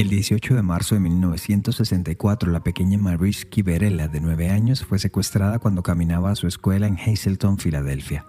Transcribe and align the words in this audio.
El 0.00 0.08
18 0.08 0.54
de 0.54 0.62
marzo 0.62 0.94
de 0.94 1.00
1964, 1.02 2.50
la 2.50 2.62
pequeña 2.62 2.96
Maurice 2.96 3.46
Kiberella, 3.46 4.08
de 4.08 4.20
9 4.20 4.48
años, 4.48 4.82
fue 4.84 4.98
secuestrada 4.98 5.58
cuando 5.58 5.82
caminaba 5.82 6.30
a 6.30 6.36
su 6.36 6.46
escuela 6.46 6.86
en 6.86 6.96
Hazleton, 6.98 7.58
Filadelfia. 7.58 8.24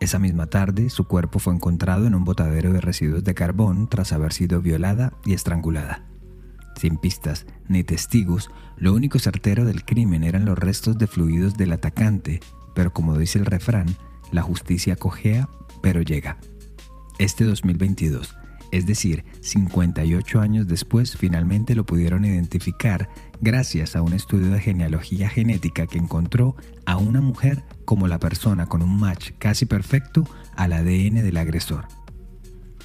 Esa 0.00 0.18
misma 0.18 0.48
tarde, 0.48 0.90
su 0.90 1.04
cuerpo 1.04 1.38
fue 1.38 1.54
encontrado 1.54 2.08
en 2.08 2.16
un 2.16 2.24
botadero 2.24 2.72
de 2.72 2.80
residuos 2.80 3.22
de 3.22 3.34
carbón 3.34 3.88
tras 3.88 4.12
haber 4.12 4.32
sido 4.32 4.60
violada 4.62 5.12
y 5.24 5.32
estrangulada. 5.32 6.08
Sin 6.74 6.96
pistas 6.96 7.46
ni 7.68 7.84
testigos, 7.84 8.50
lo 8.76 8.92
único 8.92 9.20
certero 9.20 9.64
del 9.64 9.84
crimen 9.84 10.24
eran 10.24 10.44
los 10.44 10.58
restos 10.58 10.98
de 10.98 11.06
fluidos 11.06 11.56
del 11.56 11.70
atacante, 11.70 12.40
pero 12.74 12.92
como 12.92 13.16
dice 13.16 13.38
el 13.38 13.46
refrán, 13.46 13.94
la 14.32 14.42
justicia 14.42 14.96
cojea, 14.96 15.48
pero 15.82 16.02
llega. 16.02 16.38
Este 17.22 17.44
2022, 17.44 18.36
es 18.72 18.84
decir, 18.84 19.24
58 19.42 20.40
años 20.40 20.66
después, 20.66 21.16
finalmente 21.16 21.76
lo 21.76 21.86
pudieron 21.86 22.24
identificar 22.24 23.08
gracias 23.40 23.94
a 23.94 24.02
un 24.02 24.12
estudio 24.12 24.50
de 24.50 24.58
genealogía 24.58 25.28
genética 25.28 25.86
que 25.86 25.98
encontró 25.98 26.56
a 26.84 26.96
una 26.96 27.20
mujer 27.20 27.62
como 27.84 28.08
la 28.08 28.18
persona 28.18 28.66
con 28.66 28.82
un 28.82 28.98
match 28.98 29.30
casi 29.38 29.66
perfecto 29.66 30.26
al 30.56 30.72
ADN 30.72 31.22
del 31.22 31.36
agresor. 31.36 31.86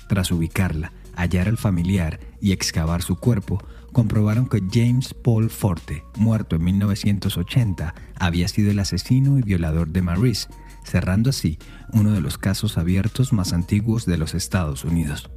Tras 0.08 0.30
ubicarla, 0.30 0.94
hallar 1.16 1.48
al 1.48 1.58
familiar 1.58 2.20
y 2.40 2.52
excavar 2.52 3.02
su 3.02 3.16
cuerpo, 3.16 3.58
comprobaron 3.92 4.48
que 4.48 4.62
James 4.72 5.16
Paul 5.16 5.50
Forte, 5.50 6.04
muerto 6.16 6.58
en 6.58 6.64
1980, 6.64 7.96
había 8.20 8.48
sido 8.48 8.70
el 8.70 8.78
asesino 8.78 9.40
y 9.40 9.42
violador 9.42 9.88
de 9.88 10.04
Maurice, 10.04 10.48
cerrando 10.88 11.30
así 11.30 11.60
uno 11.94 12.14
de 12.14 12.22
los 12.22 12.38
casos 12.38 12.78
abiertos 12.78 13.34
más 13.34 13.54
antiguos 13.54 14.06
de 14.06 14.18
los 14.18 14.34
Estados 14.34 14.86
Unidos. 14.86 15.30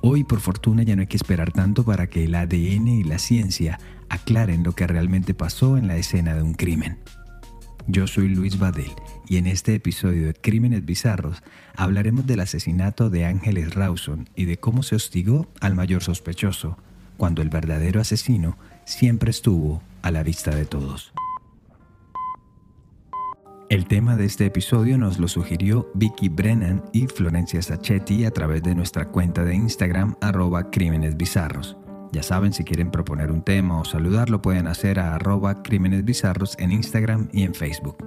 Hoy, 0.00 0.22
por 0.22 0.40
fortuna, 0.40 0.84
ya 0.84 0.94
no 0.94 1.00
hay 1.00 1.08
que 1.08 1.16
esperar 1.16 1.52
tanto 1.52 1.84
para 1.84 2.06
que 2.06 2.24
el 2.24 2.34
ADN 2.34 2.88
y 2.88 3.04
la 3.04 3.18
ciencia 3.18 3.80
aclaren 4.08 4.62
lo 4.62 4.72
que 4.72 4.86
realmente 4.86 5.34
pasó 5.34 5.76
en 5.76 5.88
la 5.88 5.96
escena 5.96 6.34
de 6.34 6.42
un 6.42 6.54
crimen. 6.54 6.98
Yo 7.88 8.06
soy 8.06 8.28
Luis 8.28 8.58
Badel 8.58 8.92
y 9.26 9.38
en 9.38 9.46
este 9.46 9.74
episodio 9.74 10.26
de 10.26 10.34
Crímenes 10.34 10.84
Bizarros 10.84 11.42
hablaremos 11.74 12.26
del 12.26 12.40
asesinato 12.40 13.10
de 13.10 13.24
Ángeles 13.24 13.74
Rawson 13.74 14.28
y 14.36 14.44
de 14.44 14.58
cómo 14.58 14.82
se 14.82 14.94
hostigó 14.94 15.48
al 15.60 15.74
mayor 15.74 16.02
sospechoso, 16.02 16.76
cuando 17.16 17.42
el 17.42 17.48
verdadero 17.48 18.00
asesino 18.00 18.58
siempre 18.84 19.30
estuvo 19.30 19.82
a 20.02 20.10
la 20.10 20.22
vista 20.22 20.54
de 20.54 20.66
todos. 20.66 21.12
El 23.70 23.86
tema 23.86 24.16
de 24.16 24.24
este 24.24 24.46
episodio 24.46 24.96
nos 24.96 25.18
lo 25.18 25.28
sugirió 25.28 25.90
Vicky 25.92 26.30
Brennan 26.30 26.82
y 26.94 27.06
Florencia 27.06 27.60
Sacchetti 27.60 28.24
a 28.24 28.30
través 28.30 28.62
de 28.62 28.74
nuestra 28.74 29.10
cuenta 29.10 29.44
de 29.44 29.54
Instagram 29.54 30.16
arroba 30.22 30.70
crímenes 30.70 31.18
bizarros. 31.18 31.76
Ya 32.10 32.22
saben, 32.22 32.54
si 32.54 32.64
quieren 32.64 32.90
proponer 32.90 33.30
un 33.30 33.42
tema 33.42 33.78
o 33.78 33.84
saludarlo 33.84 34.40
pueden 34.40 34.68
hacer 34.68 34.98
a 34.98 35.14
arroba 35.14 35.62
crímenes 35.62 36.02
bizarros 36.02 36.56
en 36.58 36.72
Instagram 36.72 37.28
y 37.30 37.42
en 37.42 37.52
Facebook. 37.52 37.98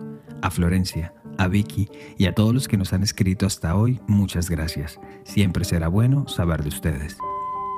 A 0.41 0.49
Florencia, 0.49 1.13
a 1.37 1.47
Vicky 1.47 1.91
y 2.17 2.25
a 2.25 2.33
todos 2.33 2.55
los 2.55 2.67
que 2.67 2.77
nos 2.77 2.91
han 2.93 3.03
escrito 3.03 3.45
hasta 3.45 3.75
hoy, 3.75 3.99
muchas 4.07 4.49
gracias. 4.49 4.99
Siempre 5.25 5.63
será 5.63 5.89
bueno 5.89 6.27
saber 6.27 6.63
de 6.63 6.69
ustedes. 6.69 7.17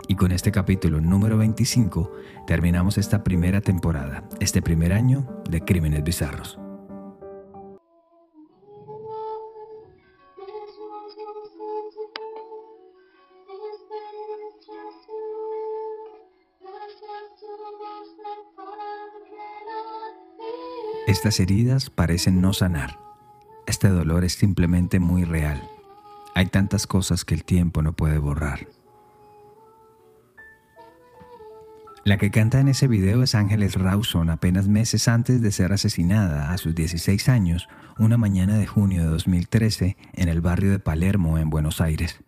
Y 0.08 0.16
con 0.16 0.32
este 0.32 0.54
capítulo 0.54 1.02
número 1.02 1.38
25 1.38 2.10
terminamos 2.48 2.98
esta 2.98 3.26
primera 3.26 3.60
temporada, 3.60 4.24
este 4.40 4.62
primer 4.62 4.94
año 4.94 5.28
de 5.50 5.60
Crímenes 5.60 6.06
Bizarros. 6.06 6.63
Estas 21.14 21.40
heridas 21.40 21.92
parecen 21.92 22.42
no 22.42 22.54
sanar. 22.54 22.98
Este 23.68 23.88
dolor 23.88 24.26
es 24.26 24.34
simplemente 24.34 25.00
muy 25.00 25.26
real. 25.26 25.62
Hay 26.34 26.48
tantas 26.48 26.88
cosas 26.88 27.24
que 27.24 27.36
el 27.36 27.44
tiempo 27.44 27.84
no 27.84 27.94
puede 27.94 28.18
borrar. 28.18 28.68
La 32.04 32.18
que 32.18 32.32
canta 32.32 32.60
en 32.60 32.68
ese 32.68 32.88
video 32.88 33.22
es 33.22 33.36
Ángeles 33.36 33.76
Rawson 33.76 34.32
apenas 34.32 34.68
meses 34.68 35.08
antes 35.08 35.40
de 35.40 35.52
ser 35.52 35.72
asesinada 35.72 36.52
a 36.52 36.58
sus 36.58 36.74
16 36.74 37.30
años, 37.30 37.68
una 38.00 38.18
mañana 38.18 38.58
de 38.58 38.66
junio 38.66 39.04
de 39.04 39.10
2013 39.10 39.98
en 40.14 40.30
el 40.30 40.42
barrio 40.42 40.72
de 40.72 40.80
Palermo 40.80 41.38
en 41.38 41.52
Buenos 41.52 41.80
Aires. 41.80 42.22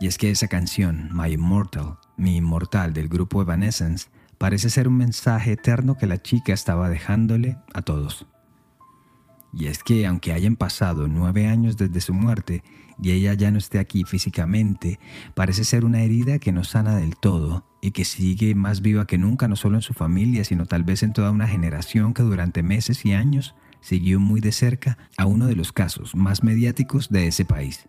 Y 0.00 0.06
es 0.06 0.16
que 0.16 0.30
esa 0.30 0.48
canción, 0.48 1.10
My 1.12 1.32
Immortal, 1.32 1.98
mi 2.16 2.38
inmortal 2.38 2.94
del 2.94 3.08
grupo 3.10 3.42
Evanescence, 3.42 4.08
parece 4.38 4.70
ser 4.70 4.88
un 4.88 4.96
mensaje 4.96 5.52
eterno 5.52 5.96
que 5.96 6.06
la 6.06 6.22
chica 6.22 6.52
estaba 6.52 6.88
dejándole 6.88 7.56
a 7.72 7.82
todos. 7.82 8.26
Y 9.52 9.66
es 9.66 9.82
que 9.82 10.06
aunque 10.06 10.32
hayan 10.32 10.56
pasado 10.56 11.08
nueve 11.08 11.46
años 11.46 11.76
desde 11.76 12.00
su 12.00 12.12
muerte 12.12 12.62
y 13.00 13.12
ella 13.12 13.34
ya 13.34 13.50
no 13.50 13.58
esté 13.58 13.78
aquí 13.78 14.04
físicamente, 14.04 14.98
parece 15.34 15.64
ser 15.64 15.84
una 15.84 16.02
herida 16.02 16.38
que 16.38 16.52
no 16.52 16.64
sana 16.64 16.96
del 16.96 17.16
todo 17.16 17.64
y 17.80 17.92
que 17.92 18.04
sigue 18.04 18.54
más 18.54 18.82
viva 18.82 19.06
que 19.06 19.18
nunca, 19.18 19.48
no 19.48 19.56
solo 19.56 19.76
en 19.76 19.82
su 19.82 19.94
familia, 19.94 20.44
sino 20.44 20.66
tal 20.66 20.84
vez 20.84 21.02
en 21.02 21.12
toda 21.12 21.30
una 21.30 21.48
generación 21.48 22.12
que 22.12 22.22
durante 22.22 22.62
meses 22.62 23.04
y 23.06 23.12
años 23.14 23.54
siguió 23.80 24.20
muy 24.20 24.40
de 24.40 24.52
cerca 24.52 24.98
a 25.16 25.26
uno 25.26 25.46
de 25.46 25.56
los 25.56 25.72
casos 25.72 26.14
más 26.14 26.42
mediáticos 26.42 27.08
de 27.08 27.28
ese 27.28 27.44
país. 27.44 27.86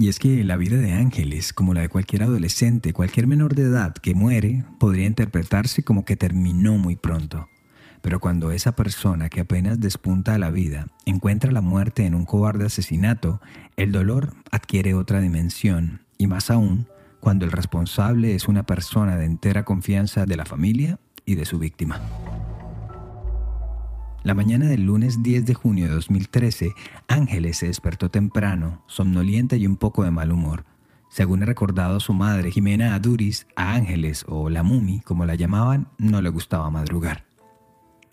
Y 0.00 0.08
es 0.08 0.18
que 0.18 0.44
la 0.44 0.56
vida 0.56 0.78
de 0.78 0.94
Ángeles, 0.94 1.52
como 1.52 1.74
la 1.74 1.82
de 1.82 1.90
cualquier 1.90 2.22
adolescente, 2.22 2.94
cualquier 2.94 3.26
menor 3.26 3.54
de 3.54 3.64
edad 3.64 3.92
que 3.92 4.14
muere, 4.14 4.64
podría 4.78 5.04
interpretarse 5.04 5.82
como 5.82 6.06
que 6.06 6.16
terminó 6.16 6.78
muy 6.78 6.96
pronto. 6.96 7.50
Pero 8.00 8.18
cuando 8.18 8.50
esa 8.50 8.74
persona 8.74 9.28
que 9.28 9.40
apenas 9.40 9.78
despunta 9.78 10.34
a 10.34 10.38
la 10.38 10.50
vida 10.50 10.86
encuentra 11.04 11.52
la 11.52 11.60
muerte 11.60 12.06
en 12.06 12.14
un 12.14 12.24
cobarde 12.24 12.64
asesinato, 12.64 13.42
el 13.76 13.92
dolor 13.92 14.32
adquiere 14.50 14.94
otra 14.94 15.20
dimensión, 15.20 16.00
y 16.16 16.28
más 16.28 16.50
aún 16.50 16.86
cuando 17.20 17.44
el 17.44 17.52
responsable 17.52 18.34
es 18.34 18.48
una 18.48 18.62
persona 18.62 19.18
de 19.18 19.26
entera 19.26 19.66
confianza 19.66 20.24
de 20.24 20.36
la 20.38 20.46
familia 20.46 20.98
y 21.26 21.34
de 21.34 21.44
su 21.44 21.58
víctima. 21.58 22.00
La 24.22 24.34
mañana 24.34 24.66
del 24.66 24.84
lunes 24.84 25.22
10 25.22 25.46
de 25.46 25.54
junio 25.54 25.86
de 25.86 25.94
2013, 25.94 26.74
Ángeles 27.08 27.56
se 27.56 27.68
despertó 27.68 28.10
temprano, 28.10 28.84
somnolienta 28.86 29.56
y 29.56 29.66
un 29.66 29.78
poco 29.78 30.04
de 30.04 30.10
mal 30.10 30.30
humor. 30.30 30.66
Según 31.08 31.42
ha 31.42 31.46
recordado 31.46 32.00
su 32.00 32.12
madre, 32.12 32.50
Jimena 32.50 32.94
Aduris, 32.94 33.46
a 33.56 33.72
Ángeles, 33.72 34.26
o 34.28 34.50
la 34.50 34.62
Mumi, 34.62 35.00
como 35.00 35.24
la 35.24 35.36
llamaban, 35.36 35.88
no 35.96 36.20
le 36.20 36.28
gustaba 36.28 36.68
madrugar. 36.68 37.24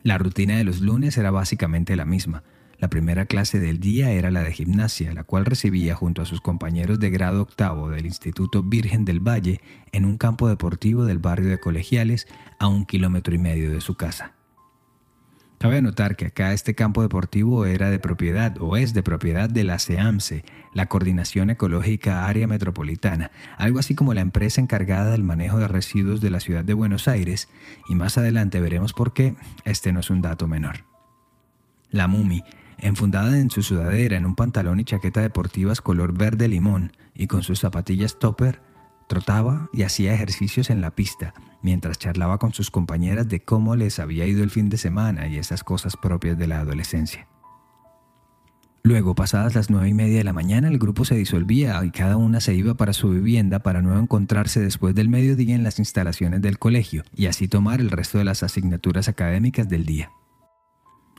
La 0.01 0.17
rutina 0.17 0.55
de 0.55 0.63
los 0.63 0.79
lunes 0.79 1.17
era 1.17 1.29
básicamente 1.29 1.97
la 1.97 2.05
misma. 2.05 2.43
La 2.79 2.87
primera 2.87 3.25
clase 3.25 3.59
del 3.59 3.81
día 3.81 4.11
era 4.11 4.31
la 4.31 4.43
de 4.43 4.53
gimnasia, 4.53 5.13
la 5.13 5.25
cual 5.25 5.43
recibía 5.43 5.93
junto 5.93 6.21
a 6.21 6.25
sus 6.25 6.39
compañeros 6.39 7.01
de 7.01 7.09
grado 7.09 7.41
octavo 7.41 7.89
del 7.89 8.05
Instituto 8.05 8.63
Virgen 8.63 9.03
del 9.03 9.19
Valle 9.19 9.59
en 9.91 10.05
un 10.05 10.17
campo 10.17 10.47
deportivo 10.47 11.03
del 11.03 11.19
barrio 11.19 11.49
de 11.49 11.59
Colegiales 11.59 12.27
a 12.59 12.67
un 12.67 12.85
kilómetro 12.85 13.35
y 13.35 13.39
medio 13.39 13.71
de 13.71 13.81
su 13.81 13.95
casa. 13.95 14.36
Cabe 15.57 15.77
anotar 15.77 16.15
que 16.15 16.27
acá 16.27 16.53
este 16.53 16.75
campo 16.75 17.01
deportivo 17.01 17.65
era 17.65 17.89
de 17.89 17.97
propiedad 17.97 18.55
o 18.59 18.77
es 18.77 18.93
de 18.93 19.01
propiedad 19.01 19.49
de 19.49 19.63
la 19.63 19.79
CEAMSE, 19.79 20.45
la 20.75 20.85
Coordinación 20.85 21.49
Ecológica 21.49 22.27
Área 22.27 22.45
Metropolitana, 22.45 23.31
algo 23.57 23.79
así 23.79 23.95
como 23.95 24.13
la 24.13 24.21
empresa 24.21 24.61
encargada 24.61 25.09
del 25.09 25.23
manejo 25.23 25.57
de 25.57 25.67
residuos 25.67 26.21
de 26.21 26.29
la 26.29 26.41
ciudad 26.41 26.63
de 26.63 26.75
Buenos 26.75 27.07
Aires, 27.07 27.49
y 27.89 27.95
más 27.95 28.19
adelante 28.19 28.61
veremos 28.61 28.93
por 28.93 29.13
qué 29.13 29.35
este 29.65 29.91
no 29.91 30.01
es 30.01 30.11
un 30.11 30.21
dato 30.21 30.47
menor. 30.47 30.85
La 31.89 32.07
Mumi, 32.07 32.43
enfundada 32.77 33.39
en 33.39 33.49
su 33.49 33.63
sudadera 33.63 34.15
en 34.15 34.27
un 34.27 34.35
pantalón 34.35 34.79
y 34.79 34.83
chaqueta 34.83 35.21
deportivas 35.21 35.81
color 35.81 36.15
verde 36.15 36.47
limón 36.47 36.91
y 37.15 37.25
con 37.25 37.41
sus 37.41 37.61
zapatillas 37.61 38.19
topper, 38.19 38.61
Trotaba 39.07 39.69
y 39.71 39.83
hacía 39.83 40.13
ejercicios 40.13 40.69
en 40.69 40.81
la 40.81 40.91
pista, 40.91 41.33
mientras 41.61 41.97
charlaba 41.97 42.37
con 42.37 42.53
sus 42.53 42.69
compañeras 42.71 43.29
de 43.29 43.41
cómo 43.41 43.75
les 43.75 43.99
había 43.99 44.25
ido 44.25 44.43
el 44.43 44.49
fin 44.49 44.69
de 44.69 44.77
semana 44.77 45.27
y 45.27 45.37
esas 45.37 45.63
cosas 45.63 45.95
propias 45.95 46.37
de 46.37 46.47
la 46.47 46.59
adolescencia. 46.59 47.27
Luego, 48.83 49.15
pasadas 49.15 49.53
las 49.53 49.69
nueve 49.69 49.89
y 49.89 49.93
media 49.93 50.19
de 50.19 50.23
la 50.23 50.31
mañana, 50.31 50.69
el 50.69 50.77
grupo 50.77 51.03
se 51.03 51.15
disolvía 51.15 51.83
y 51.83 51.91
cada 51.91 52.15
una 52.15 52.39
se 52.39 52.53
iba 52.53 52.75
para 52.75 52.93
su 52.93 53.09
vivienda 53.09 53.59
para 53.59 53.81
nuevo 53.81 53.99
encontrarse 53.99 54.61
después 54.61 54.95
del 54.95 55.09
mediodía 55.09 55.55
en 55.55 55.63
las 55.63 55.79
instalaciones 55.79 56.41
del 56.41 56.57
colegio 56.57 57.03
y 57.13 57.25
así 57.25 57.49
tomar 57.49 57.81
el 57.81 57.91
resto 57.91 58.17
de 58.17 58.23
las 58.23 58.43
asignaturas 58.43 59.09
académicas 59.09 59.67
del 59.67 59.85
día. 59.85 60.11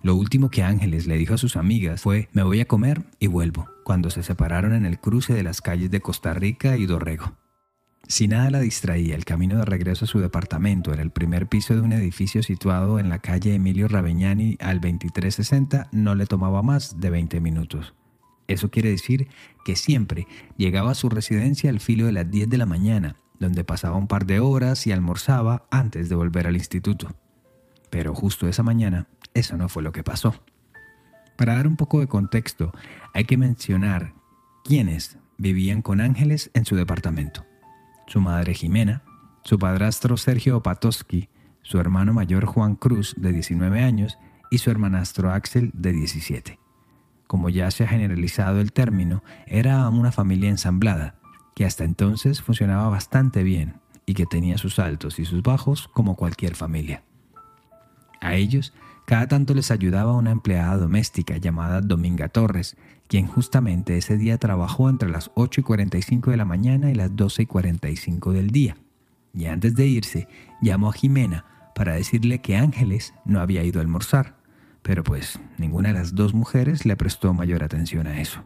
Lo 0.03 0.15
último 0.15 0.49
que 0.49 0.63
Ángeles 0.63 1.07
le 1.07 1.19
dijo 1.19 1.35
a 1.35 1.39
sus 1.39 1.57
amigas 1.57 2.01
fue 2.01 2.29
me 2.33 2.43
voy 2.43 2.61
a 2.61 2.67
comer 2.67 3.05
y 3.19 3.27
vuelvo, 3.27 3.69
cuando 3.85 4.09
se 4.11 4.23
separaron 4.23 4.73
en 4.73 4.87
el 4.87 4.99
cruce 4.99 5.35
de 5.35 5.43
las 5.43 5.61
calles 5.61 5.91
de 5.91 6.01
Costa 6.01 6.33
Rica 6.33 6.77
y 6.77 6.87
Dorrego. 6.87 7.37
Si 8.11 8.27
nada 8.27 8.49
la 8.49 8.61
distraía, 8.61 9.15
el 9.15 9.27
camino 9.27 9.59
de 9.59 9.67
regreso 9.67 10.07
a 10.07 10.09
su 10.09 10.19
departamento 10.19 10.95
en 10.95 10.99
el 10.99 11.11
primer 11.11 11.47
piso 11.47 11.75
de 11.75 11.83
un 11.83 11.93
edificio 11.93 12.43
situado 12.43 12.99
en 12.99 13.11
la 13.11 13.19
calle 13.19 13.55
Emilio 13.55 13.87
Raveñani 13.87 14.57
al 14.61 14.81
2360 14.81 15.89
no 15.93 16.15
le 16.15 16.25
tomaba 16.25 16.63
más 16.63 17.01
de 17.01 17.11
20 17.11 17.39
minutos. 17.43 17.93
Eso 18.47 18.71
quiere 18.71 18.89
decir 18.89 19.29
que 19.63 19.77
siempre 19.77 20.27
llegaba 20.57 20.93
a 20.93 20.95
su 20.95 21.11
residencia 21.11 21.69
al 21.69 21.81
filo 21.81 22.07
de 22.07 22.13
las 22.13 22.31
10 22.31 22.49
de 22.49 22.57
la 22.57 22.65
mañana, 22.65 23.17
donde 23.41 23.63
pasaba 23.63 23.99
un 23.99 24.09
par 24.09 24.25
de 24.25 24.41
horas 24.41 24.87
y 24.87 24.93
almorzaba 24.93 25.67
antes 25.71 26.09
de 26.09 26.15
volver 26.15 26.47
al 26.47 26.57
instituto. 26.57 27.15
Pero 27.91 28.15
justo 28.15 28.49
esa 28.49 28.63
mañana, 28.63 29.07
eso 29.35 29.59
no 29.59 29.69
fue 29.69 29.83
lo 29.83 29.93
que 29.93 30.03
pasó. 30.03 30.35
Para 31.37 31.57
dar 31.57 31.69
un 31.69 31.77
poco 31.77 32.01
de 32.01 32.07
contexto, 32.07 32.73
hay 33.13 33.25
que 33.25 33.37
mencionar 33.37 34.15
quiénes 34.65 35.19
vivían 35.37 35.83
con 35.83 36.01
Ángeles 36.01 36.51
en 36.55 36.65
su 36.65 36.75
departamento. 36.75 37.48
Su 38.09 38.23
madre 38.23 38.55
Jimena, 38.55 39.03
su 39.45 39.59
padrastro 39.59 40.17
Sergio 40.17 40.57
Opatowski, 40.57 41.29
su 41.61 41.79
hermano 41.79 42.15
mayor 42.15 42.47
Juan 42.47 42.75
Cruz, 42.75 43.15
de 43.19 43.33
19 43.33 43.83
años, 43.83 44.19
y 44.51 44.59
su 44.59 44.71
hermanastro 44.71 45.31
Axel, 45.31 45.71
de 45.75 45.93
17. 45.93 46.59
Como 47.27 47.51
ya 47.51 47.71
se 47.71 47.85
ha 47.85 47.89
generalizado 47.89 48.61
el 48.61 48.73
término, 48.73 49.23
era 49.47 49.87
una 49.91 50.11
familia 50.11 50.49
ensamblada, 50.49 51.17
que 51.55 51.67
hasta 51.67 51.85
entonces 51.85 52.41
funcionaba 52.41 52.89
bastante 52.89 53.43
bien 53.43 53.81
y 54.07 54.15
que 54.15 54.25
tenía 54.25 54.57
sus 54.57 54.79
altos 54.79 55.19
y 55.19 55.27
sus 55.27 55.43
bajos 55.43 55.89
como 55.89 56.17
cualquier 56.17 56.55
familia. 56.55 57.03
A 58.23 58.37
ellos, 58.37 58.73
cada 59.09 59.27
tanto 59.27 59.55
les 59.55 59.71
ayudaba 59.71 60.13
una 60.13 60.33
empleada 60.33 60.77
doméstica 60.77 61.39
llamada 61.39 61.81
Dominga 61.81 62.29
Torres, 62.29 62.77
quien 63.07 63.27
justamente 63.27 63.97
ese 63.97 64.19
día 64.19 64.37
trabajó 64.37 64.91
entre 64.91 65.09
las 65.09 65.31
8 65.35 65.63
y 65.63 65.65
45 65.65 66.31
de 66.31 66.37
la 66.37 66.45
mañana 66.45 66.91
y 66.91 66.95
las 66.95 67.17
12 67.17 67.45
y 67.45 67.47
45 67.47 68.33
del 68.35 68.51
día. 68.51 68.77
Y 69.33 69.47
antes 69.47 69.75
de 69.77 69.87
irse, 69.87 70.29
llamó 70.61 70.91
a 70.91 70.93
Jimena 70.93 71.47
para 71.75 71.95
decirle 71.95 72.43
que 72.43 72.59
Ángeles 72.59 73.15
no 73.25 73.41
había 73.41 73.65
ido 73.65 73.81
a 73.81 73.83
almorzar, 73.83 74.37
pero 74.83 75.03
pues 75.05 75.41
ninguna 75.57 75.89
de 75.89 75.95
las 75.95 76.15
dos 76.15 76.35
mujeres 76.35 76.85
le 76.85 76.95
prestó 76.95 77.33
mayor 77.33 77.65
atención 77.65 78.07
a 78.09 78.21
eso. 78.21 78.45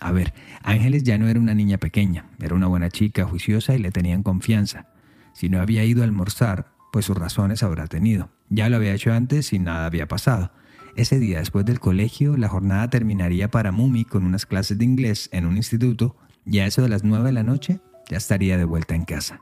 A 0.00 0.10
ver, 0.10 0.34
Ángeles 0.64 1.04
ya 1.04 1.16
no 1.16 1.28
era 1.28 1.38
una 1.38 1.54
niña 1.54 1.78
pequeña, 1.78 2.24
era 2.40 2.56
una 2.56 2.66
buena 2.66 2.90
chica, 2.90 3.24
juiciosa 3.24 3.76
y 3.76 3.78
le 3.78 3.92
tenían 3.92 4.24
confianza. 4.24 4.88
Si 5.32 5.48
no 5.48 5.60
había 5.60 5.84
ido 5.84 6.02
a 6.02 6.06
almorzar, 6.06 6.72
pues 6.90 7.04
sus 7.04 7.16
razones 7.16 7.62
habrá 7.62 7.86
tenido. 7.86 8.30
Ya 8.50 8.68
lo 8.68 8.76
había 8.76 8.94
hecho 8.94 9.12
antes 9.12 9.52
y 9.52 9.60
nada 9.60 9.86
había 9.86 10.08
pasado. 10.08 10.50
Ese 10.96 11.20
día 11.20 11.38
después 11.38 11.64
del 11.64 11.78
colegio, 11.78 12.36
la 12.36 12.48
jornada 12.48 12.90
terminaría 12.90 13.48
para 13.48 13.70
Mumi 13.70 14.04
con 14.04 14.24
unas 14.24 14.44
clases 14.44 14.76
de 14.76 14.84
inglés 14.84 15.28
en 15.32 15.46
un 15.46 15.56
instituto 15.56 16.16
y 16.44 16.58
a 16.58 16.66
eso 16.66 16.82
de 16.82 16.88
las 16.88 17.04
nueve 17.04 17.26
de 17.26 17.32
la 17.32 17.44
noche 17.44 17.80
ya 18.10 18.16
estaría 18.16 18.58
de 18.58 18.64
vuelta 18.64 18.96
en 18.96 19.04
casa. 19.04 19.40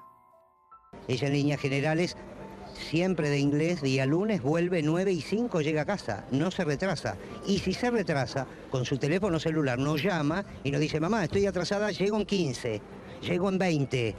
Ella 1.09 1.29
en 1.29 1.33
líneas 1.33 1.59
generales, 1.59 2.19
siempre 2.91 3.31
de 3.31 3.39
inglés, 3.39 3.81
día 3.81 4.05
lunes, 4.05 4.43
vuelve 4.43 4.83
9 4.83 5.11
y 5.11 5.23
5, 5.23 5.63
llega 5.63 5.83
a 5.83 5.87
casa, 5.87 6.27
no 6.31 6.51
se 6.51 6.65
retrasa. 6.65 7.17
Y 7.47 7.61
si 7.61 7.73
se 7.73 7.91
retrasa, 7.91 8.47
con 8.71 8.85
su 8.85 8.99
teléfono 8.99 9.41
celular 9.41 9.79
nos 9.79 10.03
llama 10.03 10.45
y 10.65 10.71
nos 10.71 10.83
dice, 10.83 11.01
mamá, 11.01 11.25
estoy 11.25 11.47
atrasada, 11.47 11.91
llego 11.93 12.19
en 12.19 12.27
15, 12.27 12.83
llego 13.23 13.49
en 13.49 13.59
20 13.59 14.17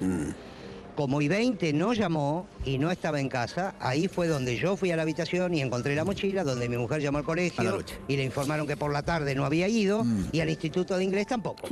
como 0.99 1.21
I-20 1.21 1.73
no 1.73 1.93
llamó 1.93 2.45
y 2.65 2.77
no 2.77 2.91
estaba 2.91 3.21
en 3.21 3.29
casa, 3.29 3.73
ahí 3.79 4.09
fue 4.09 4.27
donde 4.27 4.57
yo 4.57 4.75
fui 4.75 4.91
a 4.91 4.97
la 4.97 5.03
habitación 5.03 5.53
y 5.53 5.61
encontré 5.61 5.95
la 5.95 6.03
mochila, 6.03 6.43
donde 6.43 6.67
mi 6.67 6.75
mujer 6.75 7.01
llamó 7.01 7.19
al 7.19 7.23
colegio 7.23 7.81
y 8.09 8.17
le 8.17 8.25
informaron 8.25 8.67
que 8.67 8.75
por 8.75 8.91
la 8.91 9.01
tarde 9.03 9.33
no 9.33 9.45
había 9.45 9.69
ido 9.69 10.03
mm. 10.03 10.25
y 10.33 10.41
al 10.41 10.49
Instituto 10.49 10.97
de 10.97 11.05
Inglés 11.05 11.27
tampoco. 11.27 11.69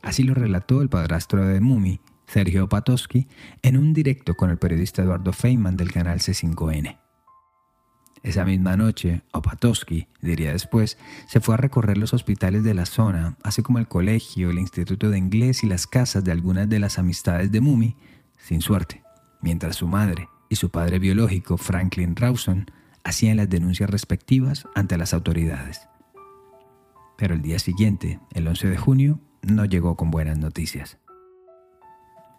Así 0.00 0.22
lo 0.22 0.32
relató 0.32 0.80
el 0.80 0.88
padrastro 0.88 1.44
de 1.44 1.60
Mumi, 1.60 2.00
Sergio 2.26 2.70
Patosky, 2.70 3.28
en 3.60 3.76
un 3.76 3.92
directo 3.92 4.34
con 4.34 4.48
el 4.48 4.56
periodista 4.56 5.02
Eduardo 5.02 5.34
Feynman 5.34 5.76
del 5.76 5.92
canal 5.92 6.20
C5N. 6.20 6.96
Esa 8.22 8.46
misma 8.46 8.78
noche, 8.78 9.22
Opatowski, 9.32 10.06
diría 10.22 10.52
después, 10.52 10.96
se 11.26 11.40
fue 11.40 11.54
a 11.54 11.58
recorrer 11.58 11.98
los 11.98 12.14
hospitales 12.14 12.64
de 12.64 12.72
la 12.72 12.86
zona, 12.86 13.36
así 13.42 13.60
como 13.60 13.78
el 13.78 13.88
colegio, 13.88 14.48
el 14.48 14.58
instituto 14.58 15.10
de 15.10 15.18
inglés 15.18 15.64
y 15.64 15.66
las 15.66 15.86
casas 15.86 16.24
de 16.24 16.32
algunas 16.32 16.66
de 16.68 16.78
las 16.78 16.98
amistades 16.98 17.52
de 17.52 17.60
Mumi, 17.60 17.96
sin 18.42 18.60
suerte, 18.60 19.02
mientras 19.40 19.76
su 19.76 19.86
madre 19.86 20.28
y 20.48 20.56
su 20.56 20.70
padre 20.70 20.98
biológico, 20.98 21.56
Franklin 21.56 22.16
Rawson, 22.16 22.70
hacían 23.04 23.36
las 23.36 23.48
denuncias 23.48 23.88
respectivas 23.88 24.66
ante 24.74 24.96
las 24.98 25.14
autoridades. 25.14 25.88
Pero 27.16 27.34
el 27.34 27.42
día 27.42 27.58
siguiente, 27.58 28.20
el 28.32 28.48
11 28.48 28.68
de 28.68 28.76
junio, 28.76 29.20
no 29.42 29.64
llegó 29.64 29.96
con 29.96 30.10
buenas 30.10 30.38
noticias. 30.38 30.98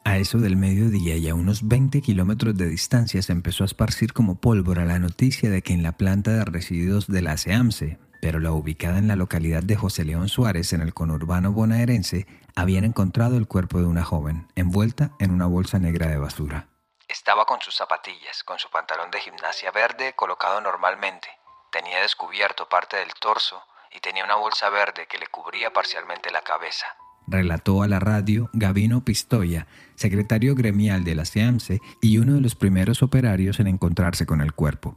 A 0.03 0.17
eso 0.17 0.39
del 0.39 0.57
mediodía 0.57 1.15
y 1.17 1.29
a 1.29 1.35
unos 1.35 1.67
20 1.67 2.01
kilómetros 2.01 2.57
de 2.57 2.67
distancia 2.67 3.21
se 3.21 3.31
empezó 3.31 3.63
a 3.63 3.65
esparcir 3.65 4.13
como 4.13 4.41
pólvora 4.41 4.83
la 4.85 4.97
noticia 4.97 5.49
de 5.51 5.61
que 5.61 5.73
en 5.73 5.83
la 5.83 5.91
planta 5.91 6.31
de 6.31 6.45
residuos 6.45 7.07
de 7.07 7.21
la 7.21 7.37
SEAMSE, 7.37 7.99
pero 8.21 8.39
la 8.39 8.51
ubicada 8.51 8.99
en 8.99 9.07
la 9.07 9.15
localidad 9.15 9.63
de 9.63 9.75
José 9.75 10.05
León 10.05 10.29
Suárez, 10.29 10.71
en 10.73 10.81
el 10.81 10.93
conurbano 10.93 11.51
bonaerense, 11.51 12.27
habían 12.55 12.85
encontrado 12.85 13.35
el 13.35 13.47
cuerpo 13.47 13.79
de 13.79 13.85
una 13.85 14.03
joven, 14.03 14.47
envuelta 14.55 15.11
en 15.19 15.31
una 15.31 15.47
bolsa 15.47 15.79
negra 15.79 16.07
de 16.07 16.17
basura. 16.17 16.67
Estaba 17.07 17.45
con 17.45 17.59
sus 17.61 17.75
zapatillas, 17.75 18.43
con 18.43 18.59
su 18.59 18.69
pantalón 18.69 19.11
de 19.11 19.19
gimnasia 19.19 19.71
verde 19.71 20.13
colocado 20.15 20.61
normalmente. 20.61 21.27
Tenía 21.71 22.01
descubierto 22.01 22.69
parte 22.69 22.97
del 22.97 23.13
torso 23.19 23.61
y 23.91 23.99
tenía 23.99 24.23
una 24.23 24.35
bolsa 24.35 24.69
verde 24.69 25.07
que 25.09 25.17
le 25.17 25.27
cubría 25.27 25.73
parcialmente 25.73 26.31
la 26.31 26.41
cabeza. 26.41 26.85
Relató 27.27 27.81
a 27.81 27.87
la 27.87 27.99
radio 27.99 28.49
Gavino 28.53 29.03
Pistoia, 29.03 29.67
secretario 29.95 30.53
gremial 30.55 31.03
de 31.03 31.15
la 31.15 31.25
SEAMSE 31.25 31.79
y 32.01 32.17
uno 32.17 32.33
de 32.35 32.41
los 32.41 32.55
primeros 32.55 33.03
operarios 33.03 33.59
en 33.59 33.67
encontrarse 33.67 34.25
con 34.25 34.41
el 34.41 34.53
cuerpo. 34.53 34.95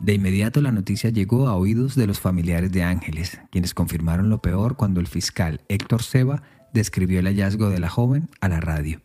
De 0.00 0.12
inmediato 0.12 0.60
la 0.60 0.72
noticia 0.72 1.10
llegó 1.10 1.48
a 1.48 1.56
oídos 1.56 1.94
de 1.94 2.06
los 2.06 2.20
familiares 2.20 2.70
de 2.70 2.82
Ángeles, 2.82 3.40
quienes 3.50 3.72
confirmaron 3.72 4.28
lo 4.28 4.42
peor 4.42 4.76
cuando 4.76 5.00
el 5.00 5.06
fiscal 5.06 5.62
Héctor 5.68 6.02
Seba 6.02 6.42
describió 6.72 7.20
el 7.20 7.26
hallazgo 7.26 7.70
de 7.70 7.80
la 7.80 7.88
joven 7.88 8.28
a 8.40 8.48
la 8.48 8.60
radio. 8.60 9.00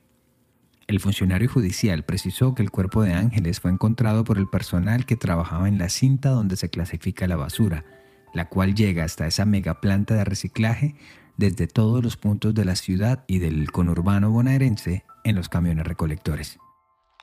El 0.88 1.00
funcionario 1.00 1.50
judicial 1.50 2.04
precisó 2.04 2.54
que 2.54 2.62
el 2.62 2.72
cuerpo 2.72 3.04
de 3.04 3.14
Ángeles 3.14 3.62
fue 3.62 3.72
encontrado 3.72 4.26
por 4.26 4.38
el 4.38 4.50
personal 4.50 5.06
que 5.06 5.16
trabajaba 5.16 5.70
en 5.70 5.78
la 5.78 5.88
cinta 5.88 6.30
donde 6.32 6.58
se 6.58 6.70
clasifica 6.70 7.28
la 7.28 7.38
basura, 7.38 7.86
la 8.34 8.50
cual 8.50 8.76
llega 8.76 9.06
hasta 9.06 9.26
esa 9.26 9.46
mega 9.46 9.80
planta 9.80 10.16
de 10.16 10.26
reciclaje 10.26 10.96
desde 11.38 11.68
todos 11.68 12.04
los 12.04 12.18
puntos 12.18 12.54
de 12.54 12.66
la 12.66 12.76
ciudad 12.76 13.24
y 13.28 13.40
del 13.40 13.72
conurbano 13.72 14.30
bonaerense 14.32 15.06
en 15.24 15.36
los 15.36 15.48
camiones 15.48 15.88
recolectores. 15.88 16.60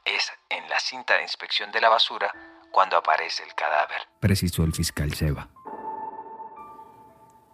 Es 0.07 0.33
en 0.49 0.67
la 0.71 0.81
cinta 0.81 1.17
de 1.17 1.23
inspección 1.25 1.71
de 1.71 1.83
la 1.83 1.91
basura 1.91 2.33
cuando 2.73 2.97
aparece 2.97 3.43
el 3.43 3.55
cadáver, 3.55 4.03
precisó 4.21 4.65
el 4.65 4.73
fiscal 4.73 5.13
Seba. 5.15 5.51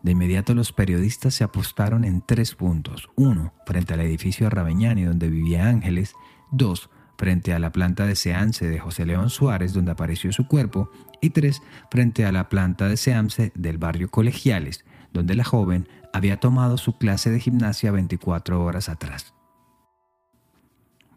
De 0.05 0.12
inmediato 0.12 0.55
los 0.55 0.72
periodistas 0.72 1.34
se 1.34 1.44
apostaron 1.44 2.05
en 2.05 2.20
tres 2.20 2.55
puntos. 2.55 3.08
Uno, 3.16 3.55
frente 3.64 3.94
al 3.94 4.00
edificio 4.00 4.50
Raveñani 4.50 5.05
donde 5.05 5.31
vivía 5.31 5.67
Ángeles. 5.67 6.15
Dos, 6.53 6.91
frente 7.17 7.55
a 7.55 7.58
la 7.58 7.72
planta 7.72 8.05
de 8.05 8.15
Seance 8.15 8.69
de 8.69 8.79
José 8.79 9.06
León 9.06 9.31
Suárez 9.31 9.72
donde 9.72 9.93
apareció 9.93 10.31
su 10.31 10.46
cuerpo. 10.46 10.91
Y 11.22 11.31
tres, 11.31 11.62
frente 11.91 12.27
a 12.27 12.32
la 12.32 12.50
planta 12.50 12.86
de 12.86 12.98
Seance 12.98 13.50
del 13.55 13.79
barrio 13.79 14.10
Colegiales, 14.10 14.84
donde 15.15 15.34
la 15.34 15.44
joven 15.44 15.89
había 16.12 16.39
tomado 16.39 16.77
su 16.77 16.98
clase 16.98 17.31
de 17.31 17.41
gimnasia 17.41 17.91
24 17.91 18.62
horas 18.62 18.91
atrás. 18.91 19.32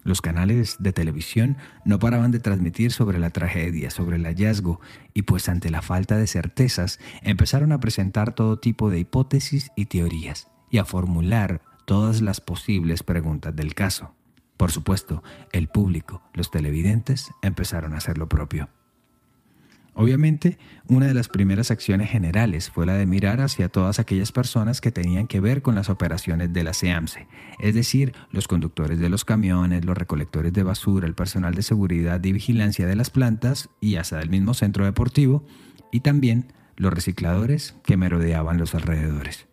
Los 0.07 0.21
canales 0.21 0.77
de 0.79 0.93
televisión 0.93 1.57
no 1.83 1.99
paraban 1.99 2.31
de 2.31 2.39
transmitir 2.39 2.93
sobre 2.93 3.19
la 3.19 3.29
tragedia, 3.29 3.91
sobre 3.91 4.15
el 4.15 4.23
hallazgo, 4.23 4.79
y 5.13 5.23
pues 5.23 5.49
ante 5.49 5.69
la 5.69 5.81
falta 5.81 6.15
de 6.15 6.27
certezas 6.27 6.97
empezaron 7.23 7.73
a 7.73 7.81
presentar 7.81 8.33
todo 8.33 8.57
tipo 8.57 8.89
de 8.89 8.99
hipótesis 8.99 9.69
y 9.75 9.87
teorías, 9.87 10.47
y 10.71 10.77
a 10.77 10.85
formular 10.85 11.61
todas 11.83 12.21
las 12.21 12.39
posibles 12.39 13.03
preguntas 13.03 13.53
del 13.53 13.75
caso. 13.75 14.15
Por 14.55 14.71
supuesto, 14.71 15.23
el 15.51 15.67
público, 15.67 16.21
los 16.33 16.51
televidentes, 16.51 17.29
empezaron 17.41 17.93
a 17.93 17.97
hacer 17.97 18.17
lo 18.17 18.29
propio. 18.29 18.69
Obviamente, 19.99 20.59
una 20.87 21.07
de 21.07 21.15
las 21.15 21.27
primeras 21.27 21.71
acciones 21.71 22.11
generales 22.11 22.69
fue 22.69 22.85
la 22.85 22.93
de 22.93 23.07
mirar 23.07 23.41
hacia 23.41 23.67
todas 23.67 23.97
aquellas 23.97 24.31
personas 24.31 24.79
que 24.79 24.91
tenían 24.91 25.25
que 25.25 25.39
ver 25.39 25.63
con 25.63 25.73
las 25.73 25.89
operaciones 25.89 26.53
de 26.53 26.63
la 26.63 26.75
SEAMSE, 26.75 27.27
es 27.57 27.73
decir, 27.73 28.13
los 28.29 28.47
conductores 28.47 28.99
de 28.99 29.09
los 29.09 29.25
camiones, 29.25 29.85
los 29.85 29.97
recolectores 29.97 30.53
de 30.53 30.61
basura, 30.61 31.07
el 31.07 31.15
personal 31.15 31.55
de 31.55 31.63
seguridad 31.63 32.23
y 32.23 32.31
vigilancia 32.31 32.85
de 32.85 32.95
las 32.95 33.09
plantas 33.09 33.69
y 33.81 33.95
hasta 33.95 34.19
del 34.19 34.29
mismo 34.29 34.53
centro 34.53 34.85
deportivo, 34.85 35.43
y 35.91 36.01
también 36.01 36.53
los 36.75 36.93
recicladores 36.93 37.75
que 37.83 37.97
merodeaban 37.97 38.59
los 38.59 38.75
alrededores. 38.75 39.47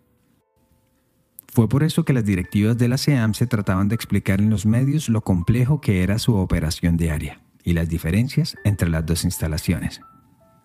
Fue 1.49 1.71
por 1.71 1.85
eso 1.85 2.05
que 2.05 2.13
las 2.13 2.27
directivas 2.27 2.77
de 2.77 2.89
la 2.89 2.99
SEAMSE 2.99 3.47
trataban 3.47 3.89
de 3.89 3.95
explicar 3.95 4.41
en 4.41 4.51
los 4.51 4.67
medios 4.67 5.09
lo 5.09 5.23
complejo 5.23 5.81
que 5.81 6.03
era 6.03 6.19
su 6.19 6.35
operación 6.35 6.99
diaria 6.99 7.41
y 7.63 7.73
las 7.73 7.89
diferencias 7.89 8.59
entre 8.63 8.91
las 8.91 9.07
dos 9.07 9.25
instalaciones 9.25 10.03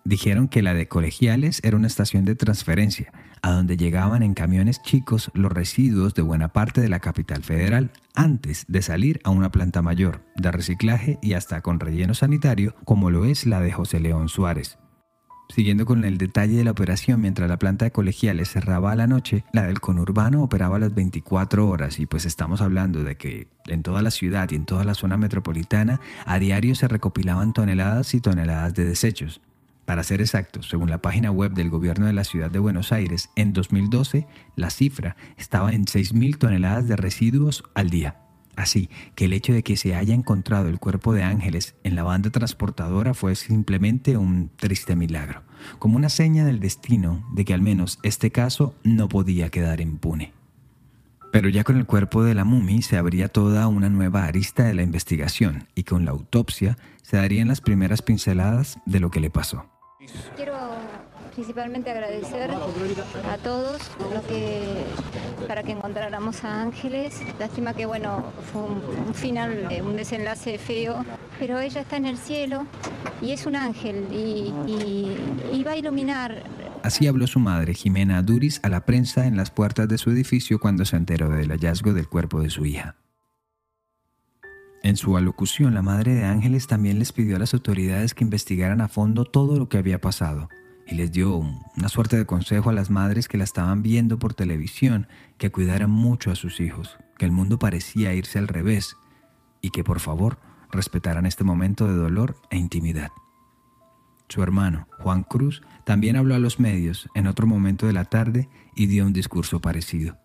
dijeron 0.04 0.48
que 0.48 0.62
la 0.62 0.74
de 0.74 0.88
colegiales 0.88 1.60
era 1.62 1.76
una 1.76 1.86
estación 1.86 2.24
de 2.24 2.34
transferencia, 2.34 3.12
a 3.42 3.52
donde 3.52 3.76
llegaban 3.76 4.22
en 4.22 4.34
camiones 4.34 4.82
chicos 4.82 5.30
los 5.34 5.52
residuos 5.52 6.14
de 6.14 6.22
buena 6.22 6.48
parte 6.48 6.80
de 6.80 6.88
la 6.88 7.00
capital 7.00 7.42
federal 7.42 7.90
antes 8.14 8.64
de 8.68 8.82
salir 8.82 9.20
a 9.24 9.30
una 9.30 9.50
planta 9.50 9.82
mayor, 9.82 10.24
de 10.36 10.50
reciclaje 10.50 11.18
y 11.22 11.34
hasta 11.34 11.60
con 11.60 11.80
relleno 11.80 12.14
sanitario, 12.14 12.74
como 12.84 13.10
lo 13.10 13.24
es 13.24 13.46
la 13.46 13.60
de 13.60 13.72
José 13.72 14.00
León 14.00 14.28
Suárez. 14.28 14.78
Siguiendo 15.50 15.84
con 15.84 16.04
el 16.04 16.16
detalle 16.16 16.56
de 16.56 16.64
la 16.64 16.70
operación, 16.70 17.20
mientras 17.20 17.48
la 17.48 17.58
planta 17.58 17.84
de 17.84 17.90
colegiales 17.90 18.50
cerraba 18.50 18.92
a 18.92 18.96
la 18.96 19.08
noche, 19.08 19.44
la 19.52 19.66
del 19.66 19.80
conurbano 19.80 20.44
operaba 20.44 20.78
las 20.78 20.94
24 20.94 21.68
horas 21.68 21.98
y 21.98 22.06
pues 22.06 22.24
estamos 22.24 22.60
hablando 22.60 23.02
de 23.02 23.16
que 23.16 23.48
en 23.66 23.82
toda 23.82 24.00
la 24.00 24.12
ciudad 24.12 24.48
y 24.50 24.54
en 24.54 24.64
toda 24.64 24.84
la 24.84 24.94
zona 24.94 25.16
metropolitana 25.16 26.00
a 26.24 26.38
diario 26.38 26.76
se 26.76 26.86
recopilaban 26.86 27.52
toneladas 27.52 28.14
y 28.14 28.20
toneladas 28.20 28.74
de 28.74 28.84
desechos. 28.84 29.40
Para 29.90 30.04
ser 30.04 30.20
exactos, 30.20 30.68
según 30.68 30.88
la 30.88 31.02
página 31.02 31.32
web 31.32 31.50
del 31.50 31.68
gobierno 31.68 32.06
de 32.06 32.12
la 32.12 32.22
ciudad 32.22 32.48
de 32.48 32.60
Buenos 32.60 32.92
Aires, 32.92 33.28
en 33.34 33.52
2012 33.52 34.24
la 34.54 34.70
cifra 34.70 35.16
estaba 35.36 35.72
en 35.72 35.84
6.000 35.84 36.38
toneladas 36.38 36.86
de 36.86 36.94
residuos 36.94 37.64
al 37.74 37.90
día. 37.90 38.20
Así 38.54 38.88
que 39.16 39.24
el 39.24 39.32
hecho 39.32 39.52
de 39.52 39.64
que 39.64 39.76
se 39.76 39.96
haya 39.96 40.14
encontrado 40.14 40.68
el 40.68 40.78
cuerpo 40.78 41.12
de 41.12 41.24
Ángeles 41.24 41.74
en 41.82 41.96
la 41.96 42.04
banda 42.04 42.30
transportadora 42.30 43.14
fue 43.14 43.34
simplemente 43.34 44.16
un 44.16 44.52
triste 44.54 44.94
milagro, 44.94 45.42
como 45.80 45.96
una 45.96 46.08
seña 46.08 46.44
del 46.44 46.60
destino 46.60 47.26
de 47.34 47.44
que 47.44 47.54
al 47.54 47.60
menos 47.60 47.98
este 48.04 48.30
caso 48.30 48.76
no 48.84 49.08
podía 49.08 49.48
quedar 49.48 49.80
impune. 49.80 50.32
Pero 51.32 51.48
ya 51.48 51.64
con 51.64 51.76
el 51.76 51.86
cuerpo 51.86 52.22
de 52.22 52.36
la 52.36 52.44
mumi 52.44 52.82
se 52.82 52.96
abría 52.96 53.26
toda 53.26 53.66
una 53.66 53.90
nueva 53.90 54.24
arista 54.26 54.62
de 54.62 54.74
la 54.74 54.84
investigación 54.84 55.66
y 55.74 55.82
con 55.82 56.04
la 56.04 56.12
autopsia 56.12 56.78
se 57.02 57.16
darían 57.16 57.48
las 57.48 57.60
primeras 57.60 58.02
pinceladas 58.02 58.78
de 58.86 59.00
lo 59.00 59.10
que 59.10 59.18
le 59.18 59.30
pasó 59.30 59.66
principalmente 61.32 61.90
agradecer 61.90 62.50
a 62.50 63.38
todos 63.38 63.90
lo 64.12 64.26
que 64.26 64.84
para 65.48 65.62
que 65.62 65.72
encontráramos 65.72 66.44
a 66.44 66.62
Ángeles. 66.62 67.20
Lástima 67.38 67.74
que 67.74 67.86
bueno, 67.86 68.24
fue 68.52 68.62
un, 68.62 69.14
final, 69.14 69.68
eh, 69.70 69.82
un 69.82 69.96
desenlace 69.96 70.58
feo, 70.58 71.04
pero 71.38 71.58
ella 71.58 71.80
está 71.80 71.96
en 71.96 72.06
el 72.06 72.18
cielo 72.18 72.66
y 73.22 73.32
es 73.32 73.46
un 73.46 73.56
ángel 73.56 74.06
y, 74.12 74.52
y 75.52 75.64
va 75.64 75.72
a 75.72 75.76
iluminar 75.76 76.42
Así 76.82 77.06
habló 77.06 77.26
su 77.26 77.40
madre, 77.40 77.74
Jimena 77.74 78.22
Duris, 78.22 78.60
a 78.62 78.68
la 78.70 78.86
prensa 78.86 79.26
en 79.26 79.36
las 79.36 79.50
puertas 79.50 79.86
de 79.88 79.98
su 79.98 80.10
edificio 80.10 80.58
cuando 80.58 80.84
se 80.86 80.96
enteró 80.96 81.28
del 81.28 81.50
hallazgo 81.50 81.92
del 81.92 82.08
cuerpo 82.08 82.40
de 82.40 82.48
su 82.48 82.64
hija. 82.64 82.96
En 84.82 84.96
su 84.96 85.16
alocución, 85.16 85.74
la 85.74 85.82
madre 85.82 86.14
de 86.14 86.24
Ángeles 86.24 86.66
también 86.66 86.98
les 86.98 87.12
pidió 87.12 87.36
a 87.36 87.38
las 87.38 87.52
autoridades 87.52 88.14
que 88.14 88.24
investigaran 88.24 88.80
a 88.80 88.88
fondo 88.88 89.26
todo 89.26 89.58
lo 89.58 89.68
que 89.68 89.76
había 89.76 90.00
pasado 90.00 90.48
y 90.86 90.94
les 90.94 91.12
dio 91.12 91.36
una 91.36 91.88
suerte 91.88 92.16
de 92.16 92.26
consejo 92.26 92.70
a 92.70 92.72
las 92.72 92.90
madres 92.90 93.28
que 93.28 93.38
la 93.38 93.44
estaban 93.44 93.82
viendo 93.82 94.18
por 94.18 94.34
televisión, 94.34 95.06
que 95.38 95.52
cuidaran 95.52 95.90
mucho 95.90 96.30
a 96.30 96.34
sus 96.34 96.60
hijos, 96.60 96.96
que 97.18 97.26
el 97.26 97.30
mundo 97.30 97.58
parecía 97.58 98.14
irse 98.14 98.38
al 98.38 98.48
revés 98.48 98.96
y 99.60 99.70
que 99.70 99.84
por 99.84 100.00
favor 100.00 100.38
respetaran 100.72 101.26
este 101.26 101.44
momento 101.44 101.86
de 101.86 101.94
dolor 101.94 102.36
e 102.50 102.56
intimidad. 102.56 103.10
Su 104.28 104.42
hermano, 104.42 104.88
Juan 105.00 105.24
Cruz, 105.24 105.62
también 105.84 106.16
habló 106.16 106.34
a 106.34 106.38
los 106.38 106.58
medios 106.58 107.08
en 107.14 107.26
otro 107.26 107.46
momento 107.46 107.86
de 107.86 107.92
la 107.92 108.04
tarde 108.04 108.48
y 108.74 108.86
dio 108.86 109.04
un 109.04 109.12
discurso 109.12 109.60
parecido. 109.60 110.16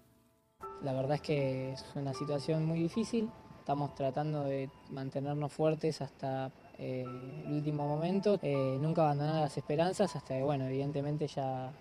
La 0.82 0.94
verdad 0.94 1.16
es 1.16 1.22
que 1.22 1.74
es 1.74 1.86
una 1.96 2.14
situación 2.14 2.66
muy 2.66 2.80
difícil. 2.80 3.30
Estamos 3.66 3.96
tratando 3.96 4.44
de 4.44 4.70
mantenernos 4.92 5.52
fuertes 5.52 6.00
hasta 6.00 6.52
eh, 6.78 7.04
el 7.48 7.52
último 7.52 7.88
momento, 7.88 8.38
eh, 8.44 8.78
nunca 8.80 9.02
abandonar 9.02 9.42
las 9.42 9.58
esperanzas 9.58 10.16
hasta 10.16 10.36
que, 10.36 10.44
bueno, 10.44 10.66
evidentemente 10.66 11.26
ya 11.26 11.72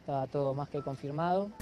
estaba 0.00 0.26
todo 0.26 0.54
más 0.54 0.68
que 0.70 0.82
confirmado. 0.82 1.52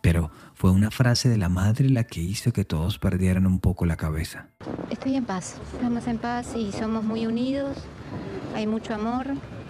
Pero 0.00 0.30
fue 0.54 0.70
una 0.70 0.92
frase 0.92 1.28
de 1.28 1.38
la 1.38 1.48
madre 1.48 1.90
la 1.90 2.04
que 2.04 2.20
hizo 2.20 2.52
que 2.52 2.64
todos 2.64 3.00
perdieran 3.00 3.48
un 3.48 3.58
poco 3.58 3.84
la 3.84 3.96
cabeza. 3.96 4.46
Estoy 4.90 5.16
en 5.16 5.24
paz, 5.24 5.56
estamos 5.72 6.06
en 6.06 6.18
paz 6.18 6.54
y 6.54 6.70
somos 6.70 7.02
muy 7.02 7.26
unidos, 7.26 7.78
hay 8.54 8.68
mucho 8.68 8.94
amor. 8.94 9.26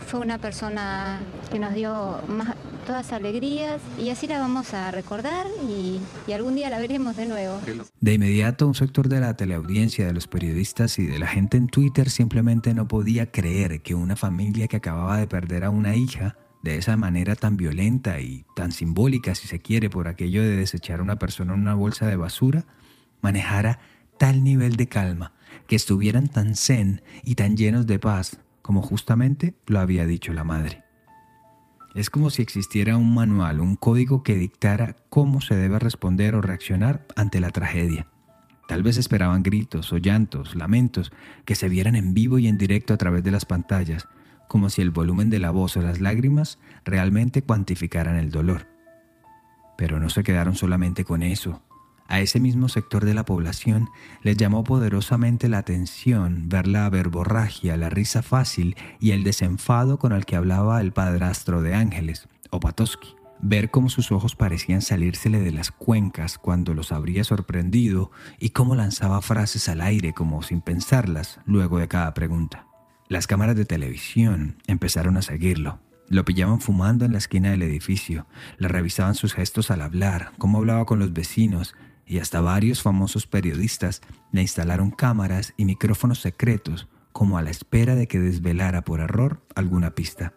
Fue 0.07 0.21
una 0.21 0.39
persona 0.39 1.21
que 1.51 1.59
nos 1.59 1.75
dio 1.75 2.21
más, 2.29 2.57
todas 2.87 3.13
alegrías 3.13 3.81
y 3.99 4.11
así 4.11 4.27
la 4.27 4.41
vamos 4.41 4.75
a 4.75 4.91
recordar 4.91 5.47
y, 5.69 6.01
y, 6.27 6.33
algún 6.33 6.57
día 6.57 6.71
la 6.71 6.79
veremos 6.79 7.17
de 7.17 7.27
nuevo. 7.27 7.61
De 8.01 8.15
inmediato 8.15 8.67
un 8.67 8.75
sector 8.75 9.09
de 9.09 9.21
la 9.21 9.37
teleaudiencia, 9.37 10.07
de 10.07 10.13
los 10.13 10.27
periodistas 10.27 10.99
y 10.99 11.07
de 11.07 11.19
la 11.19 11.29
gente 11.29 11.57
en 11.57 11.69
Twitter 11.69 12.11
simplemente 12.11 12.75
no 12.75 12.89
podía 12.89 13.31
creer 13.31 13.83
que 13.83 13.95
una 13.95 14.17
familia 14.17 14.67
que 14.67 14.77
acababa 14.77 15.19
de 15.19 15.27
perder 15.27 15.65
a 15.65 15.71
una 15.71 15.95
hija 15.95 16.37
de 16.63 16.77
esa 16.77 16.97
manera 16.97 17.37
tan 17.37 17.57
violenta 17.57 18.21
y 18.21 18.45
tan 18.55 18.73
simbólica, 18.73 19.35
si 19.35 19.49
se 19.49 19.61
quiere, 19.61 19.89
por 19.89 20.09
aquello 20.09 20.43
de 20.43 20.57
desechar 20.57 21.01
a 21.01 21.03
una 21.03 21.19
persona 21.19 21.55
en 21.55 21.61
una 21.61 21.75
bolsa 21.75 22.07
de 22.07 22.17
basura, 22.17 22.67
manejara 23.23 23.79
tal 24.19 24.45
nivel 24.45 24.77
de 24.77 24.89
calma, 24.89 25.33
que 25.67 25.77
estuvieran 25.77 26.29
tan 26.29 26.57
zen 26.57 27.03
y 27.25 27.37
tan 27.37 27.57
llenos 27.57 27.87
de 27.87 27.99
paz, 27.99 28.41
como 28.71 28.83
justamente 28.83 29.57
lo 29.67 29.81
había 29.81 30.07
dicho 30.07 30.33
la 30.33 30.45
madre. 30.45 30.85
Es 31.97 32.09
como 32.09 32.31
si 32.31 32.41
existiera 32.41 32.97
un 32.97 33.13
manual, 33.13 33.59
un 33.59 33.75
código 33.75 34.23
que 34.23 34.37
dictara 34.37 34.95
cómo 35.09 35.41
se 35.41 35.57
debe 35.57 35.81
responder 35.81 36.37
o 36.37 36.41
reaccionar 36.41 37.05
ante 37.17 37.41
la 37.41 37.51
tragedia. 37.51 38.07
Tal 38.69 38.85
vez 38.85 38.97
esperaban 38.97 39.43
gritos 39.43 39.93
o 39.93 39.97
llantos, 39.97 40.55
lamentos, 40.55 41.11
que 41.45 41.57
se 41.57 41.69
vieran 41.69 41.97
en 41.97 42.15
vivo 42.15 42.39
y 42.39 42.47
en 42.47 42.59
directo 42.59 42.95
a 42.95 42.97
través 42.97 43.25
de 43.25 43.33
las 43.33 43.45
pantallas, 43.45 44.07
como 44.47 44.71
si 44.71 44.83
el 44.83 44.93
volumen 44.93 45.31
de 45.31 45.41
la 45.41 45.51
voz 45.51 45.77
o 45.77 45.83
las 45.83 46.01
lágrimas 46.01 46.61
realmente 46.85 47.43
cuantificaran 47.43 48.15
el 48.15 48.31
dolor. 48.31 48.69
Pero 49.77 49.99
no 49.99 50.11
se 50.11 50.23
quedaron 50.23 50.55
solamente 50.55 51.05
con 51.05 51.25
eso. 51.25 51.61
A 52.11 52.19
ese 52.19 52.41
mismo 52.41 52.69
sector 52.69 53.05
de 53.05 53.15
la 53.15 53.25
población 53.25 53.89
les 54.23 54.37
llamó 54.37 54.65
poderosamente 54.65 55.49
la 55.49 55.59
atención 55.59 56.49
ver 56.49 56.67
la 56.67 56.91
verborragia, 56.91 57.77
la 57.77 57.89
risa 57.89 58.21
fácil 58.23 58.77
y 58.99 59.13
el 59.13 59.23
desenfado 59.23 60.01
con 60.01 60.11
el 60.13 60.27
que 60.27 60.35
hablaba 60.35 60.81
el 60.81 60.93
padrastro 60.93 61.63
de 61.63 61.77
Ángeles, 61.77 62.29
Opatowski. 62.51 63.15
Ver 63.43 63.71
cómo 63.71 63.89
sus 63.89 64.11
ojos 64.11 64.35
parecían 64.35 64.83
salírsele 64.83 65.39
de 65.39 65.53
las 65.53 65.71
cuencas 65.71 66.37
cuando 66.37 66.75
los 66.75 66.91
habría 66.91 67.23
sorprendido 67.23 68.11
y 68.41 68.51
cómo 68.51 68.75
lanzaba 68.75 69.23
frases 69.23 69.69
al 69.69 69.81
aire 69.81 70.13
como 70.13 70.43
sin 70.43 70.63
pensarlas 70.63 71.39
luego 71.47 71.79
de 71.79 71.87
cada 71.87 72.13
pregunta. 72.13 72.67
Las 73.09 73.29
cámaras 73.29 73.55
de 73.55 73.67
televisión 73.67 74.57
empezaron 74.67 75.17
a 75.17 75.23
seguirlo. 75.23 75.79
Lo 76.09 76.25
pillaban 76.25 76.61
fumando 76.61 77.05
en 77.05 77.13
la 77.13 77.19
esquina 77.19 77.53
del 77.53 77.63
edificio, 77.63 78.27
le 78.59 78.67
revisaban 78.67 79.15
sus 79.15 79.33
gestos 79.33 79.71
al 79.71 79.81
hablar, 79.81 80.33
cómo 80.39 80.59
hablaba 80.59 80.85
con 80.85 80.99
los 80.99 81.13
vecinos 81.13 81.77
y 82.11 82.19
hasta 82.19 82.41
varios 82.41 82.83
famosos 82.83 83.29
periodistas 83.29 84.03
le 84.33 84.43
instalaron 84.43 84.91
cámaras 84.91 85.55
y 85.57 85.65
micrófonos 85.65 86.19
secretos 86.19 86.89
como 87.13 87.39
a 87.39 87.43
la 87.43 87.51
espera 87.51 87.95
de 87.95 88.09
que 88.09 88.19
desvelara 88.19 88.83
por 88.83 88.99
error 88.99 89.41
alguna 89.55 89.95
pista. 89.95 90.35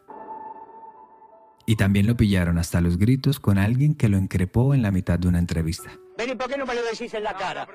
Y 1.66 1.76
también 1.76 2.06
lo 2.06 2.16
pillaron 2.16 2.60
hasta 2.60 2.80
los 2.80 3.00
gritos 3.00 3.40
con 3.40 3.58
alguien 3.58 3.96
que 3.96 4.08
lo 4.08 4.20
increpó 4.20 4.76
en 4.76 4.84
la 4.84 4.92
mitad 4.92 5.18
de 5.18 5.28
una 5.28 5.40
entrevista. 5.40 5.90
Vení, 6.16 6.36
¿por 6.36 6.48
qué 6.48 6.58
no 6.58 6.68
me 6.68 6.76
lo 6.76 6.84
decís 6.84 7.12
en 7.16 7.24
la 7.24 7.36
cara? 7.36 7.68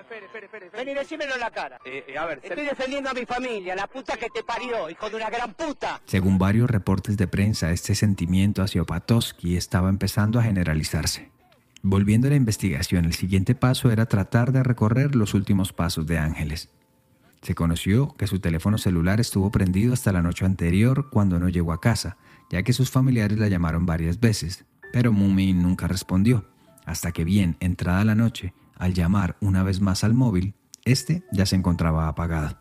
Vení, 0.77 0.95
decímelo 0.95 1.35
en 1.35 1.41
la 1.41 1.51
cara. 1.51 1.81
Eh, 1.85 2.05
eh, 2.07 2.17
a 2.17 2.25
ver, 2.25 2.39
Estoy 2.45 2.67
defendiendo 2.67 3.11
a 3.11 3.15
mi 3.15 3.27
familia, 3.27 3.75
la 3.75 3.89
puta 3.89 4.17
que 4.17 4.29
te 4.31 4.45
parió, 4.45 4.89
hijo 4.89 5.11
de 5.11 5.17
una 5.17 5.29
gran 5.29 5.55
puta. 5.55 6.01
Según 6.05 6.39
varios 6.39 6.71
reportes 6.71 7.17
de 7.17 7.27
prensa, 7.27 7.73
este 7.73 7.97
sentimiento 7.97 8.63
hacia 8.63 8.83
Opatowski 8.83 9.57
estaba 9.57 9.89
empezando 9.89 10.39
a 10.39 10.45
generalizarse. 10.45 11.33
Volviendo 11.91 12.27
a 12.27 12.31
la 12.31 12.37
investigación, 12.37 13.07
el 13.07 13.15
siguiente 13.15 13.55
paso 13.55 13.91
era 13.91 14.05
tratar 14.05 14.53
de 14.53 14.63
recorrer 14.63 15.15
los 15.15 15.33
últimos 15.33 15.73
pasos 15.73 16.07
de 16.07 16.19
Ángeles. 16.19 16.69
Se 17.41 17.55
conoció 17.55 18.15
que 18.19 18.27
su 18.27 18.41
teléfono 18.41 18.77
celular 18.77 19.21
estuvo 19.21 19.51
prendido 19.51 19.95
hasta 19.95 20.13
la 20.13 20.21
noche 20.21 20.45
anterior 20.45 21.09
cuando 21.09 21.41
no 21.41 21.49
llegó 21.49 21.73
a 21.73 21.81
casa, 21.81 22.19
ya 22.51 22.63
que 22.63 22.75
sus 22.75 22.91
familiares 22.91 23.39
la 23.39 23.49
llamaron 23.49 23.87
varias 23.87 24.21
veces, 24.21 24.67
pero 24.93 25.13
Mumi 25.13 25.55
nunca 25.55 25.89
respondió, 25.89 26.45
hasta 26.85 27.11
que 27.13 27.25
bien 27.25 27.57
entrada 27.59 28.05
la 28.05 28.15
noche, 28.15 28.53
al 28.77 28.93
llamar 28.93 29.39
una 29.41 29.63
vez 29.63 29.81
más 29.81 30.05
al 30.05 30.13
móvil, 30.13 30.53
este 30.85 31.23
ya 31.33 31.47
se 31.47 31.57
encontraba 31.57 32.07
apagado. 32.07 32.59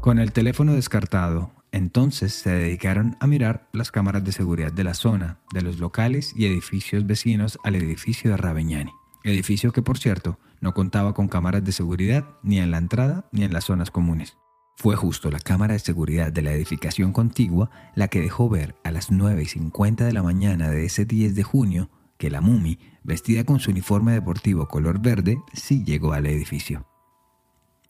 Con 0.00 0.20
el 0.20 0.30
teléfono 0.30 0.74
descartado, 0.74 1.50
entonces 1.76 2.32
se 2.32 2.50
dedicaron 2.50 3.16
a 3.20 3.26
mirar 3.26 3.68
las 3.72 3.90
cámaras 3.90 4.24
de 4.24 4.32
seguridad 4.32 4.72
de 4.72 4.82
la 4.82 4.94
zona, 4.94 5.40
de 5.52 5.60
los 5.60 5.78
locales 5.78 6.32
y 6.34 6.46
edificios 6.46 7.06
vecinos 7.06 7.58
al 7.64 7.74
edificio 7.74 8.30
de 8.30 8.38
Raveñani. 8.38 8.92
Edificio 9.24 9.72
que, 9.72 9.82
por 9.82 9.98
cierto, 9.98 10.38
no 10.60 10.72
contaba 10.72 11.12
con 11.12 11.28
cámaras 11.28 11.64
de 11.64 11.72
seguridad 11.72 12.24
ni 12.42 12.58
en 12.58 12.70
la 12.70 12.78
entrada 12.78 13.28
ni 13.30 13.44
en 13.44 13.52
las 13.52 13.64
zonas 13.64 13.90
comunes. 13.90 14.38
Fue 14.76 14.96
justo 14.96 15.30
la 15.30 15.38
cámara 15.38 15.74
de 15.74 15.78
seguridad 15.78 16.32
de 16.32 16.42
la 16.42 16.52
edificación 16.52 17.12
contigua 17.12 17.70
la 17.94 18.08
que 18.08 18.20
dejó 18.20 18.48
ver 18.48 18.76
a 18.82 18.90
las 18.90 19.10
9 19.10 19.42
y 19.42 19.46
50 19.46 20.04
de 20.06 20.12
la 20.12 20.22
mañana 20.22 20.70
de 20.70 20.86
ese 20.86 21.04
10 21.04 21.34
de 21.34 21.42
junio 21.42 21.90
que 22.16 22.30
la 22.30 22.40
Mumi, 22.40 22.78
vestida 23.02 23.44
con 23.44 23.60
su 23.60 23.70
uniforme 23.70 24.12
deportivo 24.12 24.66
color 24.68 25.00
verde, 25.00 25.38
sí 25.52 25.84
llegó 25.84 26.14
al 26.14 26.26
edificio. 26.26 26.86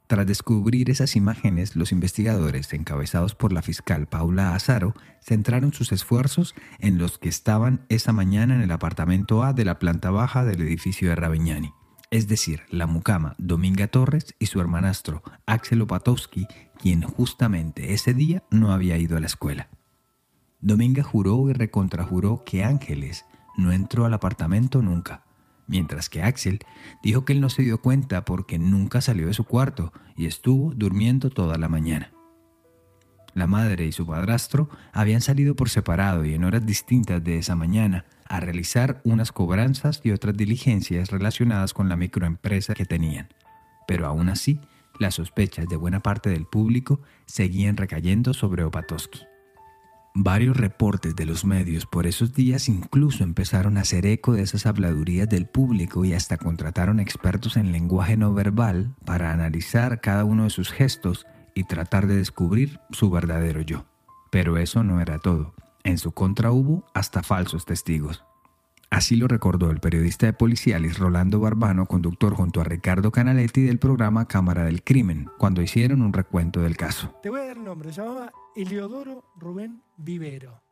Tras 0.06 0.26
descubrir 0.26 0.88
esas 0.88 1.16
imágenes, 1.16 1.74
los 1.74 1.90
investigadores, 1.90 2.72
encabezados 2.72 3.34
por 3.34 3.52
la 3.52 3.62
fiscal 3.62 4.06
Paula 4.06 4.54
Azaro, 4.54 4.94
centraron 5.20 5.72
sus 5.72 5.90
esfuerzos 5.90 6.54
en 6.78 6.98
los 6.98 7.18
que 7.18 7.28
estaban 7.28 7.84
esa 7.88 8.12
mañana 8.12 8.54
en 8.54 8.62
el 8.62 8.70
apartamento 8.70 9.42
A 9.42 9.52
de 9.52 9.64
la 9.64 9.80
planta 9.80 10.10
baja 10.10 10.44
del 10.44 10.62
edificio 10.62 11.08
de 11.08 11.16
Ravignani, 11.16 11.72
es 12.12 12.28
decir, 12.28 12.62
la 12.70 12.86
mucama 12.86 13.34
Dominga 13.38 13.88
Torres 13.88 14.36
y 14.38 14.46
su 14.46 14.60
hermanastro 14.60 15.24
Axel 15.44 15.82
Opatowski, 15.82 16.46
quien 16.78 17.02
justamente 17.02 17.92
ese 17.92 18.14
día 18.14 18.44
no 18.50 18.72
había 18.72 18.96
ido 18.98 19.16
a 19.16 19.20
la 19.20 19.26
escuela. 19.26 19.68
Dominga 20.60 21.02
juró 21.02 21.50
y 21.50 21.52
recontrajuró 21.52 22.44
que 22.44 22.62
Ángeles 22.62 23.24
no 23.56 23.72
entró 23.72 24.04
al 24.04 24.14
apartamento 24.14 24.82
nunca, 24.82 25.25
mientras 25.66 26.08
que 26.08 26.22
Axel 26.22 26.60
dijo 27.02 27.24
que 27.24 27.32
él 27.32 27.40
no 27.40 27.50
se 27.50 27.62
dio 27.62 27.80
cuenta 27.80 28.24
porque 28.24 28.58
nunca 28.58 29.00
salió 29.00 29.26
de 29.26 29.34
su 29.34 29.44
cuarto 29.44 29.92
y 30.16 30.26
estuvo 30.26 30.72
durmiendo 30.74 31.30
toda 31.30 31.58
la 31.58 31.68
mañana. 31.68 32.12
La 33.34 33.46
madre 33.46 33.84
y 33.84 33.92
su 33.92 34.06
padrastro 34.06 34.70
habían 34.92 35.20
salido 35.20 35.54
por 35.56 35.68
separado 35.68 36.24
y 36.24 36.32
en 36.32 36.44
horas 36.44 36.64
distintas 36.64 37.22
de 37.22 37.38
esa 37.38 37.54
mañana 37.54 38.06
a 38.28 38.40
realizar 38.40 39.02
unas 39.04 39.30
cobranzas 39.30 40.00
y 40.04 40.10
otras 40.10 40.36
diligencias 40.36 41.10
relacionadas 41.10 41.74
con 41.74 41.88
la 41.88 41.96
microempresa 41.96 42.74
que 42.74 42.86
tenían. 42.86 43.28
Pero 43.86 44.06
aún 44.06 44.30
así, 44.30 44.58
las 44.98 45.16
sospechas 45.16 45.68
de 45.68 45.76
buena 45.76 46.00
parte 46.00 46.30
del 46.30 46.46
público 46.46 47.02
seguían 47.26 47.76
recayendo 47.76 48.32
sobre 48.32 48.64
Opatoski. 48.64 49.20
Varios 50.18 50.56
reportes 50.56 51.14
de 51.14 51.26
los 51.26 51.44
medios 51.44 51.84
por 51.84 52.06
esos 52.06 52.32
días 52.32 52.70
incluso 52.70 53.22
empezaron 53.22 53.76
a 53.76 53.82
hacer 53.82 54.06
eco 54.06 54.32
de 54.32 54.40
esas 54.40 54.64
habladurías 54.64 55.28
del 55.28 55.44
público 55.44 56.06
y 56.06 56.14
hasta 56.14 56.38
contrataron 56.38 57.00
expertos 57.00 57.58
en 57.58 57.70
lenguaje 57.70 58.16
no 58.16 58.32
verbal 58.32 58.94
para 59.04 59.30
analizar 59.30 60.00
cada 60.00 60.24
uno 60.24 60.44
de 60.44 60.50
sus 60.50 60.72
gestos 60.72 61.26
y 61.54 61.64
tratar 61.64 62.06
de 62.06 62.16
descubrir 62.16 62.80
su 62.92 63.10
verdadero 63.10 63.60
yo. 63.60 63.84
Pero 64.30 64.56
eso 64.56 64.82
no 64.82 65.02
era 65.02 65.18
todo. 65.18 65.54
En 65.84 65.98
su 65.98 66.12
contra 66.12 66.50
hubo 66.50 66.86
hasta 66.94 67.22
falsos 67.22 67.66
testigos. 67.66 68.24
Así 68.90 69.16
lo 69.16 69.28
recordó 69.28 69.70
el 69.70 69.80
periodista 69.80 70.26
de 70.26 70.32
policiales 70.32 70.98
Rolando 70.98 71.40
Barbano, 71.40 71.86
conductor 71.86 72.34
junto 72.34 72.60
a 72.60 72.64
Ricardo 72.64 73.10
Canaletti 73.10 73.62
del 73.62 73.78
programa 73.78 74.28
Cámara 74.28 74.64
del 74.64 74.82
Crimen, 74.82 75.28
cuando 75.38 75.60
hicieron 75.60 76.02
un 76.02 76.12
recuento 76.12 76.60
del 76.60 76.76
caso. 76.76 77.14
Te 77.22 77.30
voy 77.30 77.40
a 77.40 77.46
dar 77.46 77.56
el 77.56 77.64
nombre, 77.64 77.92
se 77.92 78.00
llamaba 78.00 78.32
Eliodoro 78.54 79.24
Rubén 79.36 79.82
Vivero. 79.96 80.62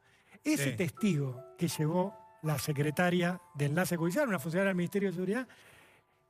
Ese 0.43 0.73
testigo 0.73 1.41
que 1.59 1.69
llevó 1.69 2.15
la 2.43 2.59
secretaria 2.59 3.41
de 3.55 3.67
Enlace 3.67 3.97
Judicial, 3.97 4.29
una 4.29 4.39
funcionaria 4.39 4.69
del 4.69 4.77
Ministerio 4.77 5.09
de 5.09 5.15
Seguridad, 5.15 5.49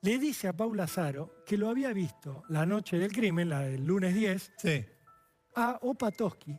le 0.00 0.18
dice 0.18 0.48
a 0.48 0.52
Paula 0.52 0.86
Zaro 0.86 1.42
que 1.46 1.56
lo 1.56 1.68
había 1.68 1.92
visto 1.92 2.44
la 2.48 2.64
noche 2.66 2.98
del 2.98 3.12
crimen, 3.12 3.48
la 3.48 3.60
del 3.60 3.84
lunes 3.84 4.14
10, 4.14 4.52
a 5.56 5.78
Opatoski 5.82 6.56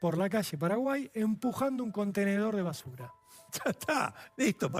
por 0.00 0.18
la 0.18 0.28
calle 0.28 0.58
Paraguay 0.58 1.10
empujando 1.14 1.82
un 1.82 1.90
contenedor 1.90 2.54
de 2.54 2.62
basura. 2.62 3.12
Ya 3.64 3.70
está, 3.70 4.14
listo. 4.36 4.70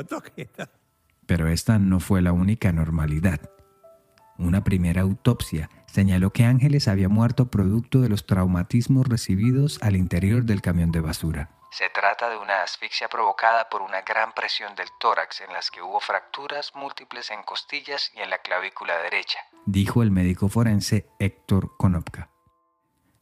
Pero 1.27 1.49
esta 1.49 1.79
no 1.79 2.01
fue 2.01 2.23
la 2.23 2.33
única 2.33 2.73
normalidad. 2.73 3.41
Una 4.39 4.63
primera 4.65 5.03
autopsia 5.03 5.71
señaló 5.87 6.31
que 6.31 6.45
Ángeles 6.45 6.89
había 6.89 7.09
muerto 7.09 7.51
producto 7.51 8.01
de 8.01 8.09
los 8.09 8.27
traumatismos 8.27 9.09
recibidos 9.09 9.79
al 9.83 9.97
interior 9.97 10.45
del 10.45 10.61
camión 10.61 10.93
de 10.93 11.01
basura. 11.01 11.51
Se 11.71 11.89
trata 11.91 12.31
de 12.31 12.37
una 12.37 12.63
asfixia 12.63 13.09
provocada 13.09 13.69
por 13.69 13.83
una 13.83 14.03
gran 14.03 14.33
presión 14.33 14.75
del 14.77 14.89
tórax 15.01 15.41
en 15.41 15.53
las 15.53 15.71
que 15.71 15.83
hubo 15.83 16.01
fracturas 16.01 16.73
múltiples 16.75 17.31
en 17.31 17.43
costillas 17.43 18.13
y 18.15 18.21
en 18.21 18.31
la 18.31 18.39
clavícula 18.39 18.97
derecha, 18.99 19.39
dijo 19.67 20.03
el 20.03 20.11
médico 20.11 20.49
forense 20.49 21.09
Héctor 21.19 21.77
Konopka. 21.77 22.31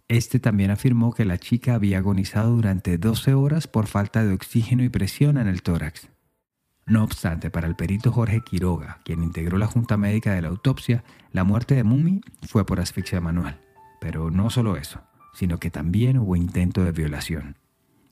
Este 0.09 0.39
también 0.39 0.71
afirmó 0.71 1.13
que 1.15 1.25
la 1.25 1.39
chica 1.39 1.75
había 1.75 1.99
agonizado 1.99 2.55
durante 2.55 2.99
12 2.99 3.35
horas 3.35 3.67
por 3.67 3.87
falta 3.87 4.23
de 4.25 4.35
oxígeno 4.35 4.85
y 4.85 4.91
presión 4.91 5.39
en 5.39 5.49
el 5.49 5.63
tórax. 5.63 6.09
No 6.87 7.03
obstante, 7.03 7.51
para 7.51 7.67
el 7.67 7.77
perito 7.77 8.13
Jorge 8.13 8.43
Quiroga, 8.43 9.01
quien 9.05 9.23
integró 9.23 9.57
la 9.57 9.67
junta 9.67 9.97
médica 9.97 10.35
de 10.35 10.43
la 10.43 10.49
autopsia, 10.49 11.03
la 11.33 11.43
muerte 11.43 11.75
de 11.75 11.85
Mumi 11.85 12.21
fue 12.47 12.67
por 12.67 12.81
asfixia 12.81 13.23
manual. 13.23 13.59
Pero 14.01 14.31
no 14.31 14.51
solo 14.51 14.77
eso, 14.77 15.01
sino 15.33 15.59
que 15.59 15.71
también 15.71 16.19
hubo 16.19 16.37
intento 16.37 16.85
de 16.85 16.93
violación. 16.93 17.57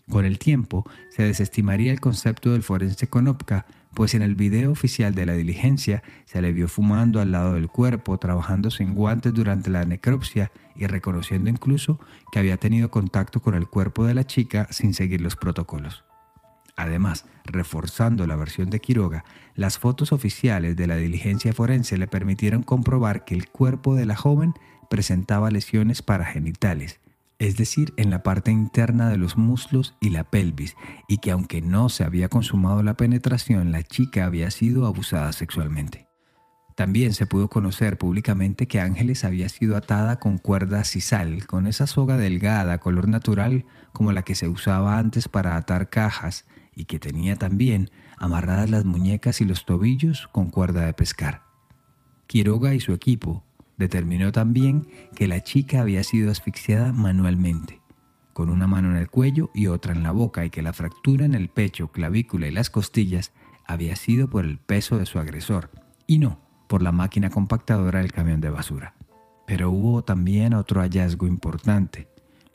Con 0.09 0.25
el 0.25 0.39
tiempo, 0.39 0.89
se 1.11 1.25
desestimaría 1.25 1.93
el 1.93 2.01
concepto 2.01 2.53
del 2.53 2.63
forense 2.63 3.07
Konopka, 3.07 3.67
pues 3.95 4.15
en 4.15 4.23
el 4.23 4.35
video 4.35 4.71
oficial 4.71 5.15
de 5.15 5.27
la 5.27 5.35
diligencia 5.35 6.03
se 6.25 6.41
le 6.41 6.53
vio 6.53 6.69
fumando 6.69 7.21
al 7.21 7.33
lado 7.33 7.55
del 7.55 7.69
cuerpo, 7.69 8.19
trabajando 8.19 8.71
sin 8.71 8.95
guantes 8.95 9.35
durante 9.35 9.71
la 9.71 9.85
necropsia 9.85 10.51
y 10.75 10.87
reconociendo 10.87 11.51
incluso 11.51 12.01
que 12.31 12.39
había 12.39 12.57
tenido 12.57 12.91
contacto 12.91 13.41
con 13.41 13.55
el 13.55 13.69
cuerpo 13.69 14.05
de 14.05 14.15
la 14.15 14.27
chica 14.27 14.67
sin 14.71 14.95
seguir 14.95 15.21
los 15.21 15.37
protocolos. 15.37 16.05
Además, 16.77 17.27
reforzando 17.45 18.27
la 18.27 18.37
versión 18.37 18.71
de 18.71 18.81
Quiroga, 18.81 19.25
las 19.55 19.79
fotos 19.79 20.13
oficiales 20.13 20.75
de 20.77 20.87
la 20.87 20.97
diligencia 20.97 21.53
forense 21.53 21.99
le 21.99 22.07
permitieron 22.07 22.63
comprobar 22.63 23.25
que 23.25 23.35
el 23.35 23.49
cuerpo 23.49 23.95
de 23.95 24.07
la 24.07 24.17
joven 24.17 24.55
presentaba 24.89 25.51
lesiones 25.51 26.01
paragenitales, 26.03 27.01
es 27.43 27.57
decir, 27.57 27.93
en 27.97 28.09
la 28.09 28.23
parte 28.23 28.53
interna 28.53 29.09
de 29.09 29.17
los 29.17 29.37
muslos 29.37 29.97
y 30.01 30.11
la 30.11 30.23
pelvis, 30.23 30.77
y 31.09 31.19
que 31.19 31.33
aunque 31.33 31.61
no 31.61 31.89
se 31.89 32.05
había 32.05 32.29
consumado 32.29 32.85
la 32.85 32.95
penetración, 32.95 33.73
la 33.73 33.83
chica 33.83 34.27
había 34.27 34.49
sido 34.53 34.87
abusada 34.87 35.33
sexualmente. 35.33 36.07
También 36.77 37.15
se 37.15 37.27
pudo 37.27 37.49
conocer 37.49 37.99
públicamente 37.99 38.69
que 38.69 38.81
Ángeles 38.81 39.25
había 39.25 39.49
sido 39.49 39.77
atada 39.77 40.21
con 40.21 40.39
cuerda 40.39 40.85
sisal, 40.85 41.45
con 41.49 41.67
esa 41.67 41.89
soga 41.89 42.17
delgada, 42.17 42.79
color 42.79 43.09
natural, 43.09 43.65
como 43.93 44.13
la 44.13 44.23
que 44.23 44.37
se 44.37 44.47
usaba 44.47 44.97
antes 44.97 45.27
para 45.27 45.57
atar 45.57 45.91
cajas, 45.91 46.47
y 46.77 46.85
que 46.85 47.01
tenía 47.01 47.35
también 47.35 47.91
amarradas 48.19 48.71
las 48.71 48.85
muñecas 48.85 49.41
y 49.41 49.47
los 49.47 49.67
tobillos 49.67 50.29
con 50.29 50.49
cuerda 50.49 50.87
de 50.87 50.95
pescar. 50.95 51.43
Quiroga 52.29 52.73
y 52.73 52.79
su 52.79 52.93
equipo 52.93 53.45
determinó 53.77 54.33
también 54.33 54.87
que 55.15 55.29
la 55.29 55.43
chica 55.43 55.81
había 55.81 56.05
sido 56.05 56.31
asfixiada 56.31 56.93
manualmente, 56.93 57.81
con 58.33 58.49
una 58.49 58.67
mano 58.67 58.91
en 58.91 58.97
el 58.97 59.11
cuello 59.11 59.51
y 59.55 59.67
otra 59.67 59.93
en 59.93 60.03
la 60.03 60.13
boca, 60.13 60.45
y 60.45 60.51
que 60.51 60.63
la 60.63 60.73
fractura 60.73 61.25
en 61.25 61.35
el 61.35 61.49
pecho, 61.49 61.89
clavícula 61.89 62.49
y 62.49 62.51
las 62.51 62.71
costillas 62.71 63.33
había 63.67 63.97
sido 63.97 64.29
por 64.29 64.45
el 64.45 64.59
peso 64.59 64.99
de 64.99 65.07
su 65.07 65.19
agresor, 65.19 65.71
y 66.07 66.19
no 66.19 66.41
por 66.69 66.83
la 66.83 66.93
máquina 66.93 67.31
compactadora 67.31 68.01
del 68.01 68.13
camión 68.13 68.41
de 68.41 68.51
basura. 68.51 68.95
Pero 69.47 69.71
hubo 69.71 70.03
también 70.05 70.55
otro 70.55 70.81
hallazgo 70.81 71.27
importante. 71.27 72.09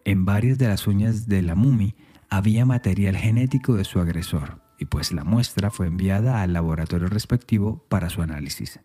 En 0.05 0.25
varias 0.25 0.57
de 0.57 0.67
las 0.67 0.87
uñas 0.87 1.27
de 1.27 1.41
la 1.41 1.53
mumi 1.53 1.93
había 2.29 2.65
material 2.65 3.15
genético 3.15 3.75
de 3.75 3.83
su 3.83 3.99
agresor 3.99 4.61
y 4.79 4.85
pues 4.85 5.11
la 5.11 5.23
muestra 5.23 5.69
fue 5.69 5.87
enviada 5.87 6.41
al 6.41 6.53
laboratorio 6.53 7.07
respectivo 7.07 7.83
para 7.89 8.09
su 8.09 8.21
análisis. 8.21 8.79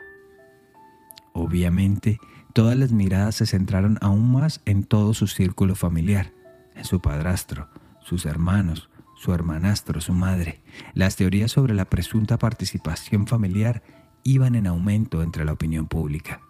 Obviamente, 1.33 2.21
todas 2.53 2.77
las 2.77 2.93
miradas 2.93 3.37
se 3.37 3.47
centraron 3.47 3.99
aún 4.01 4.31
más 4.33 4.61
en 4.65 4.85
todo 4.85 5.15
su 5.15 5.27
círculo 5.27 5.75
familiar, 5.75 6.33
en 6.75 6.85
su 6.85 7.01
padrastro, 7.01 7.69
sus 8.01 8.27
hermanos, 8.27 8.91
su 9.17 9.33
hermanastro, 9.33 10.01
su 10.01 10.13
madre. 10.13 10.63
Las 10.95 11.17
teorías 11.17 11.53
sobre 11.53 11.75
la 11.75 11.87
presunta 11.87 12.39
participación 12.39 13.27
familiar 13.27 13.83
iban 14.25 14.55
en 14.55 14.67
aumento 14.67 15.23
entre 15.23 15.45
la 15.45 15.53
opinión 15.53 15.87
pública. 15.87 16.41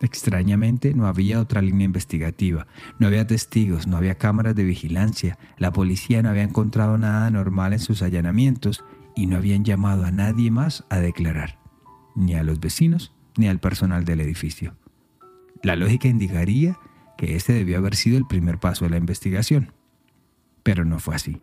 Extrañamente 0.00 0.92
no 0.92 1.06
había 1.06 1.40
otra 1.40 1.62
línea 1.62 1.86
investigativa, 1.86 2.66
no 2.98 3.06
había 3.06 3.26
testigos, 3.26 3.86
no 3.86 3.96
había 3.96 4.16
cámaras 4.16 4.54
de 4.54 4.64
vigilancia, 4.64 5.38
la 5.56 5.72
policía 5.72 6.22
no 6.22 6.28
había 6.28 6.42
encontrado 6.42 6.98
nada 6.98 7.30
normal 7.30 7.72
en 7.72 7.78
sus 7.78 8.02
allanamientos 8.02 8.84
y 9.14 9.26
no 9.26 9.38
habían 9.38 9.64
llamado 9.64 10.04
a 10.04 10.10
nadie 10.10 10.50
más 10.50 10.84
a 10.90 10.98
declarar, 10.98 11.58
ni 12.14 12.34
a 12.34 12.42
los 12.42 12.60
vecinos 12.60 13.15
ni 13.36 13.48
al 13.48 13.60
personal 13.60 14.04
del 14.04 14.20
edificio. 14.20 14.76
La 15.62 15.76
lógica 15.76 16.08
indicaría 16.08 16.78
que 17.16 17.36
ese 17.36 17.52
debió 17.52 17.78
haber 17.78 17.96
sido 17.96 18.18
el 18.18 18.26
primer 18.26 18.58
paso 18.58 18.84
de 18.84 18.90
la 18.90 18.98
investigación, 18.98 19.72
pero 20.62 20.84
no 20.84 20.98
fue 20.98 21.14
así. 21.14 21.40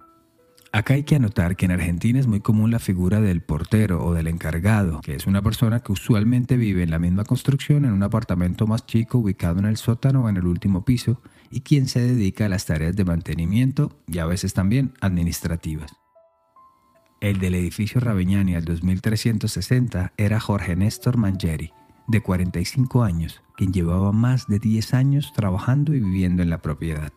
Acá 0.75 0.95
hay 0.95 1.03
que 1.03 1.15
anotar 1.15 1.55
que 1.55 1.65
en 1.65 1.71
Argentina 1.71 2.19
es 2.19 2.25
muy 2.25 2.39
común 2.39 2.71
la 2.71 2.79
figura 2.79 3.21
del 3.21 3.41
portero 3.41 4.03
o 4.03 4.15
del 4.15 4.27
encargado, 4.27 5.01
que 5.01 5.13
es 5.13 5.27
una 5.27 5.43
persona 5.43 5.81
que 5.81 5.91
usualmente 5.91 6.57
vive 6.57 6.81
en 6.81 6.89
la 6.89 6.97
misma 6.97 7.25
construcción 7.25 7.85
en 7.85 7.91
un 7.91 8.01
apartamento 8.01 8.65
más 8.65 8.87
chico 8.87 9.19
ubicado 9.19 9.59
en 9.59 9.65
el 9.65 9.77
sótano 9.77 10.23
o 10.23 10.29
en 10.29 10.37
el 10.37 10.47
último 10.47 10.83
piso 10.83 11.21
y 11.51 11.61
quien 11.61 11.87
se 11.87 12.01
dedica 12.01 12.47
a 12.47 12.49
las 12.49 12.65
tareas 12.65 12.95
de 12.95 13.05
mantenimiento 13.05 13.99
y 14.07 14.17
a 14.17 14.25
veces 14.25 14.55
también 14.55 14.93
administrativas. 14.99 15.93
El 17.21 17.39
del 17.39 17.53
edificio 17.53 18.01
Raveñani 18.01 18.55
al 18.55 18.65
2360 18.65 20.13
era 20.17 20.39
Jorge 20.39 20.75
Néstor 20.75 21.17
Mangieri, 21.17 21.71
de 22.07 22.21
45 22.21 23.03
años, 23.03 23.41
quien 23.55 23.73
llevaba 23.73 24.11
más 24.11 24.47
de 24.47 24.59
10 24.59 24.93
años 24.93 25.33
trabajando 25.33 25.93
y 25.93 25.99
viviendo 25.99 26.43
en 26.43 26.49
la 26.49 26.61
propiedad. 26.61 27.13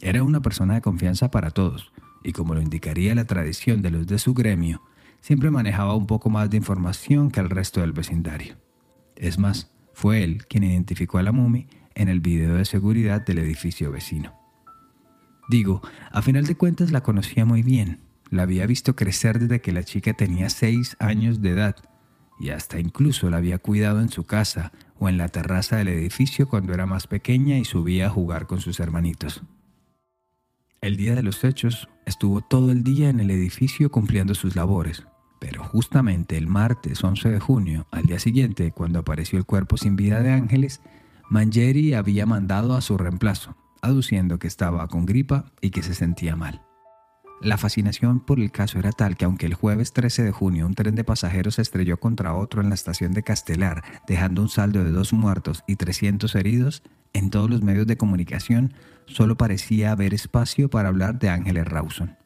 Era 0.00 0.22
una 0.22 0.40
persona 0.40 0.74
de 0.74 0.80
confianza 0.80 1.30
para 1.30 1.50
todos, 1.50 1.92
y 2.24 2.32
como 2.32 2.54
lo 2.54 2.62
indicaría 2.62 3.14
la 3.14 3.24
tradición 3.24 3.82
de 3.82 3.90
los 3.90 4.06
de 4.06 4.18
su 4.18 4.34
gremio, 4.34 4.82
siempre 5.20 5.50
manejaba 5.50 5.94
un 5.94 6.06
poco 6.06 6.30
más 6.30 6.50
de 6.50 6.56
información 6.56 7.30
que 7.30 7.40
el 7.40 7.50
resto 7.50 7.80
del 7.80 7.92
vecindario. 7.92 8.56
Es 9.16 9.38
más, 9.38 9.70
fue 9.92 10.24
él 10.24 10.46
quien 10.46 10.64
identificó 10.64 11.18
a 11.18 11.22
la 11.22 11.32
mumi 11.32 11.68
en 11.94 12.08
el 12.08 12.20
video 12.20 12.56
de 12.56 12.64
seguridad 12.64 13.24
del 13.24 13.38
edificio 13.38 13.92
vecino. 13.92 14.34
Digo, 15.48 15.82
a 16.10 16.22
final 16.22 16.46
de 16.46 16.56
cuentas 16.56 16.90
la 16.90 17.02
conocía 17.02 17.44
muy 17.44 17.62
bien, 17.62 18.00
la 18.30 18.44
había 18.44 18.66
visto 18.66 18.96
crecer 18.96 19.38
desde 19.38 19.60
que 19.60 19.72
la 19.72 19.84
chica 19.84 20.14
tenía 20.14 20.48
seis 20.48 20.96
años 20.98 21.42
de 21.42 21.50
edad 21.50 21.76
y 22.42 22.50
hasta 22.50 22.80
incluso 22.80 23.30
la 23.30 23.36
había 23.36 23.58
cuidado 23.58 24.00
en 24.00 24.08
su 24.08 24.24
casa 24.24 24.72
o 24.98 25.08
en 25.08 25.16
la 25.16 25.28
terraza 25.28 25.76
del 25.76 25.86
edificio 25.86 26.48
cuando 26.48 26.74
era 26.74 26.86
más 26.86 27.06
pequeña 27.06 27.56
y 27.56 27.64
subía 27.64 28.06
a 28.06 28.10
jugar 28.10 28.48
con 28.48 28.60
sus 28.60 28.80
hermanitos. 28.80 29.44
El 30.80 30.96
día 30.96 31.14
de 31.14 31.22
los 31.22 31.44
hechos 31.44 31.88
estuvo 32.04 32.40
todo 32.40 32.72
el 32.72 32.82
día 32.82 33.10
en 33.10 33.20
el 33.20 33.30
edificio 33.30 33.92
cumpliendo 33.92 34.34
sus 34.34 34.56
labores, 34.56 35.06
pero 35.38 35.62
justamente 35.62 36.36
el 36.36 36.48
martes 36.48 37.04
11 37.04 37.30
de 37.30 37.38
junio, 37.38 37.86
al 37.92 38.06
día 38.06 38.18
siguiente, 38.18 38.72
cuando 38.72 38.98
apareció 38.98 39.38
el 39.38 39.44
cuerpo 39.44 39.76
sin 39.76 39.94
vida 39.94 40.20
de 40.20 40.32
Ángeles, 40.32 40.80
Mangieri 41.30 41.94
había 41.94 42.26
mandado 42.26 42.74
a 42.74 42.80
su 42.80 42.98
reemplazo, 42.98 43.54
aduciendo 43.82 44.40
que 44.40 44.48
estaba 44.48 44.88
con 44.88 45.06
gripa 45.06 45.52
y 45.60 45.70
que 45.70 45.84
se 45.84 45.94
sentía 45.94 46.34
mal. 46.34 46.60
La 47.42 47.58
fascinación 47.58 48.20
por 48.20 48.38
el 48.38 48.52
caso 48.52 48.78
era 48.78 48.92
tal 48.92 49.16
que 49.16 49.24
aunque 49.24 49.46
el 49.46 49.54
jueves 49.54 49.92
13 49.92 50.22
de 50.22 50.30
junio 50.30 50.64
un 50.64 50.74
tren 50.74 50.94
de 50.94 51.02
pasajeros 51.02 51.56
se 51.56 51.62
estrelló 51.62 51.98
contra 51.98 52.36
otro 52.36 52.62
en 52.62 52.68
la 52.68 52.76
estación 52.76 53.12
de 53.12 53.24
Castelar, 53.24 53.82
dejando 54.06 54.42
un 54.42 54.48
saldo 54.48 54.84
de 54.84 54.92
dos 54.92 55.12
muertos 55.12 55.64
y 55.66 55.74
300 55.74 56.32
heridos, 56.36 56.84
en 57.12 57.30
todos 57.30 57.50
los 57.50 57.62
medios 57.62 57.88
de 57.88 57.96
comunicación 57.96 58.74
solo 59.06 59.36
parecía 59.36 59.90
haber 59.90 60.14
espacio 60.14 60.70
para 60.70 60.88
hablar 60.88 61.18
de 61.18 61.30
Ángeles 61.30 61.66
Rawson. 61.66 62.16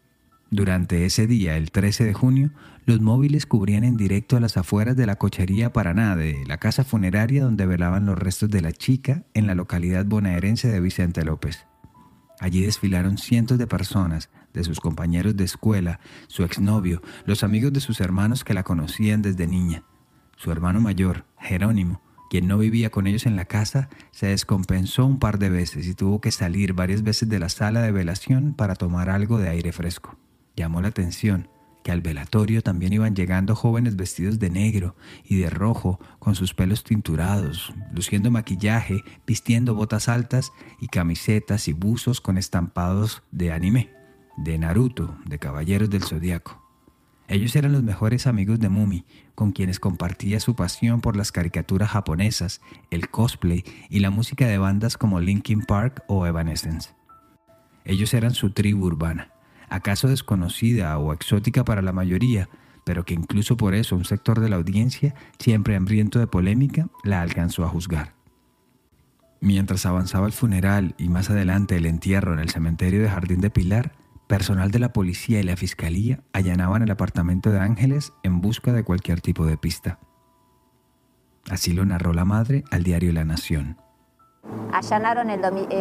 Durante 0.51 1.07
ese 1.07 1.27
día, 1.27 1.57
el 1.57 1.71
13 1.71 2.05
de 2.05 2.13
junio, 2.13 2.51
los 2.85 3.01
móviles 3.01 3.47
cubrían 3.47 3.85
en 3.85 3.97
directo 3.97 4.37
a 4.37 4.41
las 4.41 4.59
afueras 4.59 4.97
de 4.97 5.07
la 5.07 5.17
cochería 5.17 5.73
Paraná 5.73 6.15
de 6.15 6.45
la 6.47 6.59
casa 6.59 6.85
funeraria 6.85 7.43
donde 7.43 7.65
velaban 7.65 8.05
los 8.05 8.19
restos 8.19 8.51
de 8.51 8.61
la 8.61 8.73
chica 8.73 9.25
en 9.33 9.47
la 9.47 9.55
localidad 9.55 10.05
bonaerense 10.05 10.69
de 10.69 10.81
Vicente 10.81 11.25
López. 11.25 11.67
Allí 12.39 12.61
desfilaron 12.61 13.17
cientos 13.17 13.57
de 13.57 13.67
personas, 13.67 14.29
de 14.57 14.65
sus 14.65 14.81
compañeros 14.81 15.37
de 15.37 15.45
escuela, 15.45 16.01
su 16.27 16.43
exnovio, 16.43 17.03
los 17.27 17.45
amigos 17.45 17.73
de 17.73 17.81
sus 17.81 18.01
hermanos 18.01 18.43
que 18.43 18.55
la 18.55 18.65
conocían 18.65 19.23
desde 19.23 19.47
niña. 19.47 19.85
Su 20.37 20.51
hermano 20.51 20.81
mayor, 20.81 21.25
Jerónimo, 21.39 22.03
quien 22.31 22.49
no 22.49 22.59
vivía 22.59 22.91
con 22.91 23.07
ellos 23.07 23.27
en 23.27 23.37
la 23.37 23.45
casa, 23.45 23.89
se 24.11 24.27
descompensó 24.29 25.07
un 25.07 25.19
par 25.19 25.39
de 25.39 25.51
veces 25.51 25.87
y 25.87 25.95
tuvo 25.95 26.21
que 26.21 26.33
salir 26.33 26.73
varias 26.73 27.03
veces 27.03 27.29
de 27.29 27.39
la 27.39 27.49
sala 27.49 27.83
de 27.83 27.93
velación 27.93 28.55
para 28.55 28.75
tomar 28.75 29.11
algo 29.11 29.39
de 29.39 29.49
aire 29.49 29.73
fresco. 29.73 30.17
Llamó 30.57 30.81
la 30.81 30.89
atención 30.89 31.49
que 31.87 31.93
al 31.93 32.01
velatorio 32.01 32.63
también 32.63 32.93
iban 32.93 33.15
llegando 33.15 33.55
jóvenes 33.55 33.95
vestidos 33.95 34.41
de 34.41 34.51
negro 34.51 34.97
y 35.23 35.37
de 35.37 35.51
rojo, 35.51 36.01
con 36.19 36.35
sus 36.35 36.53
pelos 36.53 36.83
tinturados, 36.83 37.73
luciendo 37.93 38.29
maquillaje, 38.33 39.05
vistiendo 39.25 39.77
botas 39.77 40.09
altas 40.09 40.51
y 40.81 40.89
camisetas 40.89 41.69
y 41.69 41.75
buzos 41.75 42.21
con 42.21 42.39
estampados 42.39 43.23
de 43.31 43.53
anime, 43.53 43.96
de 44.37 44.59
Naruto, 44.59 45.17
de 45.25 45.39
Caballeros 45.39 45.91
del 45.91 46.03
Zodiaco. 46.03 46.63
Ellos 47.29 47.57
eran 47.57 47.73
los 47.73 47.83
mejores 47.83 48.27
amigos 48.27 48.61
de 48.61 48.69
Mumi, 48.69 49.05
con 49.35 49.53
quienes 49.53 49.81
compartía 49.81 50.39
su 50.41 50.55
pasión 50.55 51.01
por 51.01 51.17
las 51.17 51.33
caricaturas 51.33 51.91
japonesas, 51.91 52.61
el 52.91 53.09
cosplay 53.09 53.65
y 53.91 53.99
la 54.01 54.11
música 54.11 54.47
de 54.47 54.59
bandas 54.59 54.97
como 54.97 55.21
Linkin 55.21 55.63
Park 55.63 56.05
o 56.07 56.27
Evanescence. 56.27 56.95
Ellos 57.85 58.15
eran 58.15 58.35
su 58.35 58.51
tribu 58.51 58.87
urbana 58.87 59.33
acaso 59.69 60.09
desconocida 60.09 60.99
o 60.99 61.13
exótica 61.13 61.65
para 61.65 61.83
la 61.83 61.93
mayoría, 61.93 62.49
pero 62.85 63.05
que 63.05 63.15
incluso 63.15 63.57
por 63.57 63.75
eso 63.75 63.97
un 63.97 64.05
sector 64.05 64.41
de 64.41 64.49
la 64.49 64.57
audiencia, 64.57 65.15
siempre 65.39 65.77
hambriento 65.77 66.19
de 66.19 66.27
polémica, 66.27 66.89
la 67.03 67.21
alcanzó 67.21 67.65
a 67.65 67.69
juzgar. 67.69 68.15
Mientras 69.41 69.87
avanzaba 69.87 70.27
el 70.27 70.33
funeral 70.33 70.95
y 70.99 71.09
más 71.09 71.31
adelante 71.31 71.77
el 71.77 71.87
entierro 71.87 72.33
en 72.33 72.39
el 72.39 72.49
cementerio 72.49 73.03
de 73.03 73.11
Jardín 73.11 73.41
de 73.41 73.51
Pilar, 73.51 73.93
personal 74.27 74.71
de 74.71 74.79
la 74.79 74.93
policía 74.93 75.41
y 75.41 75.43
la 75.43 75.57
fiscalía 75.57 76.21
allanaban 76.33 76.83
el 76.83 76.91
apartamento 76.91 77.51
de 77.51 77.61
Ángeles 77.61 78.13
en 78.23 78.41
busca 78.41 78.73
de 78.73 78.85
cualquier 78.85 79.21
tipo 79.21 79.47
de 79.47 79.57
pista. 79.57 79.99
Así 81.49 81.73
lo 81.73 81.85
narró 81.85 82.13
la 82.13 82.25
madre 82.25 82.65
al 82.71 82.83
diario 82.83 83.13
La 83.13 83.25
Nación. 83.25 83.77
Allanaron 84.73 85.29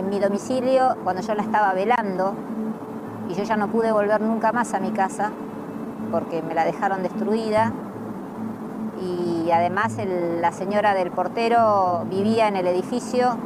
mi 0.10 0.20
domicilio 0.20 0.98
cuando 1.04 1.22
yo 1.22 1.34
la 1.34 1.44
estaba 1.44 1.74
velando 1.74 2.36
y 3.30 3.34
yo 3.34 3.44
ya 3.44 3.58
no 3.58 3.72
pude 3.72 3.92
volver 3.92 4.22
nunca 4.22 4.52
más 4.52 4.74
a 4.74 4.80
mi 4.80 4.92
casa 4.92 5.32
porque 6.12 6.42
me 6.42 6.54
la 6.54 6.66
dejaron 6.66 7.02
destruida 7.02 7.74
y 9.02 9.52
además 9.52 9.98
la 10.40 10.52
señora 10.52 10.94
del 10.94 11.12
portero 11.12 12.06
vivía 12.10 12.48
en 12.48 12.56
el 12.56 12.68
edificio. 12.68 13.38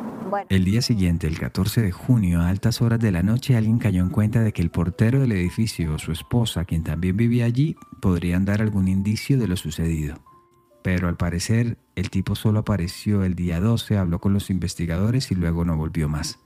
El 0.50 0.66
día 0.66 0.82
siguiente, 0.82 1.28
el 1.28 1.40
14 1.40 1.82
de 1.82 1.92
junio, 1.92 2.42
a 2.42 2.50
altas 2.50 2.82
horas 2.82 3.00
de 3.00 3.12
la 3.12 3.24
noche, 3.24 3.56
alguien 3.56 3.80
cayó 3.80 4.02
en 4.02 4.10
cuenta 4.10 4.42
de 4.42 4.54
que 4.54 4.62
el 4.62 4.70
portero 4.70 5.20
del 5.20 5.32
edificio 5.32 5.94
o 5.94 6.00
su 6.00 6.12
esposa, 6.12 6.66
quien 6.66 6.84
también 6.84 7.18
vivía 7.18 7.46
allí, 7.46 7.76
podrían 8.02 8.46
dar 8.46 8.62
algún 8.62 8.88
indicio 8.88 9.38
de 9.38 9.48
lo 9.48 9.56
sucedido. 9.56 10.20
Pero 10.84 11.08
al 11.08 11.18
parecer, 11.18 11.78
el 11.96 12.10
tipo 12.10 12.36
solo 12.36 12.60
apareció 12.60 13.24
el 13.24 13.36
día 13.36 13.60
12, 13.60 13.98
habló 13.98 14.20
con 14.20 14.34
los 14.34 14.50
investigadores 14.50 15.32
y 15.32 15.36
luego 15.36 15.66
no 15.66 15.76
volvió 15.76 16.08
más. 16.10 16.40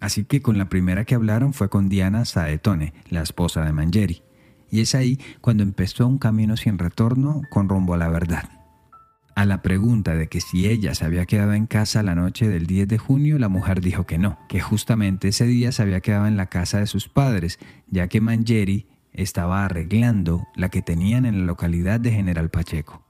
Así 0.00 0.24
que 0.24 0.42
con 0.42 0.58
la 0.58 0.68
primera 0.68 1.04
que 1.04 1.14
hablaron 1.14 1.52
fue 1.52 1.68
con 1.68 1.88
Diana 1.88 2.24
Saetone, 2.24 2.92
la 3.08 3.22
esposa 3.22 3.64
de 3.64 3.72
Mangieri. 3.72 4.22
Y 4.70 4.80
es 4.80 4.94
ahí 4.94 5.18
cuando 5.40 5.62
empezó 5.62 6.06
un 6.06 6.18
camino 6.18 6.56
sin 6.56 6.78
retorno 6.78 7.42
con 7.50 7.68
rumbo 7.68 7.94
a 7.94 7.98
la 7.98 8.08
verdad. 8.08 8.55
A 9.36 9.44
la 9.44 9.62
pregunta 9.62 10.16
de 10.16 10.26
que 10.26 10.40
si 10.40 10.66
ella 10.66 10.96
se 10.96 11.04
había 11.04 11.26
quedado 11.26 11.52
en 11.52 11.66
casa 11.66 12.02
la 12.02 12.16
noche 12.16 12.48
del 12.48 12.66
10 12.66 12.88
de 12.88 12.98
junio, 12.98 13.38
la 13.38 13.48
mujer 13.48 13.80
dijo 13.80 14.04
que 14.04 14.18
no, 14.18 14.38
que 14.48 14.60
justamente 14.60 15.28
ese 15.28 15.46
día 15.46 15.70
se 15.70 15.82
había 15.82 16.00
quedado 16.00 16.26
en 16.26 16.36
la 16.36 16.46
casa 16.46 16.80
de 16.80 16.88
sus 16.88 17.08
padres, 17.08 17.60
ya 17.88 18.08
que 18.08 18.20
Mangieri 18.20 18.88
estaba 19.12 19.64
arreglando 19.64 20.48
la 20.56 20.70
que 20.70 20.82
tenían 20.82 21.24
en 21.24 21.38
la 21.38 21.44
localidad 21.44 22.00
de 22.00 22.10
General 22.10 22.50
Pacheco. 22.50 23.04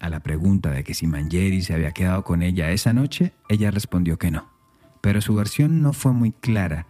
A 0.00 0.08
la 0.08 0.20
pregunta 0.20 0.70
de 0.70 0.82
que 0.82 0.94
si 0.94 1.06
Mangieri 1.06 1.62
se 1.62 1.74
había 1.74 1.92
quedado 1.92 2.24
con 2.24 2.42
ella 2.42 2.72
esa 2.72 2.92
noche, 2.92 3.32
ella 3.48 3.70
respondió 3.70 4.18
que 4.18 4.32
no 4.32 4.58
pero 5.00 5.20
su 5.20 5.34
versión 5.34 5.82
no 5.82 5.92
fue 5.92 6.12
muy 6.12 6.32
clara, 6.32 6.86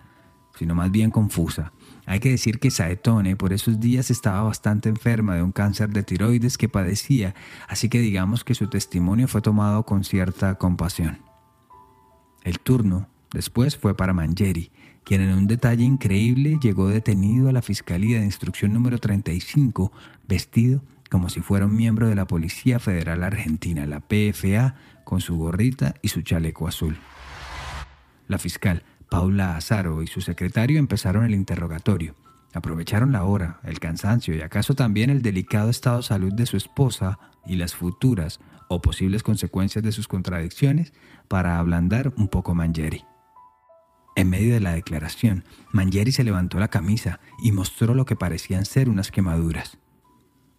sino 0.59 0.75
más 0.75 0.91
bien 0.91 1.11
confusa. 1.11 1.73
Hay 2.09 2.21
que 2.21 2.31
decir 2.31 2.59
que 2.59 2.71
Saetone 2.71 3.37
por 3.37 3.53
esos 3.53 3.81
días 3.81 4.11
estaba 4.11 4.42
bastante 4.42 4.88
enferma 4.88 5.37
de 5.37 5.42
un 5.42 5.53
cáncer 5.53 5.90
de 5.90 6.03
tiroides 6.03 6.57
que 6.57 6.66
padecía, 6.66 7.35
así 7.68 7.90
que 7.90 8.01
digamos 8.01 8.44
que 8.44 8.55
su 8.55 8.66
testimonio 8.68 9.29
fue 9.29 9.42
tomado 9.42 9.83
con 9.83 10.05
cierta 10.05 10.55
compasión. 10.55 11.18
El 12.44 12.61
turno 12.61 13.11
después 13.31 13.77
fue 13.77 13.94
para 13.94 14.14
Mangieri, 14.14 14.71
quien 15.05 15.21
en 15.21 15.37
un 15.37 15.47
detalle 15.47 15.85
increíble 15.85 16.59
llegó 16.62 16.88
detenido 16.88 17.51
a 17.51 17.53
la 17.53 17.61
Fiscalía 17.61 18.21
de 18.21 18.25
Instrucción 18.25 18.73
número 18.73 18.97
35, 18.97 19.92
vestido 20.27 20.83
como 21.11 21.29
si 21.29 21.42
fuera 21.42 21.66
un 21.66 21.77
miembro 21.77 22.09
de 22.09 22.14
la 22.14 22.27
Policía 22.27 22.79
Federal 22.79 23.23
Argentina, 23.23 23.85
la 23.85 24.01
PFA, 24.01 24.77
con 25.05 25.21
su 25.21 25.37
gorrita 25.37 25.94
y 26.01 26.09
su 26.09 26.23
chaleco 26.23 26.68
azul. 26.68 26.97
La 28.29 28.38
fiscal, 28.38 28.83
Paula 29.09 29.57
Azaro, 29.57 30.03
y 30.03 30.07
su 30.07 30.21
secretario 30.21 30.79
empezaron 30.79 31.25
el 31.25 31.35
interrogatorio. 31.35 32.14
Aprovecharon 32.53 33.12
la 33.12 33.25
hora, 33.25 33.61
el 33.64 33.79
cansancio 33.79 34.35
y 34.35 34.40
acaso 34.40 34.75
también 34.75 35.11
el 35.11 35.23
delicado 35.23 35.71
estado 35.71 35.99
de 35.99 36.03
salud 36.03 36.33
de 36.33 36.47
su 36.47 36.57
esposa 36.57 37.18
y 37.47 37.57
las 37.57 37.75
futuras 37.75 38.40
o 38.68 38.81
posibles 38.81 39.23
consecuencias 39.23 39.85
de 39.85 39.92
sus 39.92 40.09
contradicciones 40.09 40.92
para 41.29 41.59
ablandar 41.59 42.12
un 42.16 42.29
poco 42.29 42.55
Mangieri. 42.55 43.05
En 44.16 44.31
medio 44.31 44.55
de 44.55 44.61
la 44.61 44.73
declaración, 44.73 45.44
Mangieri 45.73 46.11
se 46.12 46.25
levantó 46.25 46.59
la 46.59 46.68
camisa 46.68 47.21
y 47.42 47.53
mostró 47.53 47.94
lo 47.94 48.05
que 48.05 48.16
parecían 48.16 48.64
ser 48.64 48.88
unas 48.88 49.11
quemaduras. 49.11 49.79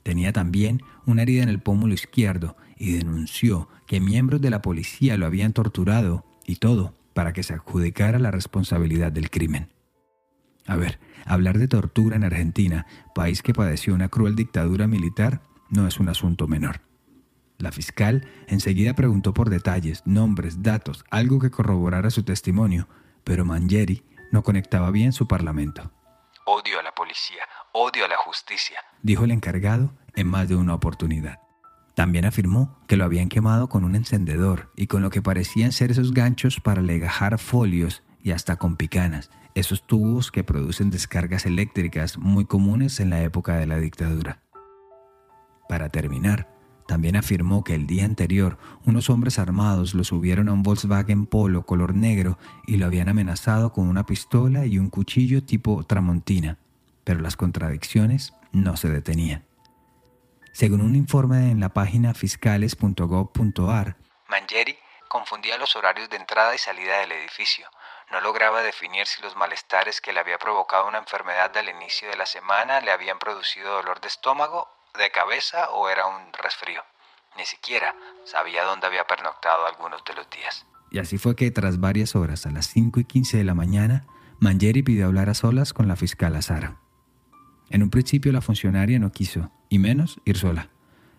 Tenía 0.03 0.31
también 0.31 0.81
una 1.05 1.23
herida 1.23 1.43
en 1.43 1.49
el 1.49 1.59
pómulo 1.59 1.93
izquierdo 1.93 2.55
y 2.77 2.93
denunció 2.93 3.67
que 3.85 3.99
miembros 3.99 4.41
de 4.41 4.49
la 4.49 4.62
policía 4.62 5.17
lo 5.17 5.25
habían 5.25 5.53
torturado 5.53 6.25
y 6.45 6.55
todo 6.55 6.98
para 7.19 7.34
que 7.34 7.43
se 7.43 7.53
adjudicara 7.53 8.17
la 8.17 8.32
responsabilidad 8.32 9.12
del 9.12 9.29
crimen. 9.29 9.67
A 10.65 10.77
ver, 10.77 11.01
hablar 11.25 11.58
de 11.58 11.67
tortura 11.67 12.15
en 12.15 12.23
Argentina, 12.23 12.88
país 13.13 13.41
que 13.41 13.53
padeció 13.53 13.93
una 13.93 14.08
cruel 14.08 14.38
dictadura 14.38 14.88
militar, 14.88 15.41
no 15.69 15.86
es 15.86 15.99
un 15.99 16.08
asunto 16.08 16.47
menor. 16.47 16.79
La 17.58 17.73
fiscal 17.73 18.25
enseguida 18.47 18.93
preguntó 18.93 19.34
por 19.34 19.49
detalles, 19.49 20.01
nombres, 20.05 20.63
datos, 20.63 21.03
algo 21.12 21.39
que 21.39 21.51
corroborara 21.51 22.10
su 22.10 22.23
testimonio, 22.23 22.88
pero 23.25 23.43
Mangieri 23.43 24.05
no 24.32 24.41
conectaba 24.41 24.89
bien 24.89 25.12
su 25.12 25.27
parlamento. 25.27 25.91
Odio 26.45 26.79
a 26.79 26.84
la 26.84 26.93
policía, 26.93 27.43
odio 27.73 28.05
a 28.05 28.08
la 28.08 28.15
justicia, 28.15 28.79
dijo 29.01 29.25
el 29.25 29.32
encargado 29.32 29.91
en 30.15 30.29
más 30.29 30.47
de 30.47 30.55
una 30.55 30.73
oportunidad. 30.73 31.41
También 31.99 32.23
afirmó 32.23 32.77
que 32.88 32.95
lo 32.95 33.03
habían 33.03 33.27
quemado 33.27 33.67
con 33.67 33.83
un 33.83 33.93
encendedor 33.93 34.71
y 34.77 34.88
con 34.88 35.01
lo 35.01 35.09
que 35.09 35.21
parecían 35.21 35.73
ser 35.73 35.91
esos 35.91 36.13
ganchos 36.13 36.62
para 36.62 36.81
legajar 36.81 37.38
folios 37.38 38.03
y 38.23 38.31
hasta 38.31 38.55
con 38.55 38.77
picanas, 38.77 39.29
esos 39.53 39.85
tubos 39.85 40.31
que 40.31 40.45
producen 40.45 40.91
descargas 40.91 41.45
eléctricas 41.45 42.17
muy 42.17 42.45
comunes 42.45 43.01
en 43.01 43.09
la 43.09 43.21
época 43.21 43.57
de 43.57 43.67
la 43.67 43.79
dictadura. 43.79 44.41
Para 45.67 45.89
terminar, 45.89 46.47
también 46.88 47.17
afirmó 47.17 47.65
que 47.65 47.75
el 47.75 47.85
día 47.85 48.05
anterior 48.05 48.57
unos 48.85 49.09
hombres 49.09 49.38
armados 49.38 49.93
lo 49.93 50.05
subieron 50.05 50.47
a 50.47 50.53
un 50.53 50.63
Volkswagen 50.63 51.25
Polo 51.25 51.65
color 51.65 51.93
negro 51.95 52.39
y 52.65 52.77
lo 52.77 52.85
habían 52.85 53.09
amenazado 53.09 53.73
con 53.73 53.89
una 53.89 54.05
pistola 54.05 54.65
y 54.65 54.79
un 54.79 54.89
cuchillo 54.89 55.43
tipo 55.43 55.83
tramontina, 55.83 56.59
pero 57.03 57.19
las 57.19 57.35
contradicciones 57.35 58.33
no 58.53 58.77
se 58.77 58.88
detenían. 58.89 59.48
Según 60.51 60.81
un 60.81 60.95
informe 60.95 61.51
en 61.51 61.59
la 61.59 61.69
página 61.69 62.13
fiscales.gov.ar, 62.13 63.95
Mangieri 64.29 64.77
confundía 65.07 65.57
los 65.57 65.75
horarios 65.75 66.09
de 66.09 66.17
entrada 66.17 66.53
y 66.53 66.57
salida 66.57 66.99
del 66.99 67.12
edificio. 67.12 67.67
no 68.12 68.21
lograba 68.21 68.62
definir 68.62 69.05
si 69.05 69.21
los 69.21 69.35
malestares 69.35 70.01
que 70.01 70.13
le 70.13 70.19
había 70.19 70.38
provocado 70.38 70.88
una 70.88 70.97
enfermedad 70.97 71.55
al 71.55 71.69
inicio 71.69 72.09
de 72.09 72.17
la 72.17 72.25
semana 72.25 72.81
le 72.81 72.91
habían 72.91 73.19
producido 73.19 73.73
dolor 73.73 74.01
de 74.01 74.07
estómago, 74.07 74.67
de 74.97 75.12
cabeza 75.12 75.69
o 75.71 75.89
era 75.89 76.07
un 76.07 76.33
resfrío. 76.33 76.83
Ni 77.38 77.45
siquiera 77.45 77.95
sabía 78.25 78.63
dónde 78.63 78.88
había 78.88 79.05
pernoctado 79.05 79.65
algunos 79.67 80.03
de 80.03 80.13
los 80.15 80.29
días. 80.29 80.65
Y 80.91 80.99
así 80.99 81.17
fue 81.17 81.35
que 81.35 81.51
tras 81.51 81.79
varias 81.79 82.15
horas, 82.15 82.45
a 82.45 82.51
las 82.51 82.67
5 82.67 82.99
y 82.99 83.05
15 83.05 83.38
de 83.38 83.43
la 83.43 83.53
mañana, 83.53 84.05
Mangieri 84.39 84.81
pidió 84.81 85.05
hablar 85.05 85.29
a 85.29 85.35
solas 85.35 85.73
con 85.73 85.88
la 85.88 85.95
fiscal 85.95 86.41
Sara. 86.41 86.77
En 87.69 87.84
un 87.84 87.89
principio 87.89 88.32
la 88.32 88.41
funcionaria 88.41 88.99
no 88.99 89.12
quiso, 89.12 89.51
y 89.69 89.79
menos 89.79 90.19
ir 90.25 90.38
sola. 90.38 90.69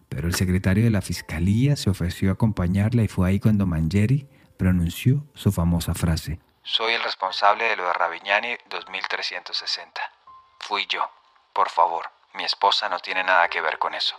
Pero 0.09 0.27
el 0.27 0.35
secretario 0.35 0.83
de 0.83 0.91
la 0.91 1.03
fiscalía 1.03 1.77
se 1.77 1.91
ofreció 1.91 2.31
a 2.31 2.33
acompañarla 2.33 3.03
y 3.03 3.09
fue 3.09 3.29
ahí 3.29 3.39
cuando 3.39 3.67
Mangieri 3.67 4.29
pronunció 4.59 5.25
su 5.35 5.53
famosa 5.53 5.95
frase. 5.95 6.41
Soy 6.63 6.93
el 6.95 7.03
responsable 7.03 7.65
de 7.65 7.77
lo 7.77 7.87
de 7.87 7.93
Ravignani 7.93 8.57
2360. 8.69 10.01
Fui 10.59 10.87
yo. 10.89 11.09
Por 11.53 11.71
favor, 11.71 12.07
mi 12.35 12.45
esposa 12.45 12.89
no 12.89 12.99
tiene 12.99 13.25
nada 13.25 13.49
que 13.49 13.61
ver 13.61 13.79
con 13.79 13.95
eso. 13.95 14.17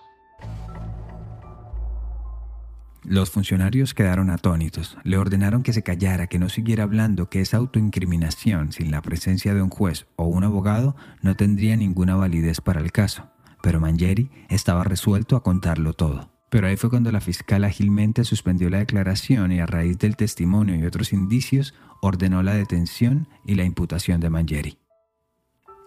Los 3.12 3.30
funcionarios 3.30 3.94
quedaron 3.94 4.30
atónitos. 4.30 4.98
Le 5.04 5.18
ordenaron 5.18 5.64
que 5.64 5.74
se 5.74 5.84
callara, 5.84 6.28
que 6.28 6.40
no 6.40 6.48
siguiera 6.48 6.84
hablando, 6.84 7.28
que 7.30 7.42
esa 7.42 7.58
autoincriminación 7.58 8.72
sin 8.72 8.90
la 8.90 9.02
presencia 9.02 9.54
de 9.54 9.62
un 9.62 9.70
juez 9.70 10.06
o 10.16 10.28
un 10.28 10.46
abogado 10.46 10.96
no 11.22 11.36
tendría 11.36 11.76
ninguna 11.76 12.16
validez 12.16 12.62
para 12.62 12.80
el 12.80 12.94
caso. 12.94 13.30
Pero 13.62 13.82
Mangieri 13.82 14.32
estaba 14.48 14.86
resuelto 14.86 15.36
a 15.36 15.44
contarlo 15.44 15.92
todo. 15.92 16.32
Pero 16.50 16.68
ahí 16.68 16.78
fue 16.78 16.90
cuando 16.90 17.12
la 17.12 17.20
fiscal 17.20 17.66
ágilmente 17.66 18.24
suspendió 18.24 18.70
la 18.70 18.78
declaración 18.78 19.52
y 19.52 19.60
a 19.60 19.66
raíz 19.66 19.98
del 20.00 20.16
testimonio 20.16 20.76
y 20.76 20.86
otros 20.86 21.12
indicios 21.12 21.74
ordenó 22.00 22.44
la 22.44 22.54
detención 22.54 23.28
y 23.46 23.56
la 23.56 23.66
imputación 23.66 24.22
de 24.22 24.30
Mangieri. 24.30 24.81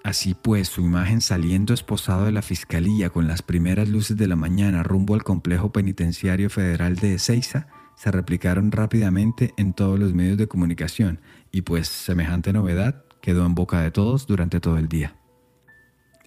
Así 0.04 0.34
pues, 0.34 0.68
su 0.68 0.82
imagen 0.82 1.22
saliendo 1.22 1.72
esposado 1.72 2.26
de 2.26 2.32
la 2.32 2.42
fiscalía 2.42 3.08
con 3.08 3.26
las 3.26 3.40
primeras 3.40 3.88
luces 3.88 4.18
de 4.18 4.28
la 4.28 4.36
mañana 4.36 4.82
rumbo 4.82 5.14
al 5.14 5.24
complejo 5.24 5.72
penitenciario 5.72 6.50
federal 6.50 6.96
de 6.96 7.14
Ezeiza 7.14 7.68
se 7.96 8.10
replicaron 8.10 8.70
rápidamente 8.70 9.54
en 9.56 9.72
todos 9.72 9.98
los 9.98 10.12
medios 10.12 10.36
de 10.36 10.46
comunicación 10.46 11.20
y 11.50 11.62
pues 11.62 11.88
semejante 11.88 12.52
novedad 12.52 13.02
quedó 13.22 13.46
en 13.46 13.54
boca 13.54 13.80
de 13.80 13.90
todos 13.90 14.26
durante 14.26 14.60
todo 14.60 14.76
el 14.76 14.88
día. 14.88 15.16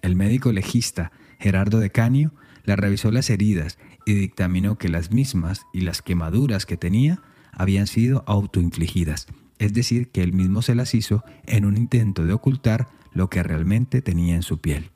El 0.02 0.16
médico 0.16 0.50
legista 0.50 1.12
Gerardo 1.38 1.78
de 1.78 1.90
Canio 1.90 2.32
le 2.64 2.74
revisó 2.74 3.12
las 3.12 3.30
heridas 3.30 3.78
y 4.04 4.14
dictaminó 4.14 4.76
que 4.76 4.88
las 4.88 5.12
mismas 5.12 5.66
y 5.72 5.82
las 5.82 6.02
quemaduras 6.02 6.66
que 6.66 6.76
tenía 6.76 7.22
habían 7.52 7.86
sido 7.86 8.24
autoinfligidas, 8.26 9.28
es 9.60 9.72
decir, 9.72 10.10
que 10.10 10.24
él 10.24 10.32
mismo 10.32 10.62
se 10.62 10.74
las 10.74 10.96
hizo 10.96 11.22
en 11.46 11.64
un 11.64 11.76
intento 11.76 12.26
de 12.26 12.32
ocultar 12.32 12.97
lo 13.12 13.30
que 13.30 13.42
realmente 13.42 14.02
tenía 14.02 14.34
en 14.34 14.42
su 14.42 14.60
piel. 14.60 14.90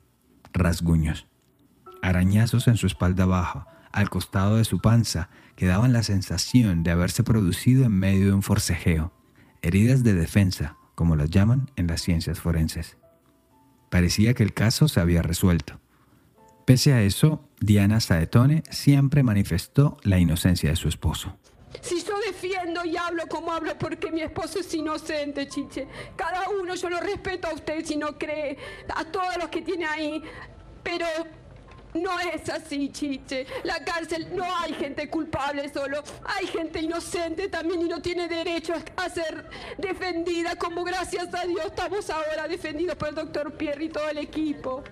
Rasguños. 0.53 1.27
Arañazos 2.01 2.67
en 2.67 2.77
su 2.77 2.87
espalda 2.87 3.25
baja, 3.25 3.67
al 3.91 4.09
costado 4.09 4.57
de 4.57 4.65
su 4.65 4.79
panza, 4.79 5.29
que 5.55 5.67
daban 5.67 5.93
la 5.93 6.03
sensación 6.03 6.83
de 6.83 6.91
haberse 6.91 7.23
producido 7.23 7.85
en 7.85 7.93
medio 7.93 8.25
de 8.27 8.33
un 8.33 8.43
forcejeo. 8.43 9.13
Heridas 9.61 10.03
de 10.03 10.13
defensa, 10.13 10.77
como 10.95 11.15
las 11.15 11.29
llaman 11.29 11.71
en 11.75 11.87
las 11.87 12.01
ciencias 12.01 12.39
forenses. 12.39 12.97
Parecía 13.89 14.33
que 14.33 14.43
el 14.43 14.53
caso 14.53 14.87
se 14.87 14.99
había 14.99 15.21
resuelto. 15.21 15.79
Pese 16.65 16.93
a 16.93 17.01
eso, 17.01 17.47
Diana 17.59 17.99
Saetone 17.99 18.63
siempre 18.69 19.21
manifestó 19.21 19.97
la 20.03 20.19
inocencia 20.19 20.69
de 20.69 20.75
su 20.75 20.87
esposo. 20.87 21.37
Si 21.81 21.99
y 22.85 22.97
hablo 22.97 23.27
como 23.27 23.51
hablo 23.51 23.77
porque 23.77 24.11
mi 24.11 24.21
esposo 24.21 24.59
es 24.59 24.73
inocente, 24.73 25.47
chiche. 25.47 25.87
Cada 26.15 26.49
uno 26.49 26.75
yo 26.75 26.89
lo 26.89 26.99
respeto 26.99 27.47
a 27.47 27.53
usted 27.53 27.83
si 27.85 27.97
no 27.97 28.17
cree, 28.17 28.57
a 28.95 29.05
todos 29.05 29.37
los 29.37 29.49
que 29.49 29.61
tiene 29.61 29.85
ahí. 29.85 30.21
Pero 30.83 31.05
no 31.93 32.19
es 32.19 32.49
así, 32.49 32.89
chiche. 32.89 33.45
La 33.63 33.83
cárcel 33.83 34.27
no 34.35 34.45
hay 34.57 34.73
gente 34.73 35.09
culpable 35.09 35.71
solo, 35.71 36.03
hay 36.23 36.47
gente 36.47 36.81
inocente 36.81 37.49
también 37.49 37.81
y 37.81 37.85
no 37.85 38.01
tiene 38.01 38.27
derecho 38.27 38.73
a 38.95 39.09
ser 39.09 39.49
defendida 39.77 40.55
como 40.55 40.83
gracias 40.83 41.33
a 41.33 41.45
Dios 41.45 41.65
estamos 41.65 42.09
ahora 42.09 42.47
defendidos 42.47 42.95
por 42.95 43.09
el 43.09 43.15
doctor 43.15 43.53
Pierre 43.53 43.85
y 43.85 43.89
todo 43.89 44.09
el 44.09 44.17
equipo. 44.17 44.83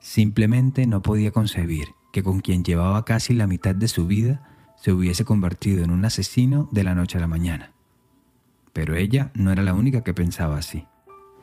Simplemente 0.00 0.86
no 0.86 1.02
podía 1.02 1.30
concebir 1.30 1.88
que 2.12 2.22
con 2.22 2.40
quien 2.40 2.64
llevaba 2.64 3.04
casi 3.04 3.34
la 3.34 3.46
mitad 3.46 3.74
de 3.74 3.86
su 3.86 4.06
vida 4.06 4.49
se 4.80 4.92
hubiese 4.92 5.24
convertido 5.24 5.84
en 5.84 5.90
un 5.90 6.04
asesino 6.04 6.68
de 6.72 6.84
la 6.84 6.94
noche 6.94 7.18
a 7.18 7.20
la 7.20 7.26
mañana. 7.26 7.72
Pero 8.72 8.96
ella 8.96 9.30
no 9.34 9.52
era 9.52 9.62
la 9.62 9.74
única 9.74 10.02
que 10.02 10.14
pensaba 10.14 10.56
así. 10.56 10.86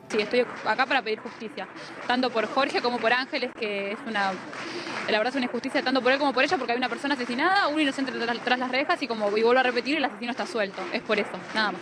Sí, 0.09 0.17
estoy 0.19 0.45
acá 0.65 0.85
para 0.85 1.01
pedir 1.01 1.19
justicia, 1.19 1.67
tanto 2.07 2.29
por 2.29 2.47
Jorge 2.47 2.81
como 2.81 2.97
por 2.97 3.11
Ángeles, 3.11 3.51
que 3.59 3.91
es 3.91 3.99
una, 4.07 4.31
la 4.31 5.17
verdad 5.17 5.27
es 5.27 5.35
una 5.35 5.45
injusticia 5.45 5.83
tanto 5.83 6.01
por 6.01 6.13
él 6.13 6.17
como 6.17 6.33
por 6.33 6.45
ella, 6.45 6.57
porque 6.57 6.71
hay 6.71 6.77
una 6.77 6.87
persona 6.87 7.15
asesinada, 7.15 7.67
un 7.67 7.81
inocente 7.81 8.13
tras, 8.13 8.59
las 8.59 8.71
rejas 8.71 9.03
y 9.03 9.07
como 9.07 9.27
y 9.37 9.43
vuelvo 9.43 9.59
a 9.59 9.63
repetir, 9.63 9.97
el 9.97 10.05
asesino 10.05 10.31
está 10.31 10.47
suelto. 10.47 10.81
Es 10.93 11.01
por 11.01 11.19
eso, 11.19 11.31
nada 11.53 11.73
más. 11.73 11.81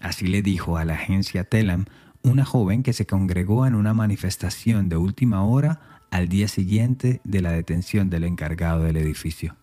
Así 0.00 0.28
le 0.28 0.42
dijo 0.42 0.76
a 0.76 0.84
la 0.84 0.94
agencia 0.94 1.44
Telam 1.44 1.86
una 2.22 2.44
joven 2.44 2.84
que 2.84 2.92
se 2.92 3.04
congregó 3.04 3.66
en 3.66 3.74
una 3.74 3.94
manifestación 3.94 4.88
de 4.88 4.96
última 4.96 5.44
hora 5.44 5.80
al 6.10 6.28
día 6.28 6.46
siguiente 6.46 7.20
de 7.24 7.40
la 7.42 7.50
detención 7.50 8.10
del 8.10 8.24
encargado 8.24 8.84
del 8.84 8.96
edificio. 8.96 9.56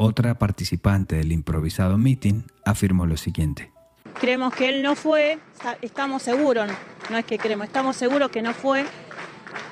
Otra 0.00 0.38
participante 0.38 1.16
del 1.16 1.32
improvisado 1.32 1.98
meeting 1.98 2.42
afirmó 2.64 3.04
lo 3.04 3.16
siguiente. 3.16 3.72
Creemos 4.20 4.54
que 4.54 4.68
él 4.68 4.80
no 4.80 4.94
fue, 4.94 5.40
estamos 5.82 6.22
seguros, 6.22 6.70
no 7.10 7.18
es 7.18 7.24
que 7.24 7.36
creemos, 7.36 7.66
estamos 7.66 7.96
seguros 7.96 8.30
que 8.30 8.40
no 8.40 8.54
fue 8.54 8.84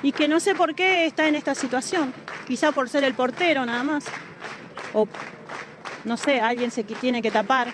y 0.03 0.11
que 0.11 0.27
no 0.27 0.41
sé 0.41 0.53
por 0.53 0.75
qué 0.75 1.05
está 1.05 1.29
en 1.29 1.35
esta 1.35 1.55
situación. 1.55 2.13
Quizá 2.45 2.73
por 2.73 2.89
ser 2.89 3.05
el 3.05 3.13
portero 3.13 3.65
nada 3.65 3.85
más. 3.85 4.03
O 4.93 5.07
no 6.03 6.17
sé, 6.17 6.41
alguien 6.41 6.71
se 6.71 6.83
tiene 6.83 7.21
que 7.21 7.31
tapar. 7.31 7.73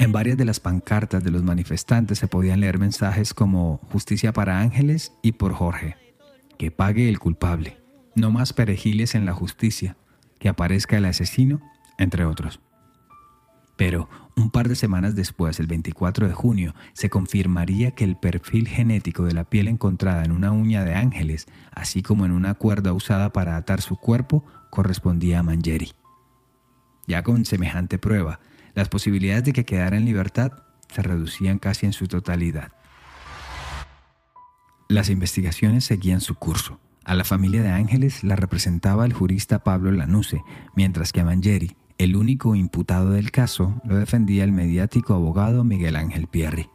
En 0.00 0.10
varias 0.10 0.36
de 0.36 0.44
las 0.44 0.58
pancartas 0.58 1.22
de 1.22 1.30
los 1.30 1.44
manifestantes 1.44 2.18
se 2.18 2.26
podían 2.26 2.58
leer 2.58 2.78
mensajes 2.78 3.32
como 3.32 3.78
justicia 3.92 4.32
para 4.32 4.58
Ángeles 4.58 5.12
y 5.22 5.32
por 5.32 5.52
Jorge. 5.52 5.96
Que 6.58 6.72
pague 6.72 7.08
el 7.08 7.20
culpable. 7.20 7.78
No 8.16 8.32
más 8.32 8.52
perejiles 8.52 9.14
en 9.14 9.26
la 9.26 9.32
justicia. 9.32 9.96
Que 10.40 10.48
aparezca 10.48 10.98
el 10.98 11.04
asesino 11.04 11.62
entre 11.98 12.24
otros. 12.24 12.60
Pero 13.76 14.08
un 14.36 14.50
par 14.50 14.68
de 14.68 14.76
semanas 14.76 15.14
después, 15.14 15.60
el 15.60 15.66
24 15.66 16.28
de 16.28 16.34
junio, 16.34 16.74
se 16.92 17.10
confirmaría 17.10 17.92
que 17.92 18.04
el 18.04 18.16
perfil 18.16 18.68
genético 18.68 19.24
de 19.24 19.34
la 19.34 19.44
piel 19.44 19.68
encontrada 19.68 20.24
en 20.24 20.32
una 20.32 20.52
uña 20.52 20.84
de 20.84 20.94
ángeles, 20.94 21.46
así 21.72 22.02
como 22.02 22.24
en 22.24 22.32
una 22.32 22.54
cuerda 22.54 22.92
usada 22.92 23.32
para 23.32 23.56
atar 23.56 23.80
su 23.80 23.96
cuerpo, 23.96 24.44
correspondía 24.70 25.40
a 25.40 25.42
Mangieri. 25.42 25.92
Ya 27.06 27.22
con 27.22 27.44
semejante 27.44 27.98
prueba, 27.98 28.40
las 28.74 28.88
posibilidades 28.88 29.44
de 29.44 29.52
que 29.52 29.64
quedara 29.64 29.96
en 29.96 30.04
libertad 30.04 30.52
se 30.92 31.02
reducían 31.02 31.58
casi 31.58 31.86
en 31.86 31.92
su 31.92 32.08
totalidad. 32.08 32.72
Las 34.88 35.10
investigaciones 35.10 35.84
seguían 35.84 36.20
su 36.20 36.34
curso. 36.34 36.80
A 37.04 37.14
la 37.14 37.24
familia 37.24 37.62
de 37.62 37.70
Ángeles 37.70 38.24
la 38.24 38.36
representaba 38.36 39.04
el 39.04 39.12
jurista 39.12 39.62
Pablo 39.62 39.92
Lanusse, 39.92 40.42
mientras 40.74 41.12
que 41.12 41.20
a 41.20 41.24
Mangieri 41.24 41.76
el 41.98 42.16
único 42.16 42.54
imputado 42.54 43.10
del 43.10 43.30
caso 43.30 43.80
lo 43.84 43.96
defendía 43.96 44.44
el 44.44 44.52
mediático 44.52 45.14
abogado 45.14 45.62
Miguel 45.64 45.96
Ángel 45.96 46.26
Pierri. 46.26 46.68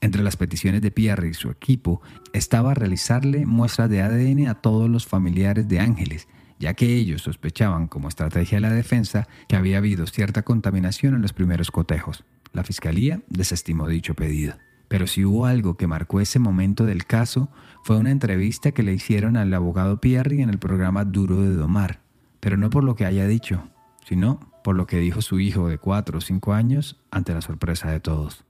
Entre 0.00 0.22
las 0.22 0.36
peticiones 0.36 0.82
de 0.82 0.90
Pierri 0.90 1.28
y 1.28 1.34
su 1.34 1.50
equipo 1.50 2.00
estaba 2.32 2.74
realizarle 2.74 3.46
muestras 3.46 3.90
de 3.90 4.02
ADN 4.02 4.48
a 4.48 4.54
todos 4.54 4.88
los 4.88 5.06
familiares 5.06 5.68
de 5.68 5.80
Ángeles, 5.80 6.28
ya 6.58 6.74
que 6.74 6.94
ellos 6.94 7.22
sospechaban 7.22 7.86
como 7.86 8.08
estrategia 8.08 8.56
de 8.56 8.62
la 8.62 8.72
defensa 8.72 9.28
que 9.48 9.56
había 9.56 9.78
habido 9.78 10.06
cierta 10.06 10.42
contaminación 10.42 11.14
en 11.14 11.22
los 11.22 11.32
primeros 11.32 11.70
cotejos. 11.70 12.24
La 12.52 12.64
fiscalía 12.64 13.20
desestimó 13.28 13.88
dicho 13.88 14.14
pedido. 14.14 14.56
Pero 14.88 15.06
si 15.06 15.24
hubo 15.24 15.46
algo 15.46 15.76
que 15.76 15.86
marcó 15.86 16.20
ese 16.20 16.38
momento 16.38 16.84
del 16.84 17.06
caso, 17.06 17.50
fue 17.82 17.96
una 17.96 18.10
entrevista 18.10 18.72
que 18.72 18.82
le 18.82 18.94
hicieron 18.94 19.36
al 19.36 19.52
abogado 19.52 20.00
Pierri 20.00 20.42
en 20.42 20.50
el 20.50 20.58
programa 20.58 21.04
Duro 21.04 21.40
de 21.40 21.54
Domar, 21.54 22.00
pero 22.40 22.56
no 22.56 22.70
por 22.70 22.84
lo 22.84 22.94
que 22.94 23.06
haya 23.06 23.26
dicho, 23.26 23.68
sino 24.04 24.40
por 24.62 24.76
lo 24.76 24.86
que 24.86 24.98
dijo 24.98 25.22
su 25.22 25.40
hijo 25.40 25.68
de 25.68 25.78
cuatro 25.78 26.18
o 26.18 26.20
cinco 26.20 26.52
años 26.52 27.00
ante 27.10 27.34
la 27.34 27.40
sorpresa 27.40 27.90
de 27.90 28.00
todos. 28.00 28.44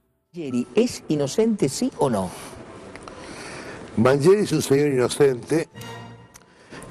¿Es 0.75 1.03
inocente, 1.07 1.69
sí 1.69 1.91
o 1.97 2.09
no? 2.09 2.29
Mangieri 3.97 4.41
es 4.41 4.51
un 4.51 4.61
señor 4.61 4.89
inocente 4.89 5.69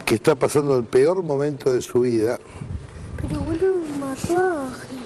que 0.05 0.15
está 0.15 0.35
pasando 0.35 0.79
el 0.79 0.85
peor 0.85 1.23
momento 1.23 1.73
de 1.73 1.83
su 1.83 2.01
vida. 2.01 2.39
Pero 3.21 3.43
huele 3.43 3.71
un 3.71 4.01
masaje. 4.01 4.97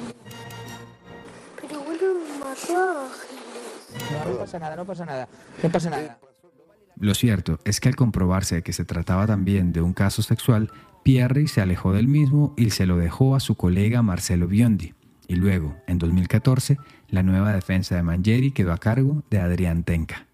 Pero 1.61 1.81
huele 1.81 2.05
un 2.11 2.41
masaje. 2.41 3.29
No, 4.13 4.33
no 4.33 4.39
pasa 4.39 4.59
nada, 4.59 4.77
no 4.77 4.85
pasa 4.85 5.05
nada. 5.05 5.29
No 5.63 5.71
pasa 5.71 5.91
nada. 5.91 6.19
Lo 7.01 7.15
cierto 7.15 7.61
es 7.65 7.81
que 7.81 7.89
al 7.89 7.97
comprobarse 7.97 8.63
que 8.63 8.73
se 8.73 8.85
trataba 8.85 9.27
también 9.27 9.73
de 9.73 9.81
un 9.81 9.93
caso 9.93 10.23
sexual, 10.23 10.71
Pierre 11.09 11.49
se 11.49 11.63
alejó 11.63 11.95
del 11.95 12.07
mismo 12.07 12.53
y 12.59 12.69
se 12.69 12.85
lo 12.85 12.99
dejó 12.99 13.35
a 13.35 13.41
su 13.41 13.55
colega 13.55 14.03
Marcelo 14.03 14.47
Biondi, 14.47 14.93
Y 15.27 15.37
luego, 15.37 15.75
en 15.87 15.97
2014, 15.97 16.77
la 17.09 17.23
nueva 17.23 17.55
defensa 17.55 17.97
de 17.97 18.03
Mangieri 18.03 18.51
quedó 18.51 18.75
a 18.75 18.77
cargo 18.77 19.23
de 19.31 19.41
Adrián 19.41 19.85
Tenca. 19.85 20.27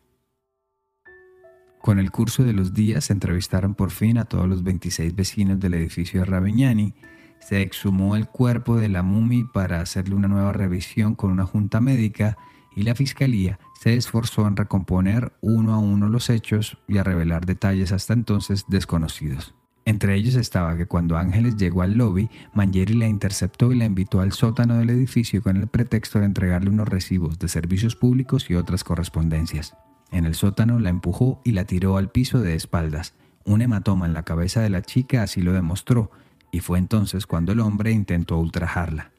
Con 1.80 2.00
el 2.00 2.10
curso 2.10 2.42
de 2.42 2.54
los 2.54 2.74
días 2.74 3.04
se 3.04 3.12
entrevistaron 3.12 3.76
por 3.76 3.92
fin 3.92 4.18
a 4.18 4.24
todos 4.24 4.48
los 4.48 4.64
26 4.64 5.14
vecinos 5.14 5.60
del 5.60 5.74
edificio 5.74 6.18
de 6.18 6.26
Ravignani, 6.26 6.92
se 7.38 7.62
exhumó 7.62 8.16
el 8.16 8.26
cuerpo 8.26 8.76
de 8.76 8.88
la 8.88 9.04
mumi 9.04 9.44
para 9.44 9.80
hacerle 9.80 10.16
una 10.16 10.26
nueva 10.26 10.52
revisión 10.52 11.14
con 11.14 11.30
una 11.30 11.46
junta 11.46 11.80
médica 11.80 12.36
y 12.74 12.82
la 12.82 12.96
fiscalía 12.96 13.60
se 13.80 13.94
esforzó 13.94 14.48
en 14.48 14.56
recomponer 14.56 15.34
uno 15.40 15.72
a 15.72 15.78
uno 15.78 16.08
los 16.08 16.30
hechos 16.30 16.78
y 16.88 16.98
a 16.98 17.04
revelar 17.04 17.46
detalles 17.46 17.92
hasta 17.92 18.12
entonces 18.12 18.64
desconocidos. 18.66 19.54
Entre 19.86 20.14
ellos 20.14 20.34
estaba 20.34 20.76
que 20.76 20.86
cuando 20.86 21.18
Ángeles 21.18 21.56
llegó 21.56 21.82
al 21.82 21.94
lobby, 21.94 22.30
Mangieri 22.54 22.94
la 22.94 23.06
interceptó 23.06 23.70
y 23.70 23.76
la 23.76 23.84
invitó 23.84 24.20
al 24.20 24.32
sótano 24.32 24.78
del 24.78 24.88
edificio 24.90 25.42
con 25.42 25.56
el 25.56 25.66
pretexto 25.66 26.20
de 26.20 26.24
entregarle 26.24 26.70
unos 26.70 26.88
recibos 26.88 27.38
de 27.38 27.48
servicios 27.48 27.94
públicos 27.94 28.48
y 28.48 28.54
otras 28.54 28.82
correspondencias. 28.82 29.76
En 30.10 30.24
el 30.24 30.34
sótano 30.34 30.78
la 30.78 30.88
empujó 30.88 31.42
y 31.44 31.52
la 31.52 31.64
tiró 31.64 31.98
al 31.98 32.10
piso 32.10 32.40
de 32.40 32.54
espaldas. 32.54 33.14
Un 33.44 33.60
hematoma 33.60 34.06
en 34.06 34.14
la 34.14 34.22
cabeza 34.22 34.62
de 34.62 34.70
la 34.70 34.80
chica 34.80 35.22
así 35.22 35.42
lo 35.42 35.52
demostró, 35.52 36.10
y 36.50 36.60
fue 36.60 36.78
entonces 36.78 37.26
cuando 37.26 37.52
el 37.52 37.60
hombre 37.60 37.90
intentó 37.90 38.38
ultrajarla. 38.38 39.10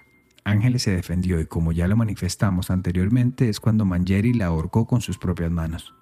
Ángeles 0.46 0.84
se 0.84 0.92
defendió 0.92 1.40
y 1.40 1.46
como 1.46 1.74
ya 1.74 1.88
lo 1.88 1.98
manifestamos 1.98 2.72
anteriormente 2.72 3.50
es 3.50 3.60
cuando 3.60 3.84
Mangieri 3.84 4.34
la 4.34 4.46
ahorcó 4.46 4.86
con 4.88 5.02
sus 5.02 5.18
propias 5.18 5.52
manos. 5.52 5.94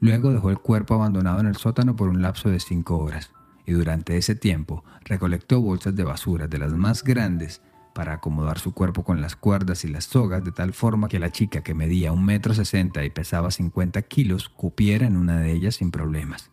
Luego 0.00 0.32
dejó 0.32 0.50
el 0.50 0.58
cuerpo 0.58 0.94
abandonado 0.94 1.40
en 1.40 1.46
el 1.46 1.56
sótano 1.56 1.96
por 1.96 2.08
un 2.08 2.22
lapso 2.22 2.48
de 2.50 2.60
cinco 2.60 2.98
horas 2.98 3.30
y 3.66 3.72
durante 3.72 4.16
ese 4.16 4.34
tiempo 4.34 4.84
recolectó 5.04 5.60
bolsas 5.60 5.94
de 5.94 6.04
basura 6.04 6.46
de 6.46 6.58
las 6.58 6.72
más 6.72 7.02
grandes 7.02 7.60
para 7.94 8.14
acomodar 8.14 8.60
su 8.60 8.72
cuerpo 8.72 9.02
con 9.02 9.20
las 9.20 9.34
cuerdas 9.34 9.84
y 9.84 9.88
las 9.88 10.04
sogas 10.04 10.44
de 10.44 10.52
tal 10.52 10.72
forma 10.72 11.08
que 11.08 11.18
la 11.18 11.32
chica 11.32 11.62
que 11.62 11.74
medía 11.74 12.12
un 12.12 12.24
metro 12.24 12.54
sesenta 12.54 13.04
y 13.04 13.10
pesaba 13.10 13.50
50 13.50 14.00
kilos 14.02 14.48
cupiera 14.48 15.06
en 15.06 15.16
una 15.16 15.40
de 15.40 15.50
ellas 15.50 15.76
sin 15.76 15.90
problemas. 15.90 16.52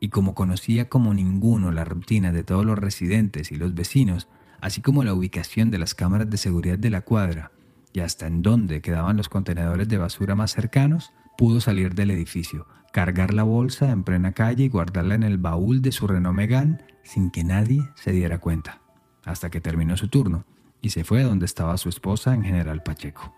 Y 0.00 0.08
como 0.08 0.34
conocía 0.34 0.88
como 0.88 1.12
ninguno 1.12 1.72
la 1.72 1.84
rutina 1.84 2.32
de 2.32 2.42
todos 2.42 2.64
los 2.64 2.78
residentes 2.78 3.52
y 3.52 3.56
los 3.56 3.74
vecinos, 3.74 4.28
así 4.60 4.80
como 4.80 5.04
la 5.04 5.12
ubicación 5.12 5.70
de 5.70 5.78
las 5.78 5.94
cámaras 5.94 6.30
de 6.30 6.38
seguridad 6.38 6.78
de 6.78 6.90
la 6.90 7.02
cuadra 7.02 7.52
y 7.92 8.00
hasta 8.00 8.26
en 8.26 8.42
dónde 8.42 8.80
quedaban 8.80 9.16
los 9.16 9.28
contenedores 9.28 9.88
de 9.88 9.98
basura 9.98 10.34
más 10.34 10.54
cercanos, 10.54 11.12
pudo 11.38 11.60
salir 11.60 11.94
del 11.94 12.10
edificio, 12.10 12.66
cargar 12.92 13.32
la 13.32 13.44
bolsa 13.44 13.90
en 13.90 14.02
plena 14.02 14.32
calle 14.32 14.64
y 14.64 14.68
guardarla 14.68 15.14
en 15.14 15.22
el 15.22 15.38
baúl 15.38 15.80
de 15.82 15.92
su 15.92 16.08
Renault 16.08 16.36
Megane 16.36 16.84
sin 17.04 17.30
que 17.30 17.44
nadie 17.44 17.88
se 17.94 18.10
diera 18.10 18.40
cuenta, 18.40 18.80
hasta 19.24 19.48
que 19.48 19.60
terminó 19.60 19.96
su 19.96 20.08
turno 20.08 20.44
y 20.82 20.90
se 20.90 21.04
fue 21.04 21.22
a 21.22 21.26
donde 21.26 21.46
estaba 21.46 21.78
su 21.78 21.88
esposa 21.88 22.34
en 22.34 22.42
General 22.42 22.82
Pacheco. 22.82 23.32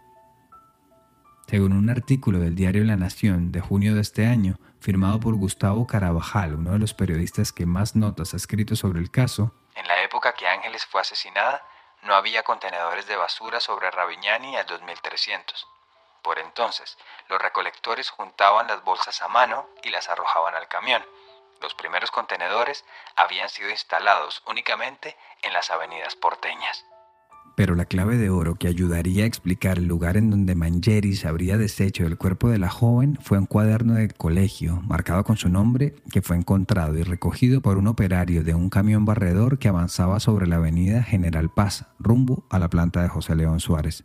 Según 1.47 1.75
un 1.75 1.91
artículo 1.91 2.39
del 2.39 2.55
diario 2.55 2.85
La 2.85 2.97
Nación 2.97 3.53
de 3.53 3.61
junio 3.61 3.95
de 3.95 4.01
este 4.01 4.27
año, 4.27 4.59
firmado 4.81 5.21
por 5.21 5.35
Gustavo 5.35 5.87
Carabajal, 5.87 6.55
uno 6.55 6.73
de 6.73 6.79
los 6.79 6.95
periodistas 6.95 7.53
que 7.53 7.67
más 7.67 7.97
notas 7.97 8.33
ha 8.33 8.39
escrito 8.39 8.77
sobre 8.77 9.01
el 9.01 9.11
caso, 9.11 9.55
en 9.75 9.87
la 9.87 10.03
época 10.03 10.33
que 10.33 10.47
Ángeles 10.47 10.87
fue 10.87 11.03
asesinada, 11.03 11.63
no 12.05 12.15
había 12.15 12.45
contenedores 12.45 13.07
de 13.07 13.17
basura 13.17 13.61
sobre 13.61 13.91
Ravignani 13.91 14.57
al 14.57 14.65
2300. 14.65 15.67
Por 16.23 16.39
entonces, 16.39 16.97
los 17.31 17.41
recolectores 17.41 18.11
juntaban 18.11 18.67
las 18.67 18.85
bolsas 18.85 19.23
a 19.23 19.29
mano 19.29 19.67
y 19.85 19.91
las 19.91 20.09
arrojaban 20.09 20.55
al 20.55 20.69
camión. 20.69 21.03
Los 21.63 21.75
primeros 21.75 22.11
contenedores 22.11 22.85
habían 23.17 23.49
sido 23.49 23.71
instalados 23.71 24.43
únicamente 24.49 25.17
en 25.43 25.53
las 25.53 25.71
avenidas 25.71 26.17
porteñas. 26.17 26.85
Pero 27.55 27.75
la 27.75 27.85
clave 27.85 28.17
de 28.17 28.31
oro 28.31 28.55
que 28.55 28.69
ayudaría 28.69 29.25
a 29.25 29.27
explicar 29.27 29.79
el 29.79 29.87
lugar 29.87 30.17
en 30.17 30.31
donde 30.31 30.55
Mangeris 30.55 31.25
habría 31.25 31.59
deshecho 31.59 32.07
el 32.07 32.17
cuerpo 32.17 32.49
de 32.49 32.59
la 32.59 32.71
joven 32.71 33.19
fue 33.21 33.39
un 33.39 33.47
cuaderno 33.47 33.95
del 33.95 34.15
colegio 34.15 34.81
marcado 34.83 35.25
con 35.25 35.37
su 35.37 35.49
nombre 35.49 35.95
que 36.11 36.23
fue 36.23 36.37
encontrado 36.37 36.97
y 36.97 37.03
recogido 37.03 37.61
por 37.61 37.77
un 37.77 37.87
operario 37.87 38.43
de 38.43 38.55
un 38.55 38.71
camión 38.71 39.05
barredor 39.05 39.59
que 39.59 39.69
avanzaba 39.69 40.21
sobre 40.21 40.47
la 40.47 40.57
avenida 40.57 41.03
General 41.03 41.51
Paz, 41.51 41.87
rumbo 41.99 42.47
a 42.51 42.59
la 42.59 42.71
planta 42.71 43.03
de 43.03 43.09
José 43.09 43.37
León 43.37 43.61
Suárez. 43.61 44.05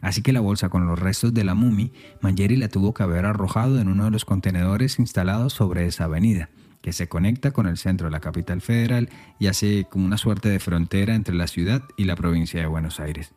Así 0.00 0.22
que 0.22 0.32
la 0.32 0.40
bolsa 0.40 0.68
con 0.68 0.86
los 0.86 0.98
restos 0.98 1.32
de 1.34 1.44
la 1.44 1.54
mumi, 1.54 1.92
Mangieri 2.20 2.56
la 2.56 2.68
tuvo 2.68 2.94
que 2.94 3.02
haber 3.02 3.24
arrojado 3.24 3.80
en 3.80 3.88
uno 3.88 4.04
de 4.04 4.10
los 4.10 4.24
contenedores 4.24 4.98
instalados 4.98 5.52
sobre 5.52 5.86
esa 5.86 6.04
avenida, 6.04 6.50
que 6.82 6.92
se 6.92 7.08
conecta 7.08 7.50
con 7.50 7.66
el 7.66 7.78
centro 7.78 8.06
de 8.06 8.12
la 8.12 8.20
capital 8.20 8.60
federal 8.60 9.08
y 9.38 9.48
hace 9.48 9.86
como 9.90 10.06
una 10.06 10.18
suerte 10.18 10.48
de 10.48 10.60
frontera 10.60 11.14
entre 11.14 11.34
la 11.34 11.46
ciudad 11.46 11.82
y 11.96 12.04
la 12.04 12.16
provincia 12.16 12.60
de 12.60 12.66
Buenos 12.66 13.00
Aires. 13.00 13.34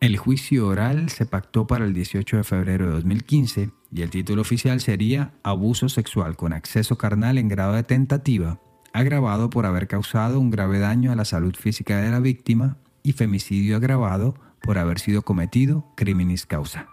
El 0.00 0.16
juicio 0.16 0.68
oral 0.68 1.08
se 1.08 1.26
pactó 1.26 1.66
para 1.66 1.84
el 1.84 1.92
18 1.92 2.36
de 2.36 2.44
febrero 2.44 2.86
de 2.86 2.92
2015 2.92 3.70
y 3.92 4.02
el 4.02 4.10
título 4.10 4.42
oficial 4.42 4.80
sería 4.80 5.32
Abuso 5.42 5.88
sexual 5.88 6.36
con 6.36 6.52
acceso 6.52 6.96
carnal 6.96 7.36
en 7.36 7.48
grado 7.48 7.72
de 7.72 7.82
tentativa, 7.82 8.60
agravado 8.92 9.50
por 9.50 9.66
haber 9.66 9.88
causado 9.88 10.38
un 10.38 10.50
grave 10.50 10.78
daño 10.78 11.10
a 11.10 11.16
la 11.16 11.24
salud 11.24 11.56
física 11.56 12.00
de 12.00 12.10
la 12.10 12.20
víctima 12.20 12.76
y 13.02 13.12
femicidio 13.12 13.76
agravado 13.76 14.36
por 14.62 14.78
haber 14.78 14.98
sido 14.98 15.22
cometido 15.22 15.86
criminis 15.96 16.46
causa. 16.46 16.88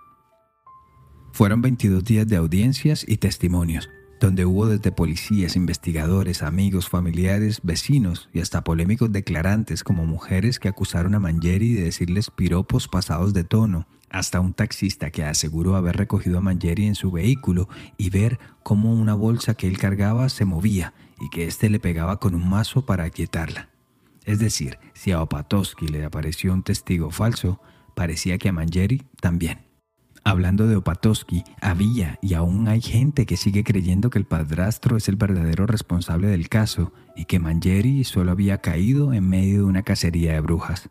Fueron 1.31 1.61
22 1.61 2.03
días 2.03 2.27
de 2.27 2.37
audiencias 2.37 3.05
y 3.07 3.17
testimonios, 3.17 3.89
donde 4.21 4.45
hubo 4.45 4.67
desde 4.67 4.91
policías, 4.91 5.55
investigadores, 5.57 6.41
amigos, 6.41 6.89
familiares, 6.89 7.59
vecinos 7.63 8.29
y 8.33 8.39
hasta 8.39 8.63
polémicos 8.63 9.11
declarantes 9.11 9.83
como 9.83 10.05
mujeres 10.05 10.59
que 10.59 10.69
acusaron 10.69 11.13
a 11.13 11.19
Mangieri 11.19 11.73
de 11.73 11.83
decirles 11.83 12.29
piropos 12.31 12.87
pasados 12.87 13.33
de 13.33 13.43
tono, 13.43 13.85
hasta 14.09 14.39
un 14.39 14.53
taxista 14.53 15.11
que 15.11 15.25
aseguró 15.25 15.75
haber 15.75 15.97
recogido 15.97 16.37
a 16.37 16.41
Mangieri 16.41 16.85
en 16.85 16.95
su 16.95 17.11
vehículo 17.11 17.67
y 17.97 18.09
ver 18.09 18.39
cómo 18.63 18.93
una 18.93 19.13
bolsa 19.13 19.55
que 19.55 19.67
él 19.67 19.77
cargaba 19.77 20.29
se 20.29 20.45
movía 20.45 20.93
y 21.19 21.29
que 21.29 21.47
éste 21.47 21.69
le 21.69 21.79
pegaba 21.79 22.19
con 22.19 22.33
un 22.33 22.49
mazo 22.49 22.85
para 22.85 23.03
aquietarla. 23.03 23.74
Es 24.25 24.39
decir, 24.39 24.79
si 24.93 25.11
a 25.11 25.21
Opatowski 25.21 25.87
le 25.87 26.03
apareció 26.03 26.53
un 26.53 26.63
testigo 26.63 27.11
falso, 27.11 27.61
parecía 27.93 28.37
que 28.37 28.49
a 28.49 28.53
Mangieri 28.53 29.03
también. 29.21 29.59
Hablando 30.23 30.65
de 30.65 30.75
Opatowski, 30.75 31.43
había 31.61 32.17
y 32.19 32.33
aún 32.33 32.67
hay 32.67 32.81
gente 32.81 33.27
que 33.27 33.37
sigue 33.37 33.63
creyendo 33.63 34.09
que 34.09 34.17
el 34.17 34.25
padrastro 34.25 34.97
es 34.97 35.07
el 35.07 35.17
verdadero 35.17 35.67
responsable 35.67 36.27
del 36.27 36.49
caso 36.49 36.91
y 37.15 37.25
que 37.25 37.37
Mangieri 37.37 38.03
solo 38.03 38.31
había 38.31 38.57
caído 38.57 39.13
en 39.13 39.29
medio 39.29 39.59
de 39.59 39.63
una 39.65 39.83
cacería 39.83 40.33
de 40.33 40.39
brujas. 40.39 40.89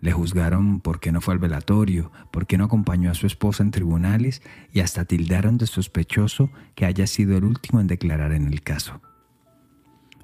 Le 0.00 0.12
juzgaron 0.12 0.80
porque 0.80 1.12
no 1.12 1.20
fue 1.20 1.34
al 1.34 1.40
velatorio, 1.40 2.10
porque 2.30 2.56
no 2.56 2.64
acompañó 2.64 3.10
a 3.10 3.14
su 3.14 3.26
esposa 3.26 3.62
en 3.62 3.70
tribunales 3.70 4.40
y 4.72 4.80
hasta 4.80 5.04
tildaron 5.04 5.58
de 5.58 5.66
sospechoso 5.66 6.50
que 6.74 6.86
haya 6.86 7.06
sido 7.06 7.36
el 7.36 7.44
último 7.44 7.80
en 7.80 7.86
declarar 7.86 8.32
en 8.32 8.46
el 8.46 8.62
caso. 8.62 9.02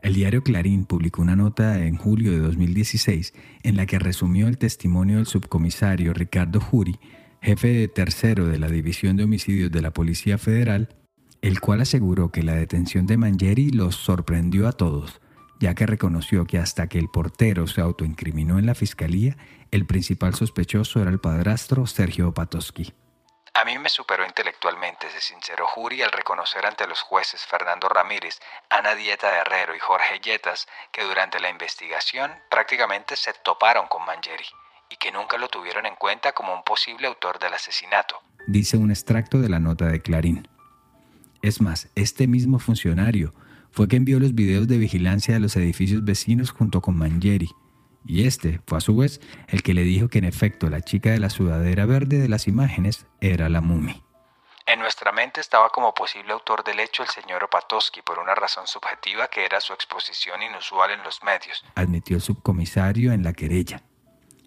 El 0.02 0.14
diario 0.14 0.42
Clarín 0.42 0.84
publicó 0.84 1.22
una 1.22 1.36
nota 1.36 1.84
en 1.84 1.96
julio 1.96 2.32
de 2.32 2.40
2016 2.40 3.32
en 3.62 3.76
la 3.76 3.86
que 3.86 3.98
resumió 3.98 4.48
el 4.48 4.58
testimonio 4.58 5.16
del 5.16 5.26
subcomisario 5.26 6.12
Ricardo 6.12 6.60
Juri 6.60 6.98
jefe 7.42 7.68
de 7.68 7.88
tercero 7.88 8.46
de 8.46 8.58
la 8.58 8.68
División 8.68 9.16
de 9.16 9.24
Homicidios 9.24 9.70
de 9.72 9.82
la 9.82 9.90
Policía 9.92 10.38
Federal, 10.38 10.94
el 11.42 11.60
cual 11.60 11.80
aseguró 11.80 12.30
que 12.30 12.44
la 12.44 12.54
detención 12.54 13.06
de 13.06 13.16
Mangieri 13.16 13.70
los 13.70 13.96
sorprendió 13.96 14.68
a 14.68 14.72
todos, 14.72 15.20
ya 15.58 15.74
que 15.74 15.86
reconoció 15.86 16.46
que 16.46 16.58
hasta 16.58 16.86
que 16.86 17.00
el 17.00 17.08
portero 17.08 17.66
se 17.66 17.80
autoincriminó 17.80 18.60
en 18.60 18.66
la 18.66 18.76
fiscalía, 18.76 19.36
el 19.72 19.86
principal 19.86 20.34
sospechoso 20.34 21.02
era 21.02 21.10
el 21.10 21.18
padrastro 21.18 21.86
Sergio 21.86 22.32
Patosky. 22.32 22.92
A 23.54 23.66
mí 23.66 23.78
me 23.78 23.90
superó 23.90 24.24
intelectualmente, 24.24 25.10
se 25.10 25.20
sinceró 25.20 25.66
Juri 25.66 26.00
al 26.00 26.10
reconocer 26.10 26.64
ante 26.64 26.86
los 26.86 27.02
jueces 27.02 27.42
Fernando 27.44 27.86
Ramírez, 27.86 28.40
Ana 28.70 28.94
Dieta 28.94 29.30
de 29.30 29.40
Herrero 29.40 29.76
y 29.76 29.78
Jorge 29.78 30.20
Yetas 30.20 30.66
que 30.90 31.04
durante 31.04 31.38
la 31.38 31.50
investigación 31.50 32.30
prácticamente 32.50 33.14
se 33.14 33.34
toparon 33.44 33.88
con 33.88 34.06
Mangieri 34.06 34.46
y 34.88 34.96
que 34.96 35.12
nunca 35.12 35.36
lo 35.36 35.48
tuvieron 35.48 35.84
en 35.84 35.96
cuenta 35.96 36.32
como 36.32 36.54
un 36.54 36.62
posible 36.62 37.06
autor 37.06 37.38
del 37.38 37.52
asesinato. 37.52 38.16
Dice 38.46 38.78
un 38.78 38.90
extracto 38.90 39.38
de 39.38 39.50
la 39.50 39.59
nota 39.59 39.84
de 39.84 40.00
Clarín. 40.00 40.48
Es 41.42 41.61
más, 41.61 41.88
este 41.94 42.26
mismo 42.26 42.59
funcionario 42.59 43.34
fue 43.70 43.86
que 43.86 43.96
envió 43.96 44.18
los 44.18 44.34
videos 44.34 44.66
de 44.66 44.78
vigilancia 44.78 45.34
de 45.34 45.40
los 45.40 45.57
edificios 45.57 46.03
vecinos 46.05 46.50
junto 46.50 46.80
con 46.80 46.96
Mangieri, 46.96 47.50
y 48.05 48.26
este 48.26 48.61
fue 48.66 48.78
a 48.78 48.80
su 48.80 48.96
vez 48.96 49.20
el 49.48 49.62
que 49.62 49.74
le 49.74 49.82
dijo 49.82 50.09
que 50.09 50.18
en 50.18 50.24
efecto 50.24 50.68
la 50.68 50.80
chica 50.80 51.11
de 51.11 51.18
la 51.18 51.30
sudadera 51.30 51.86
verde 51.86 52.18
de 52.18 52.28
las 52.28 52.48
imágenes 52.48 53.07
era 53.20 53.48
la 53.48 53.61
mumi. 53.61 54.03
En 54.66 54.78
nuestra 54.78 55.12
mente 55.12 55.40
estaba 55.40 55.70
como 55.70 55.92
posible 55.92 56.32
autor 56.32 56.62
del 56.62 56.80
hecho 56.80 57.03
el 57.03 57.09
señor 57.09 57.42
Opatowski 57.44 58.00
por 58.03 58.18
una 58.18 58.34
razón 58.34 58.66
subjetiva 58.66 59.28
que 59.28 59.44
era 59.44 59.61
su 59.61 59.72
exposición 59.72 60.42
inusual 60.42 60.92
en 60.92 61.03
los 61.03 61.22
medios, 61.24 61.64
admitió 61.74 62.16
el 62.16 62.22
subcomisario 62.22 63.12
en 63.12 63.24
la 63.24 63.32
querella. 63.32 63.82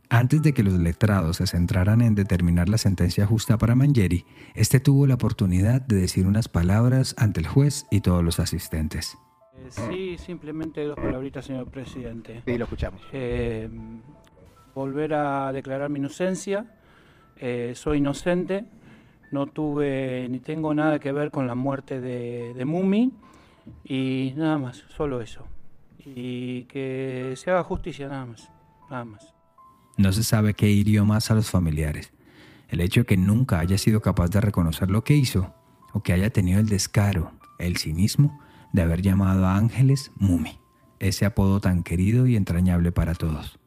Antes 0.09 0.41
de 0.41 0.53
que 0.53 0.63
los 0.63 0.75
letrados 0.75 1.37
se 1.37 1.47
centraran 1.47 2.01
en 2.01 2.15
determinar 2.15 2.69
la 2.69 2.77
sentencia 2.77 3.25
justa 3.25 3.57
para 3.57 3.75
Mangieri, 3.75 4.25
este 4.53 4.79
tuvo 4.79 5.07
la 5.07 5.15
oportunidad 5.15 5.81
de 5.81 5.97
decir 5.97 6.27
unas 6.27 6.47
palabras 6.47 7.15
ante 7.17 7.39
el 7.39 7.47
juez 7.47 7.85
y 7.91 8.01
todos 8.01 8.23
los 8.23 8.39
asistentes. 8.39 9.17
Eh, 9.65 9.71
sí, 9.71 10.17
simplemente 10.23 10.83
dos 10.83 10.95
palabritas, 10.95 11.45
señor 11.45 11.69
presidente. 11.69 12.41
Sí, 12.45 12.57
lo 12.57 12.65
escuchamos. 12.65 13.01
Eh, 13.11 13.69
volver 14.73 15.13
a 15.13 15.51
declarar 15.51 15.89
mi 15.89 15.99
inocencia. 15.99 16.65
Eh, 17.37 17.73
soy 17.75 17.97
inocente, 17.97 18.65
no 19.31 19.47
tuve 19.47 20.27
ni 20.29 20.39
tengo 20.39 20.73
nada 20.73 20.99
que 20.99 21.11
ver 21.11 21.31
con 21.31 21.47
la 21.47 21.55
muerte 21.55 21.99
de, 21.99 22.53
de 22.53 22.65
Mumi 22.65 23.11
y 23.83 24.33
nada 24.37 24.57
más, 24.57 24.85
solo 24.87 25.21
eso. 25.21 25.45
Y 26.05 26.63
que 26.65 27.33
se 27.35 27.51
haga 27.51 27.63
justicia 27.63 28.07
nada 28.07 28.25
más, 28.25 28.49
nada 28.89 29.05
más. 29.05 29.33
No 29.97 30.13
se 30.13 30.23
sabe 30.23 30.53
qué 30.53 30.69
hirió 30.69 31.05
más 31.05 31.31
a 31.31 31.35
los 31.35 31.49
familiares. 31.49 32.13
El 32.69 32.81
hecho 32.81 33.01
de 33.01 33.05
que 33.05 33.17
nunca 33.17 33.59
haya 33.59 33.77
sido 33.77 34.01
capaz 34.01 34.29
de 34.29 34.41
reconocer 34.41 34.89
lo 34.89 35.03
que 35.03 35.15
hizo 35.15 35.53
o 35.93 36.03
que 36.03 36.13
haya 36.13 36.29
tenido 36.29 36.59
el 36.59 36.67
descaro, 36.67 37.31
el 37.59 37.77
cinismo 37.77 38.39
de 38.75 38.81
haber 38.81 39.01
llamado 39.01 39.45
a 39.45 39.55
Ángeles 39.55 40.11
Mumi, 40.17 40.59
ese 40.99 41.25
apodo 41.25 41.61
tan 41.61 41.81
querido 41.81 42.27
y 42.27 42.35
entrañable 42.35 42.91
para 42.91 43.15
todos. 43.15 43.57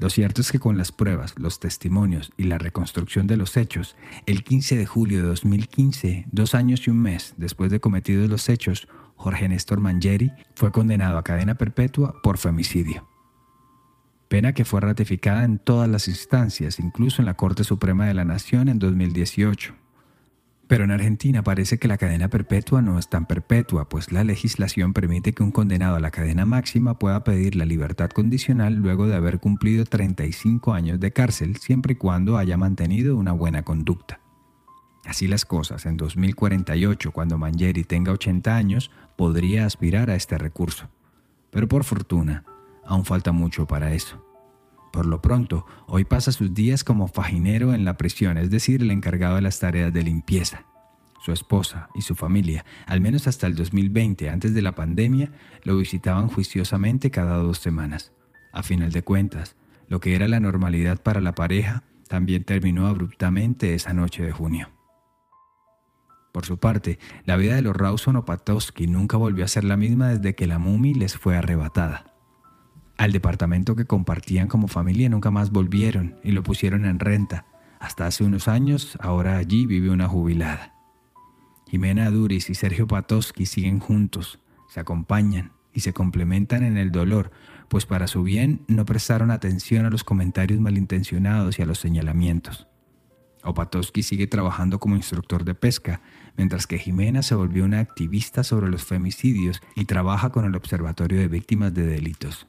Lo 0.00 0.10
cierto 0.10 0.40
es 0.40 0.50
que 0.50 0.58
con 0.58 0.76
las 0.76 0.90
pruebas, 0.90 1.38
los 1.38 1.60
testimonios 1.60 2.32
y 2.36 2.44
la 2.44 2.58
reconstrucción 2.58 3.28
de 3.28 3.36
los 3.36 3.56
hechos, 3.56 3.96
el 4.26 4.42
15 4.42 4.76
de 4.76 4.86
julio 4.86 5.22
de 5.22 5.28
2015, 5.28 6.26
dos 6.32 6.56
años 6.56 6.86
y 6.86 6.90
un 6.90 7.00
mes 7.00 7.34
después 7.36 7.70
de 7.70 7.78
cometidos 7.78 8.28
los 8.28 8.48
hechos, 8.48 8.88
Jorge 9.14 9.48
Néstor 9.48 9.78
Mangieri 9.78 10.32
fue 10.56 10.72
condenado 10.72 11.16
a 11.16 11.22
cadena 11.22 11.54
perpetua 11.54 12.20
por 12.20 12.36
femicidio. 12.36 13.08
Pena 14.26 14.52
que 14.52 14.64
fue 14.64 14.80
ratificada 14.80 15.44
en 15.44 15.60
todas 15.60 15.88
las 15.88 16.08
instancias, 16.08 16.80
incluso 16.80 17.22
en 17.22 17.26
la 17.26 17.34
Corte 17.34 17.62
Suprema 17.62 18.06
de 18.06 18.14
la 18.14 18.24
Nación 18.24 18.68
en 18.68 18.80
2018. 18.80 19.83
Pero 20.66 20.84
en 20.84 20.90
Argentina 20.90 21.42
parece 21.42 21.78
que 21.78 21.88
la 21.88 21.98
cadena 21.98 22.28
perpetua 22.28 22.80
no 22.80 22.98
es 22.98 23.08
tan 23.08 23.26
perpetua, 23.26 23.88
pues 23.88 24.12
la 24.12 24.24
legislación 24.24 24.94
permite 24.94 25.34
que 25.34 25.42
un 25.42 25.50
condenado 25.50 25.96
a 25.96 26.00
la 26.00 26.10
cadena 26.10 26.46
máxima 26.46 26.98
pueda 26.98 27.22
pedir 27.22 27.54
la 27.54 27.66
libertad 27.66 28.08
condicional 28.10 28.74
luego 28.74 29.06
de 29.06 29.14
haber 29.14 29.40
cumplido 29.40 29.84
35 29.84 30.72
años 30.72 31.00
de 31.00 31.12
cárcel, 31.12 31.56
siempre 31.56 31.92
y 31.92 31.96
cuando 31.96 32.38
haya 32.38 32.56
mantenido 32.56 33.16
una 33.16 33.32
buena 33.32 33.62
conducta. 33.62 34.20
Así 35.04 35.28
las 35.28 35.44
cosas, 35.44 35.84
en 35.84 35.98
2048, 35.98 37.12
cuando 37.12 37.36
Mangieri 37.36 37.84
tenga 37.84 38.12
80 38.12 38.56
años, 38.56 38.90
podría 39.16 39.66
aspirar 39.66 40.08
a 40.08 40.14
este 40.14 40.38
recurso. 40.38 40.88
Pero 41.50 41.68
por 41.68 41.84
fortuna, 41.84 42.44
aún 42.86 43.04
falta 43.04 43.32
mucho 43.32 43.66
para 43.66 43.92
eso. 43.92 44.24
Por 44.94 45.06
lo 45.06 45.20
pronto, 45.20 45.66
hoy 45.88 46.04
pasa 46.04 46.30
sus 46.30 46.54
días 46.54 46.84
como 46.84 47.08
faginero 47.08 47.74
en 47.74 47.84
la 47.84 47.96
prisión, 47.96 48.38
es 48.38 48.48
decir, 48.48 48.80
el 48.80 48.92
encargado 48.92 49.34
de 49.34 49.40
las 49.40 49.58
tareas 49.58 49.92
de 49.92 50.04
limpieza. 50.04 50.66
Su 51.20 51.32
esposa 51.32 51.88
y 51.96 52.02
su 52.02 52.14
familia, 52.14 52.64
al 52.86 53.00
menos 53.00 53.26
hasta 53.26 53.48
el 53.48 53.56
2020, 53.56 54.30
antes 54.30 54.54
de 54.54 54.62
la 54.62 54.76
pandemia, 54.76 55.32
lo 55.64 55.76
visitaban 55.76 56.28
juiciosamente 56.28 57.10
cada 57.10 57.38
dos 57.38 57.58
semanas. 57.58 58.12
A 58.52 58.62
final 58.62 58.92
de 58.92 59.02
cuentas, 59.02 59.56
lo 59.88 59.98
que 59.98 60.14
era 60.14 60.28
la 60.28 60.38
normalidad 60.38 61.02
para 61.02 61.20
la 61.20 61.34
pareja 61.34 61.82
también 62.06 62.44
terminó 62.44 62.86
abruptamente 62.86 63.74
esa 63.74 63.92
noche 63.94 64.22
de 64.22 64.30
junio. 64.30 64.70
Por 66.30 66.46
su 66.46 66.58
parte, 66.58 67.00
la 67.24 67.36
vida 67.36 67.56
de 67.56 67.62
los 67.62 67.74
Rawson 67.74 68.14
Opatowski 68.14 68.86
nunca 68.86 69.16
volvió 69.16 69.44
a 69.44 69.48
ser 69.48 69.64
la 69.64 69.76
misma 69.76 70.10
desde 70.10 70.36
que 70.36 70.46
la 70.46 70.60
Mumi 70.60 70.94
les 70.94 71.16
fue 71.16 71.36
arrebatada. 71.36 72.13
Al 72.96 73.12
departamento 73.12 73.74
que 73.74 73.86
compartían 73.86 74.48
como 74.48 74.68
familia 74.68 75.08
nunca 75.08 75.30
más 75.30 75.50
volvieron 75.50 76.16
y 76.22 76.32
lo 76.32 76.42
pusieron 76.42 76.84
en 76.84 77.00
renta. 77.00 77.46
Hasta 77.80 78.06
hace 78.06 78.24
unos 78.24 78.48
años, 78.48 78.96
ahora 79.00 79.36
allí 79.36 79.66
vive 79.66 79.90
una 79.90 80.08
jubilada. 80.08 80.74
Jimena 81.68 82.10
Duris 82.10 82.50
y 82.50 82.54
Sergio 82.54 82.86
Patoski 82.86 83.46
siguen 83.46 83.80
juntos, 83.80 84.38
se 84.68 84.80
acompañan 84.80 85.52
y 85.72 85.80
se 85.80 85.92
complementan 85.92 86.62
en 86.62 86.76
el 86.76 86.92
dolor, 86.92 87.32
pues 87.68 87.84
para 87.84 88.06
su 88.06 88.22
bien 88.22 88.60
no 88.68 88.84
prestaron 88.84 89.32
atención 89.32 89.84
a 89.84 89.90
los 89.90 90.04
comentarios 90.04 90.60
malintencionados 90.60 91.58
y 91.58 91.62
a 91.62 91.66
los 91.66 91.80
señalamientos. 91.80 92.68
Opatowski 93.42 94.02
sigue 94.02 94.26
trabajando 94.26 94.78
como 94.78 94.96
instructor 94.96 95.44
de 95.44 95.54
pesca, 95.54 96.00
mientras 96.36 96.66
que 96.66 96.78
Jimena 96.78 97.22
se 97.22 97.34
volvió 97.34 97.64
una 97.64 97.80
activista 97.80 98.44
sobre 98.44 98.70
los 98.70 98.84
femicidios 98.84 99.60
y 99.74 99.84
trabaja 99.84 100.30
con 100.30 100.44
el 100.44 100.54
Observatorio 100.54 101.18
de 101.18 101.28
Víctimas 101.28 101.74
de 101.74 101.86
Delitos. 101.86 102.46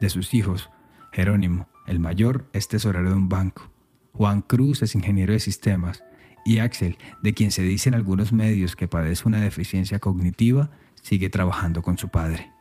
De 0.00 0.10
sus 0.10 0.34
hijos, 0.34 0.70
Jerónimo, 1.12 1.66
el 1.86 1.98
mayor, 1.98 2.44
es 2.52 2.68
tesorero 2.68 3.08
de 3.08 3.16
un 3.16 3.28
banco. 3.28 3.70
Juan 4.12 4.42
Cruz 4.42 4.82
es 4.82 4.94
ingeniero 4.94 5.32
de 5.32 5.40
sistemas. 5.40 6.04
Y 6.44 6.58
Axel, 6.58 6.98
de 7.22 7.32
quien 7.32 7.50
se 7.50 7.62
dice 7.62 7.88
en 7.88 7.94
algunos 7.94 8.32
medios 8.32 8.76
que 8.76 8.88
padece 8.88 9.26
una 9.26 9.40
deficiencia 9.40 9.98
cognitiva, 9.98 10.70
sigue 11.00 11.30
trabajando 11.30 11.82
con 11.82 11.96
su 11.96 12.08
padre. 12.08 12.52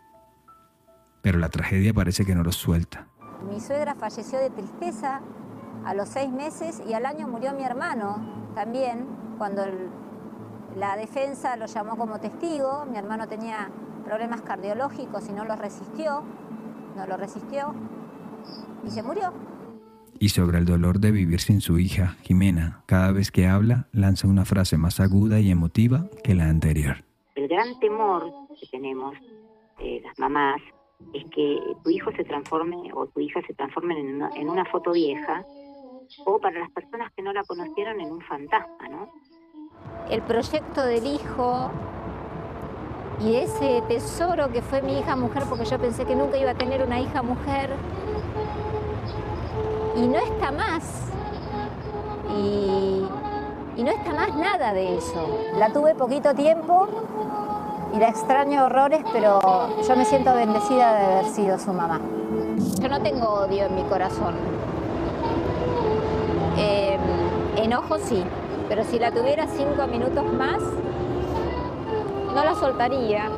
Pero 1.21 1.39
la 1.39 1.49
tragedia 1.49 1.93
parece 1.93 2.25
que 2.25 2.35
no 2.35 2.43
los 2.43 2.55
suelta. 2.55 3.07
Mi 3.49 3.59
suegra 3.59 3.95
falleció 3.95 4.39
de 4.39 4.49
tristeza 4.49 5.21
a 5.85 5.93
los 5.93 6.09
seis 6.09 6.31
meses 6.31 6.81
y 6.87 6.93
al 6.93 7.05
año 7.05 7.27
murió 7.27 7.53
mi 7.53 7.63
hermano 7.63 8.51
también, 8.55 9.05
cuando 9.37 9.63
la 10.75 10.95
defensa 10.95 11.57
lo 11.57 11.65
llamó 11.65 11.97
como 11.97 12.19
testigo. 12.19 12.85
Mi 12.89 12.97
hermano 12.97 13.27
tenía 13.27 13.69
problemas 14.05 14.41
cardiológicos 14.41 15.27
y 15.29 15.33
no 15.33 15.45
los 15.45 15.59
resistió 15.59 16.23
no 16.95 17.05
lo 17.05 17.17
resistió 17.17 17.73
y 18.85 18.89
se 18.89 19.03
murió. 19.03 19.33
Y 20.17 20.29
sobre 20.29 20.59
el 20.59 20.65
dolor 20.65 20.99
de 20.99 21.11
vivir 21.11 21.41
sin 21.41 21.59
su 21.59 21.77
hija, 21.77 22.15
Jimena, 22.21 22.83
cada 22.85 23.11
vez 23.11 23.31
que 23.31 23.47
habla, 23.47 23.87
lanza 23.91 24.27
una 24.27 24.45
frase 24.45 24.77
más 24.77 24.99
aguda 24.99 25.39
y 25.39 25.51
emotiva 25.51 26.05
que 26.23 26.35
la 26.35 26.45
anterior. 26.45 27.03
El 27.35 27.49
gran 27.49 27.77
temor 27.79 28.31
que 28.59 28.65
tenemos 28.67 29.15
eh, 29.79 30.01
las 30.03 30.17
mamás 30.17 30.61
es 31.13 31.25
que 31.31 31.59
tu 31.83 31.89
hijo 31.89 32.11
se 32.13 32.23
transforme 32.23 32.91
o 32.93 33.07
tu 33.07 33.19
hija 33.19 33.41
se 33.45 33.53
transforme 33.53 33.99
en 33.99 34.15
una, 34.15 34.29
en 34.35 34.49
una 34.49 34.63
foto 34.65 34.93
vieja 34.93 35.45
o 36.25 36.39
para 36.39 36.59
las 36.59 36.71
personas 36.71 37.11
que 37.13 37.21
no 37.21 37.33
la 37.33 37.43
conocieron 37.43 37.99
en 37.99 38.11
un 38.11 38.21
fantasma, 38.21 38.87
¿no? 38.89 39.11
El 40.09 40.21
proyecto 40.21 40.85
del 40.85 41.05
hijo 41.05 41.71
y 43.21 43.35
ese 43.35 43.81
tesoro 43.87 44.51
que 44.51 44.61
fue 44.61 44.81
mi 44.81 44.99
hija 44.99 45.15
mujer, 45.15 45.43
porque 45.49 45.65
yo 45.65 45.79
pensé 45.79 46.05
que 46.05 46.15
nunca 46.15 46.37
iba 46.37 46.51
a 46.51 46.55
tener 46.55 46.83
una 46.83 46.99
hija 46.99 47.21
mujer, 47.21 47.69
y 49.95 50.07
no 50.07 50.17
está 50.17 50.51
más. 50.51 50.83
Y, 52.37 53.05
no 53.81 53.91
está 53.91 54.13
más 54.13 54.35
nada 54.35 54.73
de 54.73 54.97
eso. 54.97 55.27
La 55.57 55.71
tuve 55.71 55.95
poquito 55.95 56.33
tiempo 56.33 56.87
y 57.93 57.99
la 57.99 58.09
extraño 58.09 58.65
horrores, 58.65 59.03
pero 59.13 59.39
yo 59.87 59.95
me 59.95 60.05
siento 60.05 60.33
bendecida 60.33 60.93
de 60.93 61.05
haber 61.05 61.25
sido 61.25 61.59
su 61.59 61.71
mamá. 61.71 62.01
Yo 62.81 62.89
no 62.89 63.01
tengo 63.01 63.27
odio 63.27 63.65
en 63.65 63.75
mi 63.75 63.83
corazón. 63.83 64.35
Eh, 66.57 66.97
enojo 67.57 67.97
sí, 67.99 68.23
pero 68.69 68.83
si 68.83 68.97
la 68.97 69.11
tuviera 69.11 69.45
cinco 69.47 69.87
minutos 69.87 70.23
más, 70.33 70.59
no 72.35 72.43
la 72.43 72.53
soltaría. 72.53 73.31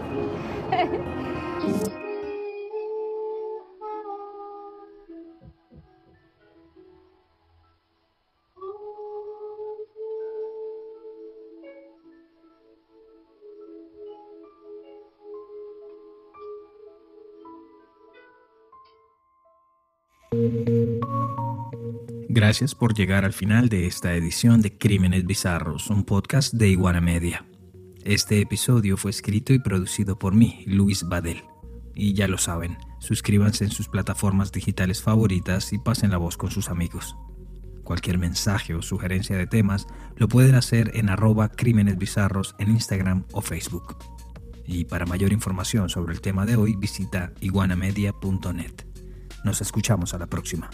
Gracias 22.30 22.74
por 22.76 22.95
llegar 22.95 23.26
al 23.26 23.34
final 23.34 23.70
de 23.70 23.86
esta 23.86 24.14
edición 24.16 24.62
de 24.62 24.78
Crímenes 24.78 25.26
Bizarros, 25.26 25.89
un 25.89 26.04
podcast 26.04 26.54
de 26.54 26.70
Iguana 26.70 27.02
Media. 27.02 27.47
Este 28.08 28.39
episodio 28.39 28.95
fue 28.95 29.12
escrito 29.12 29.51
y 29.51 29.60
producido 29.60 30.18
por 30.18 30.34
mí, 30.34 30.64
Luis 30.66 31.03
Badel. 31.10 31.43
Y 31.93 32.14
ya 32.14 32.30
lo 32.30 32.38
saben, 32.38 32.78
suscríbanse 32.99 33.66
en 33.66 33.72
sus 33.72 33.89
plataformas 33.89 34.53
digitales 34.53 35.01
favoritas 35.01 35.74
y 35.74 35.78
pasen 35.78 36.12
la 36.12 36.18
voz 36.18 36.38
con 36.38 36.49
sus 36.49 36.70
amigos. 36.70 37.18
Cualquier 37.84 38.18
mensaje 38.18 38.76
o 38.76 38.82
sugerencia 38.82 39.36
de 39.36 39.45
temas 39.45 39.88
lo 40.16 40.30
pueden 40.30 40.55
hacer 40.55 40.91
en 40.95 41.10
arroba 41.10 41.49
crímenes 41.49 41.97
bizarros 41.97 42.55
en 42.60 42.72
Instagram 42.72 43.26
o 43.34 43.41
Facebook. 43.41 43.97
Y 44.66 44.86
para 44.86 45.05
mayor 45.05 45.34
información 45.34 45.89
sobre 45.89 46.14
el 46.14 46.22
tema 46.22 46.45
de 46.45 46.55
hoy 46.55 46.78
visita 46.78 47.34
iguanamedia.net. 47.41 48.86
Nos 49.43 49.60
escuchamos 49.60 50.14
a 50.14 50.18
la 50.18 50.28
próxima. 50.28 50.70